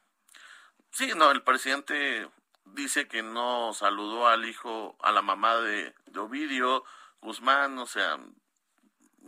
Sí, 0.90 1.12
no, 1.16 1.30
el 1.30 1.42
presidente 1.42 2.28
dice 2.64 3.08
que 3.08 3.22
no 3.22 3.72
saludó 3.74 4.28
al 4.28 4.44
hijo, 4.44 4.96
a 5.00 5.12
la 5.12 5.22
mamá 5.22 5.56
de, 5.56 5.94
de 6.06 6.20
Ovidio 6.20 6.84
Guzmán, 7.20 7.78
o 7.78 7.86
sea, 7.86 8.18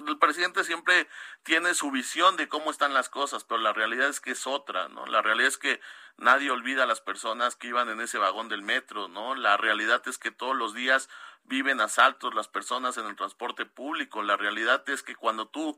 el 0.06 0.18
presidente 0.18 0.64
siempre 0.64 1.08
tiene 1.42 1.74
su 1.74 1.90
visión 1.90 2.36
de 2.36 2.48
cómo 2.48 2.70
están 2.70 2.94
las 2.94 3.08
cosas, 3.08 3.44
pero 3.44 3.60
la 3.60 3.72
realidad 3.72 4.08
es 4.08 4.20
que 4.20 4.32
es 4.32 4.46
otra, 4.46 4.88
¿no? 4.88 5.06
La 5.06 5.22
realidad 5.22 5.48
es 5.48 5.58
que 5.58 5.80
nadie 6.16 6.50
olvida 6.50 6.84
a 6.84 6.86
las 6.86 7.00
personas 7.00 7.56
que 7.56 7.68
iban 7.68 7.88
en 7.88 8.00
ese 8.00 8.18
vagón 8.18 8.48
del 8.48 8.62
metro, 8.62 9.08
¿no? 9.08 9.34
La 9.34 9.56
realidad 9.56 10.02
es 10.06 10.18
que 10.18 10.30
todos 10.30 10.56
los 10.56 10.74
días 10.74 11.08
viven 11.44 11.80
asaltos 11.80 12.34
las 12.34 12.48
personas 12.48 12.98
en 12.98 13.06
el 13.06 13.16
transporte 13.16 13.66
público. 13.66 14.22
La 14.22 14.36
realidad 14.36 14.88
es 14.88 15.02
que 15.02 15.16
cuando 15.16 15.48
tú 15.48 15.76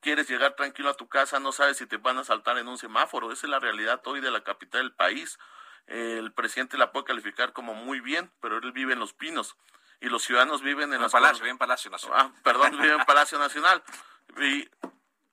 quieres 0.00 0.28
llegar 0.28 0.54
tranquilo 0.54 0.90
a 0.90 0.96
tu 0.96 1.08
casa, 1.08 1.40
no 1.40 1.52
sabes 1.52 1.78
si 1.78 1.86
te 1.86 1.96
van 1.96 2.18
a 2.18 2.24
saltar 2.24 2.58
en 2.58 2.68
un 2.68 2.78
semáforo. 2.78 3.32
Esa 3.32 3.46
es 3.46 3.50
la 3.50 3.58
realidad 3.58 4.02
hoy 4.06 4.20
de 4.20 4.30
la 4.30 4.44
capital 4.44 4.82
del 4.82 4.92
país. 4.92 5.38
El 5.86 6.32
presidente 6.32 6.78
la 6.78 6.92
puede 6.92 7.06
calificar 7.06 7.52
como 7.52 7.74
muy 7.74 8.00
bien, 8.00 8.30
pero 8.40 8.58
él 8.58 8.72
vive 8.72 8.92
en 8.92 8.98
Los 8.98 9.12
Pinos 9.12 9.56
y 10.00 10.08
los 10.08 10.22
ciudadanos 10.24 10.62
viven 10.62 10.90
en, 10.90 10.94
En 10.96 11.02
las 11.02 11.12
Palacio, 11.12 11.34
col- 11.38 11.42
vive 11.42 11.50
en 11.52 11.58
Palacio 11.58 11.90
Nacional. 11.90 12.20
Ah, 12.20 12.40
perdón, 12.42 12.72
vive 12.80 12.94
en 12.94 13.04
Palacio 13.04 13.38
Nacional. 13.38 13.82
Y, 14.38 14.68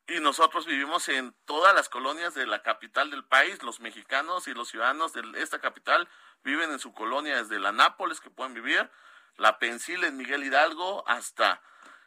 y 0.07 0.19
nosotros 0.19 0.65
vivimos 0.65 1.07
en 1.09 1.33
todas 1.45 1.73
las 1.75 1.89
colonias 1.89 2.33
de 2.33 2.45
la 2.45 2.61
capital 2.61 3.09
del 3.11 3.23
país. 3.25 3.61
Los 3.63 3.79
mexicanos 3.79 4.47
y 4.47 4.53
los 4.53 4.69
ciudadanos 4.69 5.13
de 5.13 5.23
esta 5.41 5.59
capital 5.59 6.07
viven 6.43 6.71
en 6.71 6.79
su 6.79 6.93
colonia 6.93 7.37
desde 7.37 7.59
la 7.59 7.71
Nápoles, 7.71 8.19
que 8.21 8.29
pueden 8.29 8.53
vivir, 8.53 8.89
la 9.37 9.59
Pensil 9.59 10.03
en 10.03 10.17
Miguel 10.17 10.43
Hidalgo, 10.43 11.07
hasta 11.07 11.61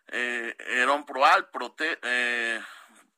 eh, 0.09 0.55
Herón 0.59 1.05
Proal, 1.07 1.51
Prote- 1.51 1.99
eh, 2.03 2.63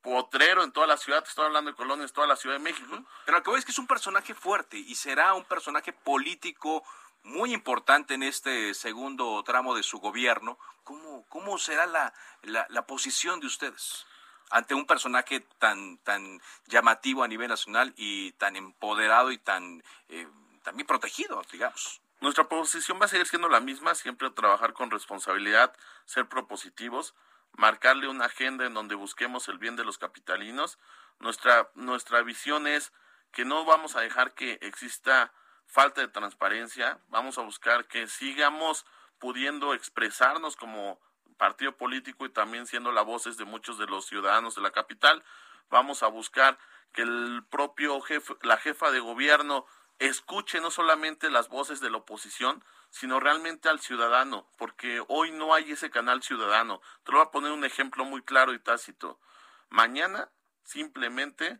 Potrero 0.01 0.63
en 0.63 0.73
toda 0.73 0.87
la 0.87 0.97
ciudad. 0.97 1.25
Estoy 1.27 1.45
hablando 1.47 1.71
de 1.73 1.77
colonias, 1.77 2.13
toda 2.13 2.27
la 2.27 2.37
Ciudad 2.37 2.57
de 2.57 2.63
México. 2.63 3.05
Pero 3.27 3.39
lo 3.39 3.43
que 3.45 3.51
voy 3.51 3.59
es 3.59 3.65
que 3.65 3.73
es 3.73 3.79
un 3.79 3.87
personaje 3.89 4.33
fuerte 4.33 4.77
y 4.79 4.95
será 4.95 5.35
un 5.35 5.45
personaje 5.45 5.93
político 5.93 6.83
muy 7.29 7.53
importante 7.53 8.15
en 8.15 8.23
este 8.23 8.75
segundo 8.75 9.43
tramo 9.45 9.75
de 9.75 9.83
su 9.83 9.99
gobierno. 9.99 10.59
¿Cómo, 10.85 11.25
cómo 11.29 11.59
será 11.59 11.87
la, 11.87 12.13
la, 12.43 12.67
la 12.71 12.87
posición 12.87 13.41
de 13.41 13.47
ustedes 13.47 14.07
ante 14.51 14.75
un 14.75 14.87
personaje 14.87 15.41
tan, 15.59 15.99
tan 15.99 16.41
llamativo 16.67 17.23
a 17.23 17.29
nivel 17.29 17.49
nacional 17.49 17.93
y 17.97 18.33
tan 18.33 18.57
empoderado 18.57 19.31
y 19.31 19.39
tan 19.39 19.83
eh, 20.09 20.27
también 20.63 20.87
protegido, 20.87 21.43
digamos? 21.53 22.01
Nuestra 22.21 22.49
posición 22.49 22.99
va 23.01 23.05
a 23.05 23.09
seguir 23.09 23.27
siendo 23.27 23.49
la 23.49 23.61
misma, 23.61 23.95
siempre 23.95 24.31
trabajar 24.31 24.73
con 24.73 24.91
responsabilidad, 24.91 25.77
ser 26.05 26.29
propositivos, 26.29 27.15
marcarle 27.53 28.09
una 28.09 28.25
agenda 28.25 28.67
en 28.67 28.75
donde 28.75 28.95
busquemos 28.95 29.49
el 29.49 29.59
bien 29.59 29.77
de 29.77 29.85
los 29.85 29.99
capitalinos. 29.99 30.79
Nuestra, 31.21 31.71
nuestra 31.75 32.23
visión 32.23 32.67
es 32.67 32.93
que 33.31 33.45
no 33.45 33.65
vamos 33.65 33.95
a 33.95 34.01
dejar 34.01 34.33
que 34.35 34.59
exista 34.63 35.33
falta 35.69 36.01
de 36.01 36.09
transparencia, 36.09 36.99
vamos 37.09 37.39
a 37.39 37.43
buscar 37.43 37.87
que 37.87 38.09
sigamos 38.09 38.87
pudiendo 39.19 39.75
expresarnos 39.75 40.57
como 40.57 40.99
partido 41.37 41.77
político 41.77 42.27
y 42.27 42.31
también 42.31 42.67
siendo 42.67 42.91
la 42.91 43.03
voces 43.03 43.37
de 43.37 43.45
muchos 43.45 43.79
de 43.79 43.87
los 43.87 44.07
ciudadanos 44.07 44.55
de 44.55 44.63
la 44.63 44.73
capital. 44.73 45.23
Vamos 45.71 46.03
a 46.03 46.09
buscar 46.09 46.59
que 46.93 47.03
el 47.03 47.45
propio 47.51 48.01
jefe, 48.01 48.35
la 48.43 48.57
jefa 48.57 48.91
de 48.91 49.01
gobierno 49.01 49.67
escuche 49.99 50.61
no 50.61 50.71
solamente 50.71 51.31
las 51.31 51.49
voces 51.49 51.81
de 51.81 51.91
la 51.91 51.99
oposición, 51.99 52.65
sino 52.91 53.21
realmente 53.21 53.69
al 53.69 53.81
ciudadano, 53.81 54.49
porque 54.57 55.03
hoy 55.09 55.33
no 55.33 55.55
hay 55.55 55.73
ese 55.73 55.91
canal 55.91 56.23
ciudadano. 56.23 56.81
Te 57.05 57.13
lo 57.13 57.19
voy 57.19 57.27
a 57.27 57.31
poner 57.31 57.53
un 57.53 57.65
ejemplo 57.65 58.05
muy 58.05 58.23
claro 58.23 58.55
y 58.55 58.59
tácito. 58.59 59.21
Mañana 59.69 60.31
simplemente 60.65 61.59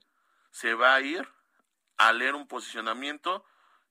se 0.51 0.75
va 0.75 0.95
a 0.95 1.01
ir 1.01 1.29
a 1.99 2.13
leer 2.13 2.35
un 2.35 2.49
posicionamiento 2.49 3.45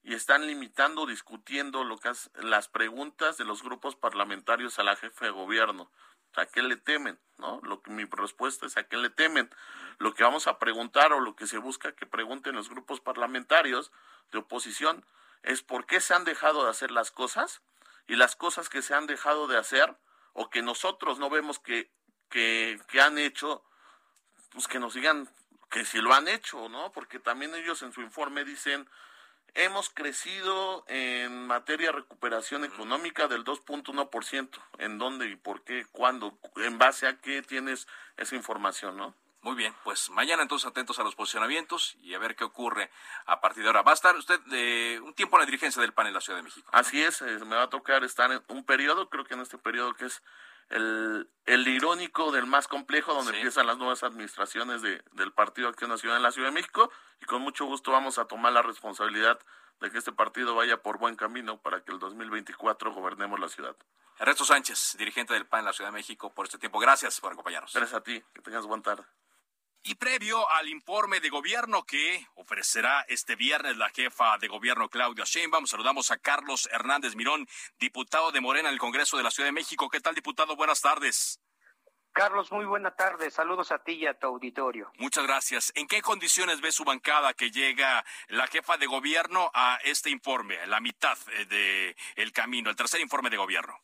y 0.08 0.14
están 0.14 0.48
limitando, 0.48 1.06
discutiendo 1.06 1.84
lo 1.84 1.98
que 1.98 2.08
es 2.08 2.32
las 2.36 2.70
preguntas 2.70 3.36
de 3.36 3.44
los 3.44 3.62
grupos 3.62 3.98
parlamentarios 3.98 4.80
a 4.80 4.84
la 4.84 4.96
jefe 4.96 5.26
de 5.26 5.32
gobierno. 5.32 5.92
¿A 6.38 6.46
qué 6.46 6.62
le 6.62 6.78
temen? 6.78 7.20
¿No? 7.38 7.60
Lo 7.64 7.82
que 7.82 7.92
mi 7.92 8.06
respuesta 8.06 8.68
es 8.68 8.78
a 8.78 8.84
qué 8.84 8.96
le 8.96 9.10
temen. 9.10 9.54
Lo 9.98 10.14
que 10.14 10.24
vamos 10.24 10.48
a 10.48 10.60
preguntar 10.60 11.12
o 11.12 11.20
lo 11.20 11.36
que 11.36 11.46
se 11.46 11.58
busca 11.58 11.92
que 11.92 12.06
pregunten 12.06 12.56
los 12.56 12.70
grupos 12.70 13.02
parlamentarios 13.02 13.92
de 14.32 14.38
oposición 14.38 15.06
es 15.44 15.62
por 15.62 15.86
qué 15.86 16.00
se 16.00 16.14
han 16.14 16.24
dejado 16.24 16.64
de 16.64 16.70
hacer 16.70 16.92
las 16.92 17.12
cosas 17.12 17.62
y 18.08 18.16
las 18.16 18.38
cosas 18.38 18.70
que 18.70 18.82
se 18.82 18.94
han 18.94 19.08
dejado 19.08 19.48
de 19.48 19.58
hacer 19.58 19.94
o 20.32 20.50
que 20.50 20.62
nosotros 20.62 21.20
no 21.20 21.30
vemos 21.30 21.60
que, 21.60 21.92
que, 22.30 22.80
que 22.88 23.02
han 23.02 23.18
hecho, 23.18 23.62
pues 24.54 24.70
que 24.70 24.80
nos 24.80 24.94
digan 24.94 25.30
que 25.70 25.84
si 25.84 26.00
lo 26.00 26.14
han 26.14 26.30
hecho, 26.30 26.70
¿no? 26.70 26.94
Porque 26.94 27.20
también 27.20 27.54
ellos 27.56 27.82
en 27.82 27.92
su 27.92 28.00
informe 28.00 28.46
dicen, 28.46 28.90
hemos 29.54 29.90
crecido 29.90 30.86
en 30.88 31.48
materia 31.48 31.88
de 31.88 31.98
recuperación 31.98 32.66
económica 32.66 33.28
del 33.28 33.44
2.1%. 33.44 34.50
¿En 34.80 34.98
dónde 34.98 35.28
y 35.28 35.36
por 35.36 35.64
qué? 35.64 35.86
¿Cuándo? 35.92 36.38
¿En 36.58 36.78
base 36.78 37.08
a 37.08 37.18
qué 37.20 37.42
tienes 37.42 37.88
esa 38.18 38.36
información, 38.36 38.98
no? 38.98 39.16
Muy 39.42 39.56
bien, 39.56 39.74
pues 39.84 40.10
mañana 40.10 40.42
entonces 40.42 40.68
atentos 40.68 41.00
a 41.00 41.04
los 41.04 41.16
posicionamientos 41.16 41.96
y 42.02 42.14
a 42.14 42.20
ver 42.20 42.36
qué 42.36 42.44
ocurre 42.44 42.90
a 43.26 43.40
partir 43.40 43.64
de 43.64 43.70
ahora. 43.70 43.82
Va 43.82 43.92
a 43.92 43.94
estar 43.94 44.16
usted 44.16 44.42
eh, 44.52 45.00
un 45.02 45.14
tiempo 45.14 45.38
en 45.38 45.42
la 45.42 45.46
dirigencia 45.46 45.82
del 45.82 45.94
PAN 45.94 46.08
en 46.08 46.14
la 46.14 46.22
Ciudad 46.22 46.40
de 46.40 46.44
México. 46.44 46.68
Así 46.74 47.02
es, 47.02 47.22
eh, 47.22 47.40
me 47.46 47.56
va 47.56 47.64
a 47.64 47.70
tocar 47.70 48.04
estar 48.04 48.32
en 48.32 48.42
un 48.50 48.66
periodo, 48.66 49.10
creo 49.10 49.26
que 49.26 49.36
en 49.36 49.42
este 49.42 49.58
periodo 49.58 49.94
que 49.94 50.06
es 50.06 50.22
el, 50.70 51.30
el 51.46 51.68
irónico 51.68 52.32
del 52.32 52.46
más 52.46 52.68
complejo, 52.68 53.14
donde 53.14 53.32
Sí. 53.32 53.38
empiezan 53.38 53.68
las 53.68 53.78
nuevas 53.78 54.04
administraciones 54.04 54.82
de, 54.82 55.02
del 55.14 55.32
Partido 55.32 55.70
Acción 55.70 55.90
Nacional 55.90 56.18
en 56.18 56.24
la 56.24 56.32
Ciudad 56.32 56.50
de 56.50 56.54
México, 56.54 56.92
y 57.22 57.26
con 57.26 57.42
mucho 57.42 57.66
gusto 57.66 57.92
vamos 57.92 58.18
a 58.18 58.26
tomar 58.26 58.52
la 58.54 58.62
responsabilidad 58.62 59.40
de 59.80 59.92
que 59.92 59.98
este 60.00 60.12
partido 60.12 60.56
vaya 60.56 60.82
por 60.82 60.98
buen 60.98 61.16
camino 61.16 61.62
para 61.62 61.84
que 61.84 61.92
el 61.92 62.00
2024 62.00 62.92
gobernemos 62.94 63.40
la 63.40 63.48
ciudad. 63.48 63.76
Ernesto 64.20 64.44
Sánchez, 64.46 64.96
dirigente 64.98 65.34
del 65.36 65.46
PAN 65.46 65.60
en 65.60 65.66
la 65.66 65.74
Ciudad 65.74 65.92
de 65.92 65.98
México, 65.98 66.34
por 66.34 66.46
este 66.48 66.58
tiempo. 66.58 66.80
Gracias 66.80 67.20
por 67.22 67.32
acompañarnos. 67.32 67.72
Gracias 67.74 67.96
a 67.96 68.02
ti, 68.04 68.24
que 68.34 68.42
tengas 68.42 68.66
buena 68.66 68.82
tarde. 68.84 69.04
Y 69.90 69.96
previo 69.96 70.50
al 70.50 70.68
informe 70.68 71.22
de 71.22 71.30
gobierno 71.30 71.86
que 71.86 72.28
ofrecerá 72.36 73.06
este 73.08 73.38
viernes 73.38 73.78
la 73.78 73.90
jefa 73.90 74.38
de 74.38 74.50
gobierno 74.50 74.90
Claudia 74.90 75.24
Sheinbaum, 75.24 75.66
saludamos 75.66 76.12
a 76.12 76.18
Carlos 76.18 76.68
Hernández 76.74 77.16
Mirón, 77.16 77.48
diputado 77.80 78.34
de 78.34 78.42
Morena 78.42 78.68
en 78.68 78.74
el 78.74 78.82
Congreso 78.82 79.16
de 79.16 79.24
la 79.24 79.32
Ciudad 79.32 79.48
de 79.48 79.54
México. 79.54 79.90
¿Qué 79.90 80.02
tal, 80.02 80.14
diputado? 80.14 80.58
Buenas 80.58 80.82
tardes. 80.82 81.40
Carlos, 82.12 82.52
muy 82.52 82.66
buena 82.66 82.92
tarde. 82.98 83.32
Saludos 83.32 83.72
a 83.72 83.82
ti 83.82 83.94
y 83.94 84.08
a 84.08 84.14
tu 84.14 84.28
auditorio. 84.28 84.92
Muchas 84.98 85.26
gracias. 85.26 85.72
¿En 85.74 85.88
qué 85.88 86.02
condiciones 86.02 86.60
ve 86.60 86.74
su 86.74 86.84
bancada 86.84 87.34
que 87.34 87.50
llega 87.50 88.04
la 88.28 88.48
jefa 88.48 88.76
de 88.76 88.88
gobierno 88.88 89.52
a 89.54 89.80
este 89.86 90.10
informe, 90.10 90.68
la 90.68 90.82
mitad 90.82 91.18
eh, 91.32 91.46
de 91.46 91.96
el 92.18 92.34
camino, 92.34 92.70
el 92.70 92.76
tercer 92.76 93.00
informe 93.00 93.30
de 93.30 93.38
gobierno? 93.38 93.80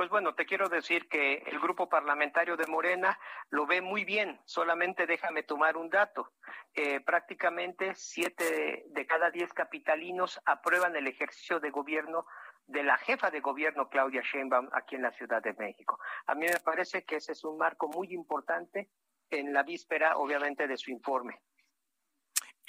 Pues 0.00 0.08
bueno, 0.08 0.34
te 0.34 0.46
quiero 0.46 0.70
decir 0.70 1.10
que 1.10 1.42
el 1.46 1.60
grupo 1.60 1.90
parlamentario 1.90 2.56
de 2.56 2.66
Morena 2.66 3.18
lo 3.50 3.66
ve 3.66 3.82
muy 3.82 4.06
bien. 4.06 4.40
Solamente 4.46 5.06
déjame 5.06 5.42
tomar 5.42 5.76
un 5.76 5.90
dato. 5.90 6.32
Eh, 6.72 7.00
prácticamente 7.00 7.94
siete 7.94 8.86
de 8.88 9.06
cada 9.06 9.30
diez 9.30 9.52
capitalinos 9.52 10.40
aprueban 10.46 10.96
el 10.96 11.06
ejercicio 11.06 11.60
de 11.60 11.68
gobierno 11.68 12.24
de 12.66 12.82
la 12.82 12.96
jefa 12.96 13.30
de 13.30 13.40
gobierno 13.40 13.90
Claudia 13.90 14.22
Sheinbaum 14.22 14.70
aquí 14.72 14.96
en 14.96 15.02
la 15.02 15.12
Ciudad 15.12 15.42
de 15.42 15.52
México. 15.52 15.98
A 16.26 16.34
mí 16.34 16.46
me 16.46 16.60
parece 16.60 17.04
que 17.04 17.16
ese 17.16 17.32
es 17.32 17.44
un 17.44 17.58
marco 17.58 17.86
muy 17.88 18.14
importante 18.14 18.88
en 19.28 19.52
la 19.52 19.64
víspera, 19.64 20.16
obviamente, 20.16 20.66
de 20.66 20.78
su 20.78 20.90
informe. 20.90 21.42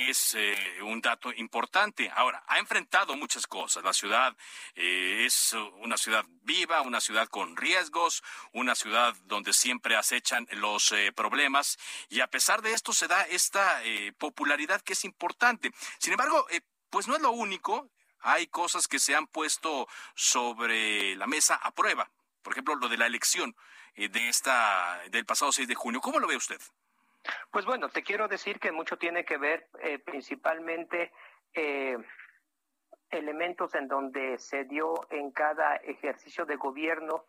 Es 0.09 0.35
eh, 0.35 0.55
un 0.83 1.01
dato 1.01 1.31
importante. 1.33 2.11
Ahora, 2.15 2.43
ha 2.47 2.59
enfrentado 2.59 3.15
muchas 3.15 3.47
cosas. 3.47 3.83
La 3.83 3.93
ciudad 3.93 4.35
eh, 4.75 5.23
es 5.25 5.53
una 5.79 5.97
ciudad 5.97 6.25
viva, 6.43 6.81
una 6.81 7.01
ciudad 7.01 7.27
con 7.27 7.55
riesgos, 7.57 8.23
una 8.53 8.75
ciudad 8.75 9.15
donde 9.25 9.53
siempre 9.53 9.95
acechan 9.95 10.47
los 10.51 10.91
eh, 10.91 11.11
problemas 11.11 11.77
y 12.09 12.21
a 12.21 12.27
pesar 12.27 12.61
de 12.61 12.73
esto 12.73 12.93
se 12.93 13.07
da 13.07 13.23
esta 13.23 13.83
eh, 13.83 14.13
popularidad 14.13 14.81
que 14.81 14.93
es 14.93 15.05
importante. 15.05 15.71
Sin 15.97 16.13
embargo, 16.13 16.47
eh, 16.49 16.61
pues 16.89 17.07
no 17.07 17.15
es 17.15 17.21
lo 17.21 17.31
único. 17.31 17.89
Hay 18.19 18.47
cosas 18.47 18.87
que 18.87 18.99
se 18.99 19.15
han 19.15 19.27
puesto 19.27 19.87
sobre 20.15 21.15
la 21.15 21.27
mesa 21.27 21.55
a 21.55 21.71
prueba. 21.71 22.11
Por 22.41 22.53
ejemplo, 22.53 22.75
lo 22.75 22.89
de 22.89 22.97
la 22.97 23.07
elección 23.07 23.55
eh, 23.95 24.09
de 24.09 24.29
esta 24.29 25.01
del 25.09 25.25
pasado 25.25 25.51
6 25.51 25.67
de 25.67 25.75
junio. 25.75 26.01
¿Cómo 26.01 26.19
lo 26.19 26.27
ve 26.27 26.35
usted? 26.35 26.59
Pues 27.51 27.65
bueno, 27.65 27.89
te 27.89 28.03
quiero 28.03 28.27
decir 28.27 28.59
que 28.59 28.71
mucho 28.71 28.97
tiene 28.97 29.25
que 29.25 29.37
ver 29.37 29.69
eh, 29.81 29.99
principalmente 29.99 31.11
eh, 31.53 31.97
elementos 33.09 33.75
en 33.75 33.87
donde 33.87 34.37
se 34.39 34.63
dio 34.63 34.93
en 35.09 35.31
cada 35.31 35.75
ejercicio 35.77 36.45
de 36.45 36.55
gobierno 36.55 37.25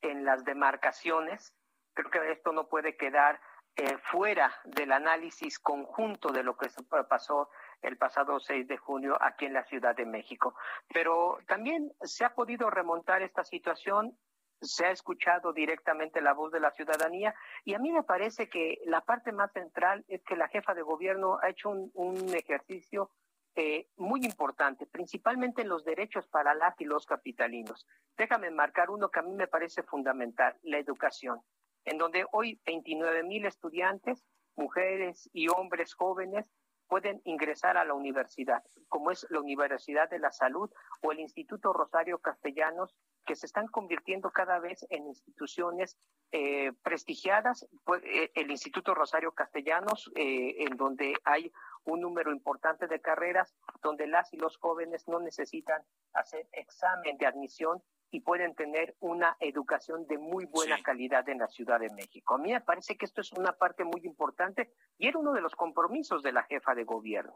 en 0.00 0.24
las 0.24 0.44
demarcaciones. 0.44 1.54
Creo 1.92 2.10
que 2.10 2.32
esto 2.32 2.52
no 2.52 2.68
puede 2.68 2.96
quedar 2.96 3.40
eh, 3.76 3.98
fuera 3.98 4.54
del 4.64 4.92
análisis 4.92 5.58
conjunto 5.58 6.30
de 6.30 6.44
lo 6.44 6.56
que 6.56 6.68
pasó 7.08 7.50
el 7.82 7.96
pasado 7.96 8.38
6 8.38 8.68
de 8.68 8.76
junio 8.76 9.18
aquí 9.20 9.46
en 9.46 9.52
la 9.52 9.64
Ciudad 9.64 9.96
de 9.96 10.06
México. 10.06 10.54
Pero 10.92 11.38
también 11.48 11.92
se 12.02 12.24
ha 12.24 12.34
podido 12.34 12.70
remontar 12.70 13.22
esta 13.22 13.42
situación 13.42 14.16
se 14.60 14.86
ha 14.86 14.90
escuchado 14.90 15.52
directamente 15.52 16.20
la 16.20 16.32
voz 16.32 16.52
de 16.52 16.60
la 16.60 16.70
ciudadanía 16.70 17.34
y 17.64 17.74
a 17.74 17.78
mí 17.78 17.92
me 17.92 18.02
parece 18.02 18.48
que 18.48 18.80
la 18.86 19.00
parte 19.02 19.32
más 19.32 19.52
central 19.52 20.04
es 20.08 20.22
que 20.24 20.36
la 20.36 20.48
jefa 20.48 20.74
de 20.74 20.82
gobierno 20.82 21.38
ha 21.42 21.50
hecho 21.50 21.70
un, 21.70 21.90
un 21.94 22.34
ejercicio 22.34 23.10
eh, 23.56 23.86
muy 23.96 24.24
importante, 24.24 24.84
principalmente 24.84 25.62
en 25.62 25.68
los 25.68 25.84
derechos 25.84 26.26
para 26.26 26.54
las 26.54 26.80
y 26.80 26.84
los 26.84 27.06
capitalinos. 27.06 27.86
Déjame 28.16 28.50
marcar 28.50 28.90
uno 28.90 29.10
que 29.10 29.20
a 29.20 29.22
mí 29.22 29.32
me 29.32 29.46
parece 29.46 29.84
fundamental, 29.84 30.58
la 30.62 30.78
educación, 30.78 31.40
en 31.84 31.98
donde 31.98 32.26
hoy 32.32 32.60
29 32.66 33.22
mil 33.22 33.46
estudiantes, 33.46 34.24
mujeres 34.56 35.30
y 35.32 35.46
hombres 35.48 35.94
jóvenes, 35.94 36.50
pueden 36.88 37.20
ingresar 37.24 37.76
a 37.76 37.84
la 37.84 37.94
universidad, 37.94 38.64
como 38.88 39.12
es 39.12 39.24
la 39.30 39.38
Universidad 39.38 40.10
de 40.10 40.18
la 40.18 40.32
Salud 40.32 40.70
o 41.02 41.12
el 41.12 41.20
Instituto 41.20 41.72
Rosario 41.72 42.18
Castellanos, 42.18 42.96
que 43.24 43.36
se 43.36 43.46
están 43.46 43.66
convirtiendo 43.68 44.30
cada 44.30 44.58
vez 44.58 44.86
en 44.90 45.06
instituciones 45.06 45.96
eh, 46.32 46.72
prestigiadas. 46.82 47.66
Eh, 48.02 48.30
el 48.34 48.50
Instituto 48.50 48.94
Rosario 48.94 49.32
Castellanos, 49.32 50.10
eh, 50.14 50.56
en 50.64 50.76
donde 50.76 51.14
hay 51.24 51.52
un 51.84 52.00
número 52.00 52.32
importante 52.32 52.86
de 52.86 53.00
carreras, 53.00 53.54
donde 53.82 54.06
las 54.06 54.32
y 54.32 54.36
los 54.36 54.56
jóvenes 54.56 55.06
no 55.08 55.20
necesitan 55.20 55.82
hacer 56.12 56.48
examen 56.52 57.18
de 57.18 57.26
admisión 57.26 57.82
y 58.14 58.20
pueden 58.20 58.54
tener 58.54 58.94
una 59.00 59.36
educación 59.40 60.06
de 60.06 60.18
muy 60.18 60.44
buena 60.44 60.80
calidad 60.82 61.28
en 61.28 61.38
la 61.38 61.48
Ciudad 61.48 61.80
de 61.80 61.90
México. 61.90 62.36
A 62.36 62.38
mí 62.38 62.52
me 62.52 62.60
parece 62.60 62.96
que 62.96 63.06
esto 63.06 63.20
es 63.20 63.32
una 63.32 63.52
parte 63.52 63.82
muy 63.82 64.02
importante 64.04 64.72
y 64.96 65.08
era 65.08 65.18
uno 65.18 65.32
de 65.32 65.40
los 65.40 65.56
compromisos 65.56 66.22
de 66.22 66.30
la 66.30 66.44
jefa 66.44 66.76
de 66.76 66.84
gobierno. 66.84 67.34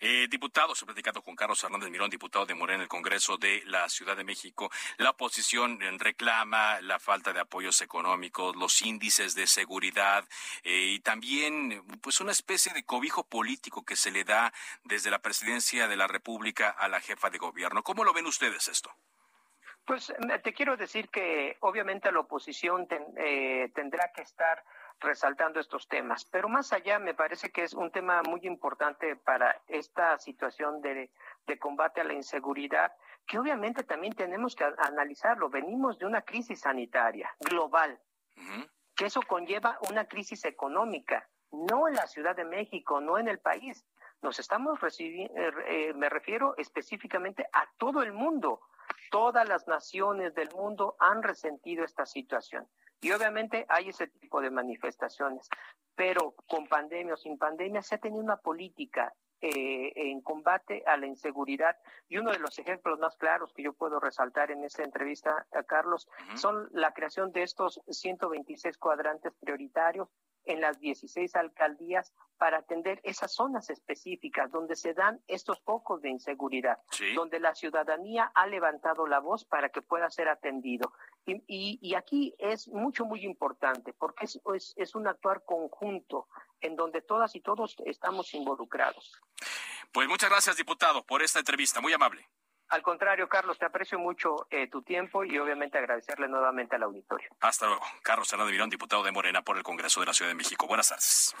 eh, 0.00 0.26
diputado, 0.28 0.74
he 0.74 0.84
platicado 0.84 1.22
con 1.22 1.34
Carlos 1.34 1.64
Hernández 1.64 1.88
Mirón, 1.88 2.10
diputado 2.10 2.44
de 2.44 2.54
Morena 2.54 2.76
en 2.76 2.82
el 2.82 2.88
Congreso 2.88 3.38
de 3.38 3.62
la 3.66 3.88
Ciudad 3.88 4.18
de 4.18 4.24
México. 4.24 4.70
La 4.98 5.10
oposición 5.10 5.78
reclama 5.98 6.82
la 6.82 6.98
falta 6.98 7.32
de 7.32 7.40
apoyos 7.40 7.80
económicos, 7.80 8.56
los 8.56 8.82
índices 8.82 9.34
de 9.34 9.46
seguridad 9.46 10.28
eh, 10.62 10.92
y 10.94 11.00
también 11.00 11.82
pues 12.02 12.20
una 12.20 12.32
especie 12.32 12.74
de 12.74 12.84
cobijo 12.84 13.24
político 13.24 13.82
que 13.82 13.96
se 13.96 14.10
le 14.10 14.24
da 14.24 14.52
desde 14.84 15.10
la 15.10 15.22
presidencia 15.22 15.88
de 15.88 15.96
la 15.96 16.06
República 16.06 16.68
a 16.68 16.86
la 16.88 17.00
jefa 17.00 17.30
de 17.30 17.38
gobierno. 17.38 17.82
¿Cómo 17.82 18.04
lo 18.04 18.12
ven 18.12 18.26
ustedes 18.26 18.68
esto? 18.68 18.94
Pues 19.84 20.12
te 20.42 20.52
quiero 20.52 20.76
decir 20.76 21.08
que 21.08 21.56
obviamente 21.60 22.12
la 22.12 22.20
oposición 22.20 22.86
eh, 23.16 23.70
tendrá 23.74 24.12
que 24.14 24.22
estar 24.22 24.62
resaltando 25.00 25.58
estos 25.60 25.88
temas, 25.88 26.24
pero 26.26 26.48
más 26.48 26.72
allá 26.72 26.98
me 26.98 27.14
parece 27.14 27.50
que 27.50 27.64
es 27.64 27.72
un 27.72 27.90
tema 27.90 28.22
muy 28.22 28.40
importante 28.42 29.16
para 29.16 29.62
esta 29.66 30.18
situación 30.18 30.80
de, 30.82 31.10
combate 31.58 32.00
a 32.00 32.04
la 32.04 32.12
inseguridad, 32.12 32.92
que 33.26 33.38
obviamente 33.38 33.82
también 33.82 34.14
tenemos 34.14 34.54
que 34.54 34.64
analizarlo. 34.78 35.48
Venimos 35.48 35.98
de 35.98 36.06
una 36.06 36.22
crisis 36.22 36.60
sanitaria 36.60 37.34
global, 37.40 37.98
que 38.94 39.06
eso 39.06 39.22
conlleva 39.22 39.78
una 39.90 40.06
crisis 40.06 40.44
económica, 40.44 41.28
no 41.50 41.88
en 41.88 41.94
la 41.94 42.06
Ciudad 42.06 42.36
de 42.36 42.44
México, 42.44 43.00
no 43.00 43.18
en 43.18 43.28
el 43.28 43.40
país. 43.40 43.84
Nos 44.22 44.38
estamos 44.38 44.80
recibiendo, 44.80 45.34
eh, 45.34 45.52
eh, 45.66 45.94
me 45.94 46.08
refiero 46.10 46.54
específicamente 46.58 47.46
a 47.52 47.66
todo 47.78 48.02
el 48.02 48.12
mundo 48.12 48.60
Todas 49.10 49.48
las 49.48 49.66
naciones 49.66 50.34
del 50.34 50.50
mundo 50.54 50.96
han 50.98 51.22
resentido 51.22 51.84
esta 51.84 52.06
situación. 52.06 52.68
Y 53.00 53.12
obviamente 53.12 53.66
hay 53.68 53.88
ese 53.88 54.08
tipo 54.08 54.40
de 54.40 54.50
manifestaciones, 54.50 55.48
pero 55.94 56.34
con 56.46 56.66
pandemia 56.66 57.14
o 57.14 57.16
sin 57.16 57.38
pandemia 57.38 57.82
se 57.82 57.94
ha 57.94 57.98
tenido 57.98 58.22
una 58.22 58.36
política 58.36 59.14
eh, 59.42 59.92
en 59.96 60.20
combate 60.20 60.82
a 60.86 60.98
la 60.98 61.06
inseguridad. 61.06 61.74
Y 62.08 62.18
uno 62.18 62.30
de 62.30 62.38
los 62.38 62.58
ejemplos 62.58 62.98
más 62.98 63.16
claros 63.16 63.54
que 63.54 63.62
yo 63.62 63.72
puedo 63.72 63.98
resaltar 63.98 64.50
en 64.50 64.64
esta 64.64 64.84
entrevista 64.84 65.46
a 65.52 65.62
Carlos 65.62 66.08
son 66.34 66.68
la 66.72 66.92
creación 66.92 67.32
de 67.32 67.44
estos 67.44 67.80
126 67.88 68.76
cuadrantes 68.76 69.32
prioritarios 69.40 70.08
en 70.44 70.60
las 70.60 70.80
16 70.80 71.34
alcaldías 71.36 72.12
para 72.38 72.58
atender 72.58 73.00
esas 73.04 73.34
zonas 73.34 73.68
específicas 73.68 74.50
donde 74.50 74.74
se 74.74 74.94
dan 74.94 75.20
estos 75.28 75.60
focos 75.60 76.00
de 76.00 76.08
inseguridad, 76.08 76.78
donde 77.14 77.38
la 77.38 77.54
ciudadanía 77.54 78.32
ha 78.34 78.46
levantado 78.46 79.06
la 79.06 79.20
voz 79.20 79.44
para 79.44 79.68
que 79.68 79.82
pueda 79.82 80.08
ser 80.10 80.28
atendido. 80.28 80.92
Y, 81.26 81.94
aquí 81.94 82.34
es 82.38 82.68
mucho, 82.68 83.04
muy 83.04 83.24
importante, 83.24 83.92
porque 83.92 84.24
es, 84.24 84.40
es 84.76 84.94
un 84.94 85.06
actuar 85.06 85.44
conjunto 85.44 86.28
en 86.60 86.76
donde 86.76 87.02
todas 87.02 87.36
y 87.36 87.40
todos 87.40 87.76
estamos 87.84 88.32
involucrados. 88.32 89.20
Pues 89.92 90.08
muchas 90.08 90.30
gracias, 90.30 90.56
diputado, 90.56 91.04
por 91.04 91.22
esta 91.22 91.40
entrevista. 91.40 91.80
Muy 91.80 91.92
amable. 91.92 92.26
Al 92.70 92.82
contrario, 92.82 93.28
Carlos, 93.28 93.58
te 93.58 93.64
aprecio 93.64 93.98
mucho 93.98 94.46
eh, 94.50 94.68
tu 94.68 94.82
tiempo 94.82 95.24
y 95.24 95.36
obviamente 95.38 95.78
agradecerle 95.78 96.28
nuevamente 96.28 96.76
al 96.76 96.84
auditorio. 96.84 97.28
Hasta 97.40 97.66
luego. 97.66 97.82
Carlos 98.02 98.32
Hernández 98.32 98.52
Mirón, 98.52 98.70
diputado 98.70 99.02
de 99.02 99.10
Morena 99.10 99.42
por 99.42 99.56
el 99.56 99.62
Congreso 99.62 100.00
de 100.00 100.06
la 100.06 100.14
Ciudad 100.14 100.30
de 100.30 100.36
México. 100.36 100.66
Buenas 100.66 100.88
tardes. 100.88 101.34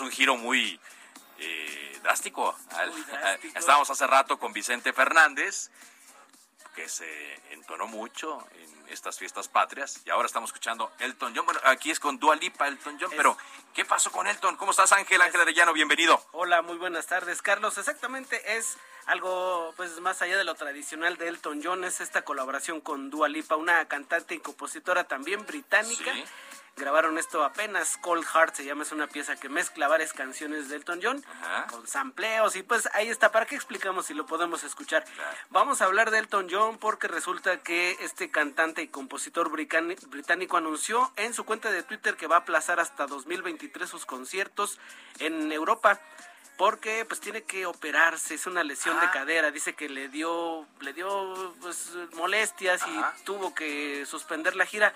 Un 0.00 0.10
giro 0.10 0.36
muy 0.36 0.80
eh, 1.38 1.98
drástico. 2.02 2.56
estábamos 3.54 3.90
hace 3.90 4.06
rato 4.06 4.38
con 4.38 4.52
Vicente 4.52 4.92
Fernández, 4.92 5.70
que 6.74 6.88
se 6.88 7.40
entonó 7.52 7.86
mucho 7.86 8.46
en 8.54 8.88
estas 8.88 9.18
fiestas 9.18 9.48
patrias, 9.48 10.00
y 10.04 10.10
ahora 10.10 10.26
estamos 10.26 10.48
escuchando 10.48 10.90
Elton 10.98 11.32
John. 11.34 11.44
Bueno, 11.44 11.60
aquí 11.64 11.90
es 11.90 12.00
con 12.00 12.18
Dua 12.18 12.36
Lipa, 12.36 12.68
Elton 12.68 12.98
John, 13.00 13.10
pero 13.16 13.36
¿qué 13.74 13.84
pasó 13.84 14.10
con 14.10 14.26
Elton? 14.26 14.56
¿Cómo 14.56 14.70
estás, 14.70 14.92
Ángel? 14.92 15.20
Ángel 15.20 15.40
Arellano, 15.40 15.72
bienvenido. 15.72 16.22
Hola, 16.32 16.62
muy 16.62 16.76
buenas 16.76 17.06
tardes, 17.06 17.42
Carlos. 17.42 17.78
Exactamente 17.78 18.56
es 18.56 18.78
algo 19.06 19.74
pues 19.76 19.98
más 20.00 20.22
allá 20.22 20.36
de 20.36 20.44
lo 20.44 20.54
tradicional 20.54 21.16
de 21.16 21.28
Elton 21.28 21.60
John, 21.62 21.84
es 21.84 22.00
esta 22.00 22.22
colaboración 22.22 22.80
con 22.80 23.10
Dua 23.10 23.28
Lipa, 23.28 23.56
una 23.56 23.86
cantante 23.86 24.34
y 24.34 24.38
compositora 24.38 25.04
también 25.04 25.44
británica. 25.44 26.12
Grabaron 26.76 27.18
esto 27.18 27.44
apenas, 27.44 27.98
Cold 27.98 28.24
Heart 28.24 28.54
se 28.54 28.64
llama, 28.64 28.82
es 28.82 28.92
una 28.92 29.06
pieza 29.06 29.36
que 29.36 29.50
mezcla 29.50 29.88
varias 29.88 30.14
canciones 30.14 30.70
de 30.70 30.76
Elton 30.76 31.00
John 31.02 31.22
con 31.70 31.86
sampleos 31.86 32.56
y 32.56 32.62
pues 32.62 32.88
ahí 32.94 33.08
está, 33.08 33.30
¿para 33.30 33.44
qué 33.44 33.54
explicamos 33.54 34.06
si 34.06 34.14
lo 34.14 34.24
podemos 34.24 34.64
escuchar? 34.64 35.04
Vamos 35.50 35.82
a 35.82 35.84
hablar 35.84 36.10
de 36.10 36.18
Elton 36.18 36.48
John 36.50 36.78
porque 36.78 37.08
resulta 37.08 37.58
que 37.58 37.98
este 38.00 38.30
cantante 38.30 38.80
y 38.80 38.88
compositor 38.88 39.50
británico 39.50 40.56
anunció 40.56 41.12
en 41.16 41.34
su 41.34 41.44
cuenta 41.44 41.70
de 41.70 41.82
Twitter 41.82 42.16
que 42.16 42.26
va 42.26 42.36
a 42.36 42.40
aplazar 42.40 42.80
hasta 42.80 43.06
2023 43.06 43.88
sus 43.88 44.06
conciertos 44.06 44.78
en 45.18 45.52
Europa 45.52 46.00
porque 46.56 47.04
pues 47.04 47.20
tiene 47.20 47.42
que 47.42 47.66
operarse, 47.66 48.34
es 48.34 48.46
una 48.46 48.64
lesión 48.64 48.98
de 49.00 49.10
cadera, 49.10 49.50
dice 49.50 49.74
que 49.74 49.88
le 49.88 50.08
dio 50.08 50.66
le 50.80 50.92
dio 50.94 51.54
pues 51.60 51.92
molestias 52.14 52.82
y 52.86 53.24
tuvo 53.24 53.54
que 53.54 54.06
suspender 54.06 54.56
la 54.56 54.64
gira 54.64 54.94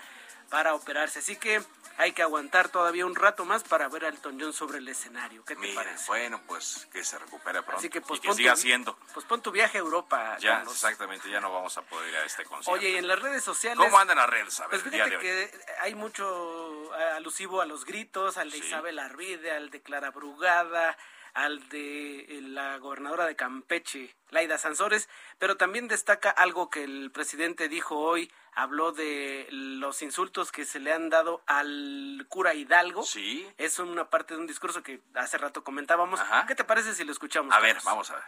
para 0.49 0.73
operarse. 0.73 1.19
Así 1.19 1.35
que 1.35 1.61
hay 1.97 2.11
que 2.11 2.21
aguantar 2.21 2.69
todavía 2.69 3.05
un 3.05 3.15
rato 3.15 3.43
más 3.43 3.63
para 3.63 3.87
ver 3.89 4.05
a 4.05 4.09
Elton 4.09 4.39
John 4.39 4.53
sobre 4.53 4.77
el 4.77 4.87
escenario. 4.87 5.43
¿Qué 5.45 5.55
te 5.55 5.73
parece? 5.73 6.05
Bueno, 6.07 6.41
pues 6.45 6.87
que 6.91 7.03
se 7.03 7.17
recupere 7.17 7.63
pronto 7.63 7.79
Así 7.79 7.89
que, 7.89 8.01
pues, 8.01 8.19
y 8.23 8.27
que 8.27 8.33
siga 8.33 8.53
haciendo. 8.53 8.97
Pues 9.13 9.25
pon 9.25 9.41
tu 9.41 9.51
viaje 9.51 9.77
a 9.77 9.81
Europa. 9.81 10.37
Ya, 10.39 10.61
exactamente, 10.61 11.29
ya 11.29 11.41
no 11.41 11.51
vamos 11.51 11.75
a 11.77 11.81
poder 11.81 12.09
ir 12.09 12.15
a 12.17 12.23
este 12.23 12.43
concierto. 12.45 12.71
Oye, 12.71 12.91
y 12.91 12.97
en 12.97 13.07
las 13.07 13.19
redes 13.19 13.43
sociales... 13.43 13.83
¿Cómo 13.83 13.97
andan 13.97 14.17
las 14.17 14.29
redes? 14.29 14.61
pues 14.69 14.83
fíjate 14.83 15.17
que 15.17 15.51
hay 15.81 15.95
mucho 15.95 16.93
alusivo 17.15 17.61
a 17.61 17.65
los 17.65 17.85
gritos, 17.85 18.37
al 18.37 18.51
de 18.51 18.59
Isabel 18.59 18.99
Arvide, 18.99 19.51
al 19.51 19.71
de 19.71 19.81
Clara 19.81 20.11
Brugada, 20.11 20.97
al 21.37 21.69
de 21.69 22.21
eh, 22.21 22.41
la 22.41 22.79
gobernadora 22.79 23.27
de 23.27 23.35
Campeche, 23.35 24.15
Laida 24.31 24.57
Sansores, 24.57 25.07
pero 25.37 25.55
también 25.55 25.87
destaca 25.87 26.31
algo 26.31 26.71
que 26.71 26.83
el 26.83 27.11
presidente 27.11 27.69
dijo 27.69 27.95
hoy, 27.95 28.31
habló 28.53 28.91
de 28.91 29.47
los 29.51 30.01
insultos 30.01 30.51
que 30.51 30.65
se 30.65 30.79
le 30.79 30.91
han 30.91 31.11
dado 31.11 31.43
al 31.45 32.25
cura 32.27 32.55
Hidalgo. 32.55 33.03
Sí. 33.03 33.47
Es 33.57 33.77
una 33.77 34.09
parte 34.09 34.33
de 34.33 34.39
un 34.39 34.47
discurso 34.47 34.81
que 34.81 34.99
hace 35.13 35.37
rato 35.37 35.63
comentábamos. 35.63 36.19
¿Qué 36.47 36.55
te 36.55 36.63
parece 36.63 36.95
si 36.95 37.03
lo 37.03 37.11
escuchamos? 37.11 37.53
A 37.53 37.59
ver, 37.59 37.77
vamos 37.85 38.09
a 38.09 38.15
ver. 38.15 38.23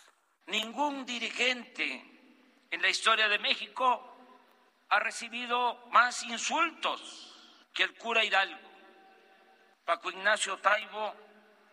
Ningún 0.45 1.03
dirigente 1.03 2.05
en 2.70 2.82
la 2.82 2.89
historia 2.89 3.28
de 3.28 3.39
México 3.39 4.16
ha 4.88 4.99
recibido 4.99 5.84
más 5.88 6.22
insultos 6.22 7.36
que 7.74 7.82
el 7.82 7.95
cura 7.95 8.24
Hidalgo. 8.24 8.70
Paco 9.84 10.12
Ignacio 10.12 10.60
Taibo 10.60 11.16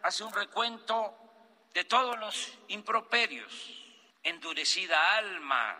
hace 0.02 0.24
un 0.24 0.32
recuento 0.32 1.25
de 1.76 1.84
todos 1.84 2.18
los 2.18 2.58
improperios, 2.68 3.52
endurecida 4.22 5.18
alma, 5.18 5.78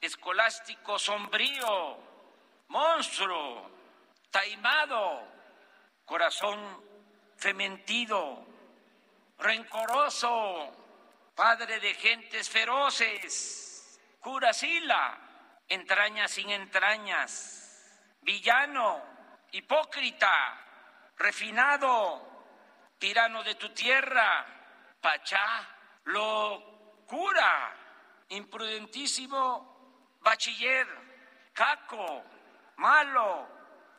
escolástico 0.00 0.98
sombrío, 0.98 1.98
monstruo, 2.66 3.70
taimado, 4.28 5.22
corazón 6.04 6.58
fementido, 7.36 8.44
rencoroso, 9.38 10.72
padre 11.36 11.78
de 11.78 11.94
gentes 11.94 12.50
feroces, 12.50 14.00
curasila, 14.18 15.16
entrañas 15.68 16.32
sin 16.32 16.50
entrañas, 16.50 18.02
villano, 18.22 19.00
hipócrita, 19.52 21.14
refinado, 21.16 22.20
tirano 22.98 23.44
de 23.44 23.54
tu 23.54 23.68
tierra, 23.68 24.55
pachá, 25.06 25.64
locura, 26.06 27.72
imprudentísimo 28.30 30.18
bachiller, 30.20 30.88
caco, 31.54 32.24
malo, 32.76 33.46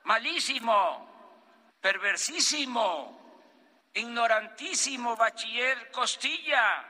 malísimo, 0.03 1.79
perversísimo, 1.79 3.87
ignorantísimo 3.93 5.15
bachiller 5.15 5.89
Costilla, 5.91 6.83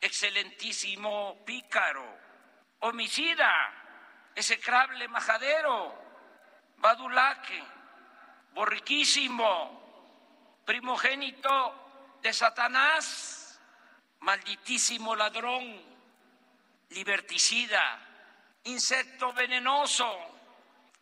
excelentísimo 0.00 1.42
pícaro, 1.44 2.06
homicida, 2.78 3.52
execrable 4.36 5.08
majadero, 5.08 5.92
badulaque, 6.76 7.60
borriquísimo, 8.52 10.62
primogénito 10.64 11.80
de 12.22 12.32
Satanás, 12.32 13.39
malditísimo 14.20 15.14
ladrón, 15.16 15.80
liberticida, 16.90 18.06
insecto 18.64 19.32
venenoso, 19.32 20.08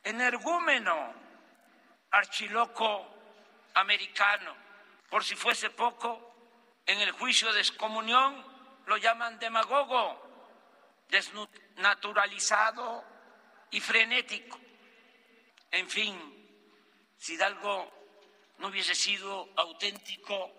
energúmeno, 0.02 1.14
archiloco 2.10 3.06
americano. 3.74 4.54
Por 5.08 5.24
si 5.24 5.34
fuese 5.36 5.70
poco, 5.70 6.34
en 6.86 7.00
el 7.00 7.12
juicio 7.12 7.52
de 7.52 7.60
excomunión 7.60 8.44
lo 8.86 8.96
llaman 8.96 9.38
demagogo, 9.38 10.24
desnaturalizado 11.08 13.04
y 13.70 13.80
frenético. 13.80 14.58
En 15.70 15.88
fin, 15.88 16.18
si 17.16 17.34
Hidalgo 17.34 17.92
no 18.58 18.68
hubiese 18.68 18.94
sido 18.94 19.48
auténtico 19.56 20.52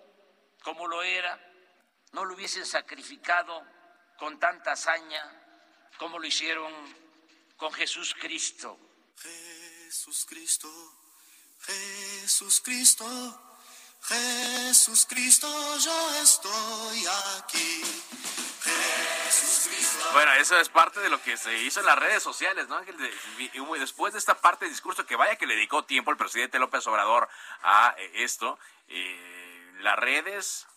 como 0.61 0.87
lo 0.87 1.01
era, 1.01 1.48
no 2.11 2.25
lo 2.25 2.33
hubiesen 2.35 2.65
sacrificado 2.65 3.63
con 4.17 4.39
tanta 4.39 4.73
hazaña 4.73 5.23
como 5.97 6.19
lo 6.19 6.25
hicieron 6.25 6.73
con 7.57 7.71
Jesús 7.73 8.15
Cristo. 8.19 8.77
Jesús 9.21 10.25
Cristo, 10.29 10.69
Jesús 11.61 12.61
Cristo, 12.61 13.05
Jesús 14.01 15.05
Cristo, 15.05 15.77
yo 15.77 16.15
estoy 16.21 17.05
aquí. 17.37 17.81
Jesús 18.63 19.67
Cristo. 19.67 20.09
Bueno, 20.13 20.33
eso 20.33 20.57
es 20.59 20.69
parte 20.69 20.99
de 21.01 21.09
lo 21.09 21.21
que 21.21 21.37
se 21.37 21.57
hizo 21.63 21.81
en 21.81 21.85
las 21.85 21.99
redes 21.99 22.23
sociales, 22.23 22.67
¿no, 22.67 22.77
Ángel? 22.77 22.95
Después 23.79 24.13
de 24.13 24.19
esta 24.19 24.39
parte 24.39 24.65
del 24.65 24.73
discurso, 24.73 25.05
que 25.05 25.15
vaya 25.15 25.35
que 25.35 25.47
le 25.47 25.55
dedicó 25.55 25.83
tiempo 25.83 26.11
el 26.11 26.17
presidente 26.17 26.59
López 26.59 26.85
Obrador 26.87 27.27
a 27.61 27.95
eh, 27.97 28.23
esto, 28.23 28.57
eh, 28.87 29.73
las 29.81 29.97
redes, 29.97 30.67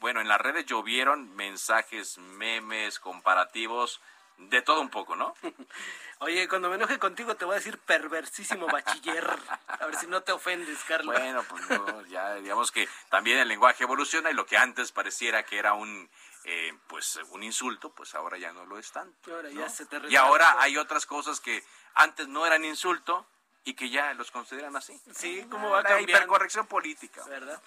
bueno, 0.00 0.20
en 0.20 0.28
las 0.28 0.40
redes 0.40 0.66
llovieron 0.66 1.34
mensajes, 1.36 2.18
memes, 2.18 2.98
comparativos, 2.98 4.00
de 4.38 4.62
todo 4.62 4.80
un 4.80 4.88
poco, 4.88 5.16
¿no? 5.16 5.34
Oye, 6.20 6.48
cuando 6.48 6.68
me 6.68 6.76
enoje 6.76 6.98
contigo 6.98 7.34
te 7.36 7.44
voy 7.44 7.54
a 7.54 7.58
decir 7.58 7.78
perversísimo 7.78 8.66
bachiller. 8.66 9.26
A 9.68 9.86
ver 9.86 9.96
si 9.96 10.06
no 10.06 10.22
te 10.22 10.32
ofendes, 10.32 10.78
Carlos. 10.84 11.14
Bueno, 11.18 11.42
pues 11.48 11.68
no, 11.70 12.06
ya 12.06 12.34
digamos 12.34 12.70
que 12.72 12.88
también 13.08 13.38
el 13.38 13.48
lenguaje 13.48 13.84
evoluciona 13.84 14.30
y 14.30 14.34
lo 14.34 14.46
que 14.46 14.58
antes 14.58 14.92
pareciera 14.92 15.44
que 15.44 15.58
era 15.58 15.72
un 15.74 16.10
eh, 16.44 16.72
pues 16.88 17.16
un 17.30 17.42
insulto, 17.42 17.92
pues 17.94 18.14
ahora 18.14 18.38
ya 18.38 18.52
no 18.52 18.64
lo 18.66 18.78
es 18.78 18.90
tanto. 18.92 19.34
Ahora 19.34 19.50
ya 19.50 19.60
¿no? 19.60 19.68
se 19.70 19.86
te 19.86 20.00
Y 20.08 20.16
ahora 20.16 20.60
hay 20.60 20.76
otras 20.78 21.06
cosas 21.06 21.40
que 21.40 21.62
antes 21.94 22.28
no 22.28 22.46
eran 22.46 22.64
insulto 22.64 23.26
y 23.64 23.74
que 23.74 23.90
ya 23.90 24.14
los 24.14 24.30
consideran 24.30 24.74
así. 24.76 24.98
Sí, 25.14 25.46
cómo 25.50 25.70
va 25.70 25.82
La 25.82 25.88
cambiando. 25.90 26.12
hipercorrección 26.12 26.66
política. 26.66 27.24
¿Verdad? 27.26 27.60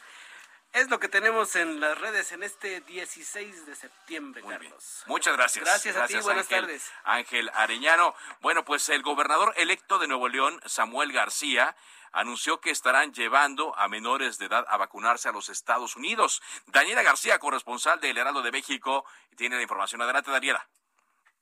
Es 0.74 0.90
lo 0.90 1.00
que 1.00 1.08
tenemos 1.08 1.56
en 1.56 1.80
las 1.80 1.96
redes 2.00 2.32
en 2.32 2.42
este 2.42 2.82
16 2.82 3.68
de 3.68 3.76
septiembre, 3.76 4.42
Carlos. 4.42 5.04
Muchas 5.06 5.38
gracias. 5.38 5.64
Gracias 5.64 5.96
a 5.96 6.08
ti, 6.08 6.16
buenas 6.16 6.46
Ángel, 6.46 6.62
tardes. 6.62 6.92
Ángel 7.04 7.52
Arellano. 7.54 8.16
Bueno, 8.42 8.66
pues 8.66 8.90
el 8.90 9.04
gobernador 9.04 9.54
electo 9.58 10.00
de 10.00 10.08
Nuevo 10.08 10.30
León, 10.30 10.60
Samuel 10.66 11.12
García, 11.12 11.76
anunció 12.12 12.60
que 12.60 12.72
estarán 12.72 13.14
llevando 13.14 13.78
a 13.78 13.88
menores 13.88 14.40
de 14.40 14.48
edad 14.48 14.66
a 14.68 14.78
vacunarse 14.78 15.30
a 15.30 15.32
los 15.32 15.50
Estados 15.50 15.96
Unidos. 15.96 16.42
Daniela 16.66 17.04
García, 17.04 17.38
corresponsal 17.38 18.00
del 18.00 18.18
Heraldo 18.18 18.42
de 18.42 18.52
México, 18.52 19.06
tiene 19.38 19.58
la 19.58 19.62
información. 19.62 20.02
Adelante, 20.02 20.32
Daniela. 20.32 20.68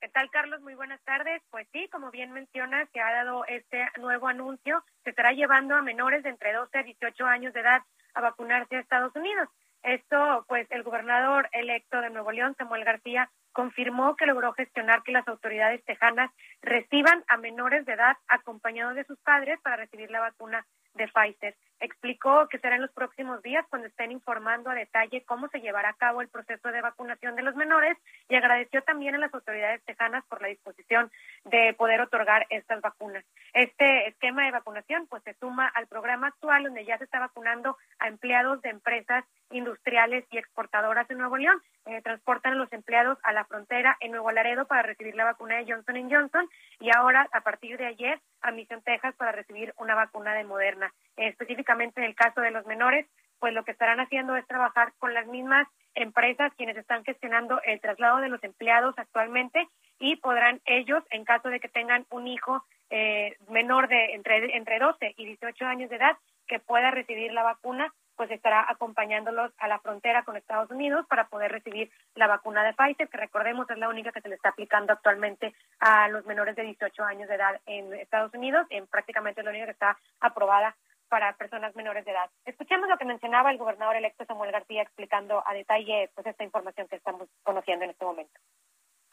¿Qué 0.02 0.10
tal, 0.10 0.30
Carlos? 0.30 0.60
Muy 0.60 0.76
buenas 0.76 1.00
tardes. 1.04 1.42
Pues 1.52 1.70
sí, 1.72 1.88
como 1.90 2.12
bien 2.12 2.34
mencionas, 2.34 2.90
se 2.92 3.00
ha 3.00 3.12
dado 3.14 3.46
este 3.46 3.88
nuevo 3.98 4.28
anuncio. 4.28 4.84
Se 5.06 5.12
estará 5.12 5.32
llevando 5.32 5.76
a 5.76 5.82
menores 5.82 6.22
de 6.24 6.32
entre 6.32 6.52
12 6.52 6.78
a 6.78 6.84
18 6.84 7.26
años 7.28 7.54
de 7.54 7.62
edad 7.62 7.82
a 8.14 8.22
vacunarse 8.22 8.76
a 8.76 8.80
Estados 8.80 9.16
Unidos. 9.16 9.50
Esto, 9.84 10.46
pues, 10.48 10.68
el 10.70 10.84
gobernador 10.84 11.50
electo 11.54 12.02
de 12.02 12.12
Nuevo 12.12 12.32
León, 12.32 12.56
Samuel 12.58 12.84
García, 12.84 13.30
confirmó 13.52 14.16
que 14.16 14.28
logró 14.28 14.54
gestionar 14.54 15.02
que 15.04 15.12
las 15.12 15.28
autoridades 15.28 15.84
tejanas 15.86 16.32
reciban 16.62 17.24
a 17.28 17.38
menores 17.38 17.86
de 17.86 17.94
edad 17.94 18.16
acompañados 18.28 18.96
de 18.96 19.06
sus 19.06 19.20
padres 19.20 19.60
para 19.62 19.78
recibir 19.78 20.12
la 20.12 20.20
vacuna 20.20 20.66
de 20.94 21.08
Pfizer. 21.08 21.56
Explicó 21.80 22.48
que 22.48 22.60
será 22.60 22.76
en 22.76 22.84
los 22.84 22.92
próximos 22.92 23.42
días 23.42 23.66
cuando 23.70 23.88
estén 23.88 24.12
informando 24.12 24.70
a 24.70 24.76
detalle 24.76 25.24
cómo 25.26 25.48
se 25.48 25.62
llevará 25.62 25.90
a 25.90 25.94
cabo 25.94 26.22
el 26.22 26.30
proceso 26.30 26.72
de 26.72 26.82
vacunación 26.82 27.36
de 27.36 27.42
los 27.42 27.56
menores 27.56 27.98
y 28.30 28.36
agradeció 28.36 28.84
también 28.84 29.16
a 29.16 29.18
las 29.18 29.34
autoridades 29.34 29.84
tejanas 29.84 30.24
por 30.26 30.42
la 30.42 30.50
disposición 30.50 31.12
de 31.46 31.74
poder 31.74 32.02
otorgar 32.02 32.46
estas 32.50 32.82
vacunas. 32.82 33.26
Este 33.54 34.08
esquema 34.08 34.46
de 34.46 34.52
vacunación 34.52 35.08
pues 35.08 35.24
se 35.24 35.34
suma 35.36 35.68
al 35.68 35.88
programa 35.88 36.28
actual 36.28 36.64
donde 36.64 36.86
ya 36.86 36.98
se 36.98 37.06
está 37.06 37.20
vacunando 37.20 37.78
a 38.00 38.08
empleados 38.08 38.62
de 38.62 38.70
empresas 38.70 39.26
industriales 39.52 40.26
y 40.32 40.38
exportadoras 40.38 41.10
en 41.10 41.18
Nuevo 41.18 41.38
León. 41.38 41.62
Eh, 41.86 42.02
transportan 42.02 42.54
a 42.54 42.56
los 42.56 42.72
empleados 42.74 43.18
a 43.24 43.34
la 43.34 43.46
frontera 43.46 43.98
en 44.00 44.12
Nuevo 44.12 44.32
Laredo 44.32 44.66
para 44.66 44.84
recibir 44.84 45.16
la 45.16 45.26
vacuna 45.26 45.58
de 45.58 45.72
Johnson 45.72 46.10
Johnson 46.10 46.50
y 46.80 46.90
ahora 46.96 47.28
a 47.32 47.42
partir 47.42 47.78
de 47.78 47.86
ayer 47.86 48.20
a 48.42 48.52
Mission, 48.52 48.82
Texas 48.82 49.16
para 49.16 49.32
recibir 49.32 49.74
una 49.78 49.96
vacuna 49.96 50.34
de 50.34 50.44
Moderna. 50.44 50.94
Eh, 51.18 51.28
específicamente 51.28 52.02
en 52.02 52.08
el 52.08 52.16
caso 52.16 52.42
de 52.42 52.52
los 52.52 52.66
menores, 52.66 53.08
pues 53.40 53.54
lo 53.54 53.64
que 53.64 53.72
estarán 53.72 54.00
haciendo 54.00 54.36
es 54.36 54.46
trabajar 54.46 54.94
con 55.00 55.14
las 55.14 55.26
mismas 55.28 55.68
empresas 55.96 56.54
quienes 56.56 56.78
están 56.78 57.04
gestionando 57.04 57.60
el 57.64 57.82
traslado 57.82 58.18
de 58.18 58.30
los 58.30 58.44
empleados 58.44 58.94
actualmente 58.98 59.68
y 60.00 60.16
podrán 60.18 60.62
ellos, 60.66 61.04
en 61.10 61.26
caso 61.26 61.50
de 61.50 61.60
que 61.60 61.68
tengan 61.68 62.06
un 62.10 62.28
hijo 62.28 62.64
eh, 62.90 63.38
menor 63.50 63.88
de 63.88 64.14
entre, 64.14 64.56
entre 64.56 64.80
12 64.80 65.14
y 65.18 65.26
18 65.26 65.66
años 65.66 65.90
de 65.90 65.96
edad 65.96 66.18
que 66.48 66.60
pueda 66.60 66.92
recibir 66.92 67.32
la 67.32 67.44
vacuna, 67.44 67.94
pues 68.22 68.30
estará 68.30 68.68
acompañándolos 68.70 69.52
a 69.58 69.68
la 69.68 69.80
frontera 69.80 70.24
con 70.24 70.38
Estados 70.38 70.70
Unidos 70.70 71.08
para 71.08 71.28
poder 71.28 71.52
recibir 71.52 71.92
la 72.14 72.28
vacuna 72.28 72.64
de 72.64 72.76
Pfizer, 72.76 73.10
que 73.10 73.18
recordemos 73.18 73.68
es 73.68 73.80
la 73.80 73.90
única 73.90 74.12
que 74.12 74.22
se 74.22 74.30
le 74.30 74.36
está 74.36 74.50
aplicando 74.50 74.94
actualmente 74.94 75.56
a 75.80 76.08
los 76.08 76.24
menores 76.28 76.56
de 76.56 76.62
18 76.62 77.04
años 77.04 77.28
de 77.28 77.34
edad 77.34 77.60
en 77.66 77.92
Estados 77.96 78.32
Unidos, 78.36 78.68
en 78.70 78.86
prácticamente 78.86 79.42
la 79.42 79.50
única 79.50 79.66
que 79.66 79.72
está 79.72 79.98
aprobada 80.20 80.76
para 81.10 81.34
personas 81.34 81.76
menores 81.76 82.06
de 82.06 82.12
edad. 82.12 82.30
Escuchemos 82.46 82.88
lo 82.88 82.98
que 83.00 83.06
mencionaba 83.06 83.50
el 83.50 83.58
gobernador 83.58 83.96
electo 83.96 84.24
Samuel 84.26 84.52
García 84.52 84.84
explicando 84.84 85.42
a 85.44 85.56
detalle 85.56 86.12
pues 86.14 86.28
esta 86.28 86.44
información 86.44 86.88
que 86.90 86.98
estamos 86.98 87.28
conociendo 87.42 87.86
en 87.86 87.90
este 87.90 88.06
momento. 88.06 88.40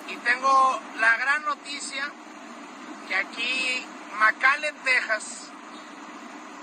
Y 0.06 0.16
tengo 0.18 0.80
la 1.00 1.16
gran 1.16 1.46
noticia 1.46 2.04
que 3.08 3.14
aquí, 3.14 3.86
McAllen, 4.18 4.74
Texas, 4.84 5.50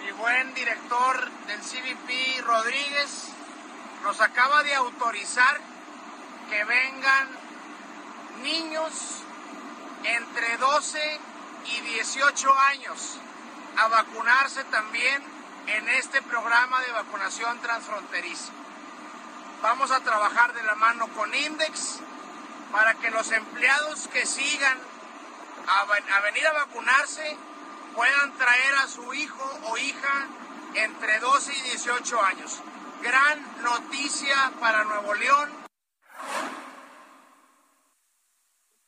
mi 0.05 0.11
buen 0.11 0.53
director 0.53 1.31
del 1.47 1.59
CBP, 1.61 2.45
Rodríguez, 2.45 3.29
nos 4.03 4.21
acaba 4.21 4.61
de 4.61 4.75
autorizar 4.75 5.59
que 6.47 6.63
vengan 6.63 7.27
niños 8.43 8.93
entre 10.03 10.57
12 10.57 11.19
y 11.65 11.81
18 11.81 12.53
años 12.53 13.17
a 13.77 13.87
vacunarse 13.87 14.63
también 14.65 15.23
en 15.65 15.89
este 15.89 16.21
programa 16.21 16.81
de 16.81 16.91
vacunación 16.91 17.59
transfronteriza. 17.61 18.51
Vamos 19.63 19.89
a 19.89 20.01
trabajar 20.01 20.53
de 20.53 20.61
la 20.61 20.75
mano 20.75 21.07
con 21.15 21.33
Index 21.33 21.97
para 22.71 22.93
que 22.93 23.09
los 23.09 23.31
empleados 23.31 24.07
que 24.09 24.27
sigan 24.27 24.77
a 25.67 26.21
venir 26.21 26.45
a 26.45 26.53
vacunarse 26.53 27.37
puedan 27.95 28.33
traer 28.37 28.75
a 28.83 28.87
su 28.87 29.13
hijo 29.13 29.43
o 29.71 29.77
hija 29.77 30.27
entre 30.75 31.19
12 31.19 31.51
y 31.53 31.61
18 31.71 32.21
años. 32.21 32.61
Gran 33.01 33.63
noticia 33.63 34.35
para 34.59 34.83
Nuevo 34.83 35.13
León. 35.13 35.49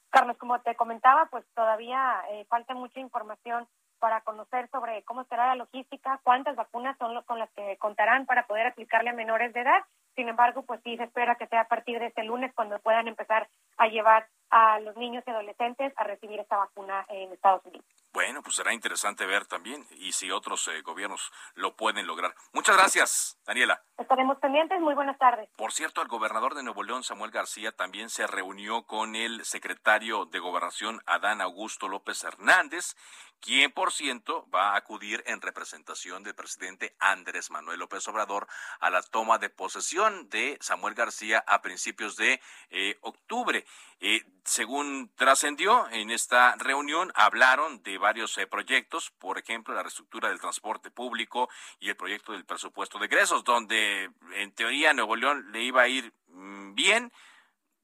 Carlos, 0.09 0.37
como 0.37 0.59
te 0.61 0.75
comentaba, 0.75 1.25
pues 1.27 1.45
todavía 1.53 2.21
eh, 2.31 2.45
falta 2.49 2.73
mucha 2.73 2.99
información 2.99 3.67
para 3.99 4.21
conocer 4.21 4.69
sobre 4.69 5.03
cómo 5.03 5.23
será 5.25 5.47
la 5.47 5.55
logística, 5.55 6.19
cuántas 6.23 6.55
vacunas 6.55 6.97
son 6.97 7.13
lo- 7.13 7.23
con 7.25 7.39
las 7.39 7.49
que 7.51 7.77
contarán 7.77 8.25
para 8.25 8.45
poder 8.47 8.67
aplicarle 8.67 9.09
a 9.09 9.13
menores 9.13 9.53
de 9.53 9.61
edad. 9.61 9.83
Sin 10.15 10.29
embargo, 10.29 10.63
pues 10.63 10.81
sí 10.83 10.97
se 10.97 11.03
espera 11.03 11.35
que 11.35 11.47
sea 11.47 11.61
a 11.61 11.67
partir 11.67 11.99
de 11.99 12.07
este 12.07 12.23
lunes 12.23 12.51
cuando 12.55 12.79
puedan 12.79 13.07
empezar 13.07 13.47
a 13.77 13.87
llevar 13.87 14.27
a 14.49 14.79
los 14.79 14.95
niños 14.97 15.23
y 15.27 15.31
adolescentes 15.31 15.93
a 15.97 16.03
recibir 16.03 16.39
esta 16.39 16.57
vacuna 16.57 17.05
en 17.09 17.31
Estados 17.33 17.63
Unidos. 17.65 17.85
Bueno, 18.17 18.41
pues 18.41 18.55
será 18.55 18.73
interesante 18.73 19.27
ver 19.27 19.45
también 19.45 19.85
y 19.91 20.11
si 20.11 20.31
otros 20.31 20.67
eh, 20.69 20.81
gobiernos 20.81 21.31
lo 21.53 21.75
pueden 21.75 22.07
lograr. 22.07 22.33
Muchas 22.51 22.75
gracias, 22.75 23.39
Daniela. 23.45 23.83
Estaremos 23.95 24.39
pendientes. 24.39 24.81
Muy 24.81 24.95
buenas 24.95 25.19
tardes. 25.19 25.47
Por 25.55 25.71
cierto, 25.71 26.01
el 26.01 26.07
gobernador 26.07 26.55
de 26.55 26.63
Nuevo 26.63 26.81
León, 26.81 27.03
Samuel 27.03 27.29
García, 27.29 27.73
también 27.73 28.09
se 28.09 28.25
reunió 28.25 28.87
con 28.87 29.15
el 29.15 29.45
secretario 29.45 30.25
de 30.25 30.39
Gobernación, 30.39 30.99
Adán 31.05 31.41
Augusto 31.41 31.87
López 31.87 32.23
Hernández, 32.23 32.95
quien, 33.39 33.71
por 33.71 33.91
cierto, 33.91 34.47
va 34.49 34.71
a 34.71 34.77
acudir 34.77 35.23
en 35.27 35.41
representación 35.41 36.23
del 36.23 36.33
presidente 36.33 36.95
Andrés 36.99 37.51
Manuel 37.51 37.79
López 37.79 38.07
Obrador 38.07 38.47
a 38.79 38.89
la 38.89 39.01
toma 39.03 39.37
de 39.37 39.49
posesión 39.49 40.27
de 40.29 40.57
Samuel 40.59 40.95
García 40.95 41.43
a 41.45 41.61
principios 41.61 42.15
de 42.15 42.41
eh, 42.71 42.97
octubre. 43.01 43.63
Eh, 43.99 44.23
según 44.43 45.11
trascendió 45.15 45.87
en 45.89 46.09
esta 46.11 46.55
reunión, 46.55 47.11
hablaron 47.15 47.81
de 47.83 47.97
varios 48.07 48.37
eh, 48.37 48.47
proyectos, 48.47 49.11
por 49.19 49.37
ejemplo, 49.37 49.75
la 49.75 49.83
reestructura 49.83 50.29
del 50.29 50.39
transporte 50.39 50.89
público 50.91 51.49
y 51.77 51.89
el 51.89 51.97
proyecto 51.97 52.31
del 52.31 52.45
presupuesto 52.45 52.97
de 52.99 53.07
egresos, 53.07 53.43
donde 53.43 54.09
en 54.33 54.51
teoría 54.53 54.93
Nuevo 54.93 55.17
León 55.17 55.51
le 55.51 55.61
iba 55.61 55.81
a 55.81 55.89
ir 55.89 56.13
mm, 56.27 56.73
bien, 56.73 57.11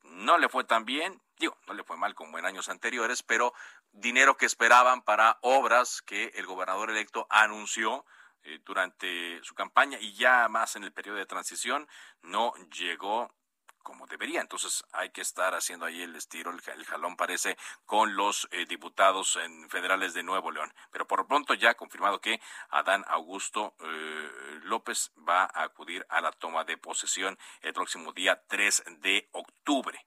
no 0.03 0.37
le 0.37 0.47
fue 0.47 0.63
tan 0.63 0.85
bien, 0.85 1.21
digo, 1.37 1.57
no 1.67 1.73
le 1.73 1.83
fue 1.83 1.97
mal 1.97 2.15
como 2.15 2.39
en 2.39 2.45
años 2.45 2.69
anteriores, 2.69 3.21
pero 3.21 3.53
dinero 3.91 4.37
que 4.37 4.45
esperaban 4.45 5.01
para 5.01 5.39
obras 5.41 6.01
que 6.01 6.31
el 6.35 6.45
gobernador 6.45 6.89
electo 6.89 7.27
anunció 7.29 8.05
eh, 8.43 8.61
durante 8.63 9.43
su 9.43 9.55
campaña 9.55 9.97
y 9.99 10.13
ya 10.13 10.47
más 10.47 10.77
en 10.77 10.85
el 10.85 10.93
periodo 10.93 11.17
de 11.17 11.25
transición 11.25 11.85
no 12.21 12.53
llegó 12.71 13.29
como 13.83 14.07
debería. 14.07 14.41
Entonces 14.41 14.83
hay 14.91 15.09
que 15.11 15.21
estar 15.21 15.53
haciendo 15.53 15.85
ahí 15.85 16.01
el 16.01 16.15
estiro, 16.15 16.51
el, 16.51 16.85
jalón 16.85 17.15
parece, 17.15 17.57
con 17.85 18.15
los 18.15 18.47
eh, 18.51 18.65
diputados 18.65 19.35
en 19.35 19.69
federales 19.69 20.13
de 20.13 20.23
Nuevo 20.23 20.51
León. 20.51 20.73
Pero 20.91 21.05
por 21.05 21.27
pronto 21.27 21.53
ya 21.53 21.71
ha 21.71 21.75
confirmado 21.75 22.19
que 22.19 22.41
Adán 22.69 23.03
Augusto 23.07 23.75
eh, 23.79 24.59
López 24.63 25.11
va 25.27 25.43
a 25.43 25.63
acudir 25.63 26.05
a 26.09 26.21
la 26.21 26.31
toma 26.31 26.63
de 26.63 26.77
posesión 26.77 27.37
el 27.61 27.73
próximo 27.73 28.13
día 28.13 28.41
3 28.47 28.83
de 29.01 29.29
octubre. 29.33 30.05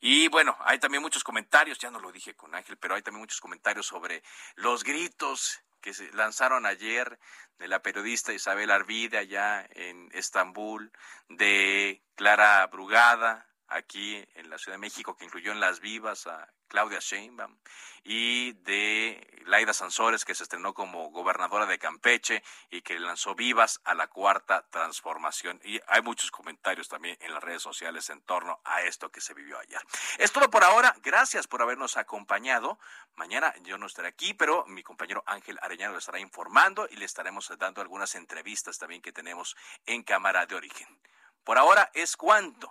Y 0.00 0.28
bueno, 0.28 0.56
hay 0.60 0.78
también 0.78 1.02
muchos 1.02 1.24
comentarios, 1.24 1.78
ya 1.78 1.90
no 1.90 2.00
lo 2.00 2.12
dije 2.12 2.34
con 2.34 2.54
Ángel, 2.54 2.76
pero 2.76 2.94
hay 2.94 3.02
también 3.02 3.20
muchos 3.20 3.40
comentarios 3.40 3.86
sobre 3.86 4.22
los 4.56 4.84
gritos 4.84 5.62
que 5.80 5.94
se 5.94 6.12
lanzaron 6.12 6.66
ayer 6.66 7.18
de 7.58 7.68
la 7.68 7.82
periodista 7.82 8.32
Isabel 8.32 8.70
Arvide 8.70 9.18
allá 9.18 9.66
en 9.70 10.08
Estambul, 10.12 10.92
de 11.28 12.02
Clara 12.14 12.66
Brugada 12.66 13.47
aquí 13.68 14.24
en 14.34 14.50
la 14.50 14.58
Ciudad 14.58 14.74
de 14.74 14.80
México, 14.80 15.16
que 15.16 15.24
incluyó 15.24 15.52
en 15.52 15.60
Las 15.60 15.80
Vivas 15.80 16.26
a 16.26 16.52
Claudia 16.68 16.98
Sheinbaum, 17.00 17.56
y 18.04 18.52
de 18.52 19.42
Laida 19.46 19.72
Sansores, 19.72 20.24
que 20.24 20.34
se 20.34 20.42
estrenó 20.42 20.74
como 20.74 21.10
gobernadora 21.10 21.66
de 21.66 21.78
Campeche 21.78 22.42
y 22.70 22.82
que 22.82 22.98
lanzó 22.98 23.34
vivas 23.34 23.80
a 23.84 23.94
la 23.94 24.06
cuarta 24.06 24.66
transformación. 24.70 25.60
Y 25.64 25.80
hay 25.86 26.02
muchos 26.02 26.30
comentarios 26.30 26.88
también 26.88 27.16
en 27.20 27.32
las 27.32 27.42
redes 27.42 27.62
sociales 27.62 28.08
en 28.10 28.20
torno 28.22 28.60
a 28.64 28.82
esto 28.82 29.10
que 29.10 29.20
se 29.20 29.34
vivió 29.34 29.58
ayer. 29.58 29.80
Es 30.18 30.32
todo 30.32 30.50
por 30.50 30.64
ahora. 30.64 30.94
Gracias 31.02 31.46
por 31.46 31.62
habernos 31.62 31.96
acompañado. 31.96 32.78
Mañana 33.14 33.54
yo 33.62 33.78
no 33.78 33.86
estaré 33.86 34.08
aquí, 34.08 34.34
pero 34.34 34.64
mi 34.66 34.82
compañero 34.82 35.22
Ángel 35.26 35.58
Arellano 35.62 35.92
le 35.92 35.98
estará 35.98 36.20
informando 36.20 36.86
y 36.90 36.96
le 36.96 37.04
estaremos 37.04 37.50
dando 37.58 37.80
algunas 37.80 38.14
entrevistas 38.14 38.78
también 38.78 39.02
que 39.02 39.12
tenemos 39.12 39.56
en 39.86 40.02
Cámara 40.02 40.46
de 40.46 40.54
Origen. 40.54 41.00
Por 41.44 41.58
ahora 41.58 41.90
es 41.94 42.16
cuanto. 42.16 42.70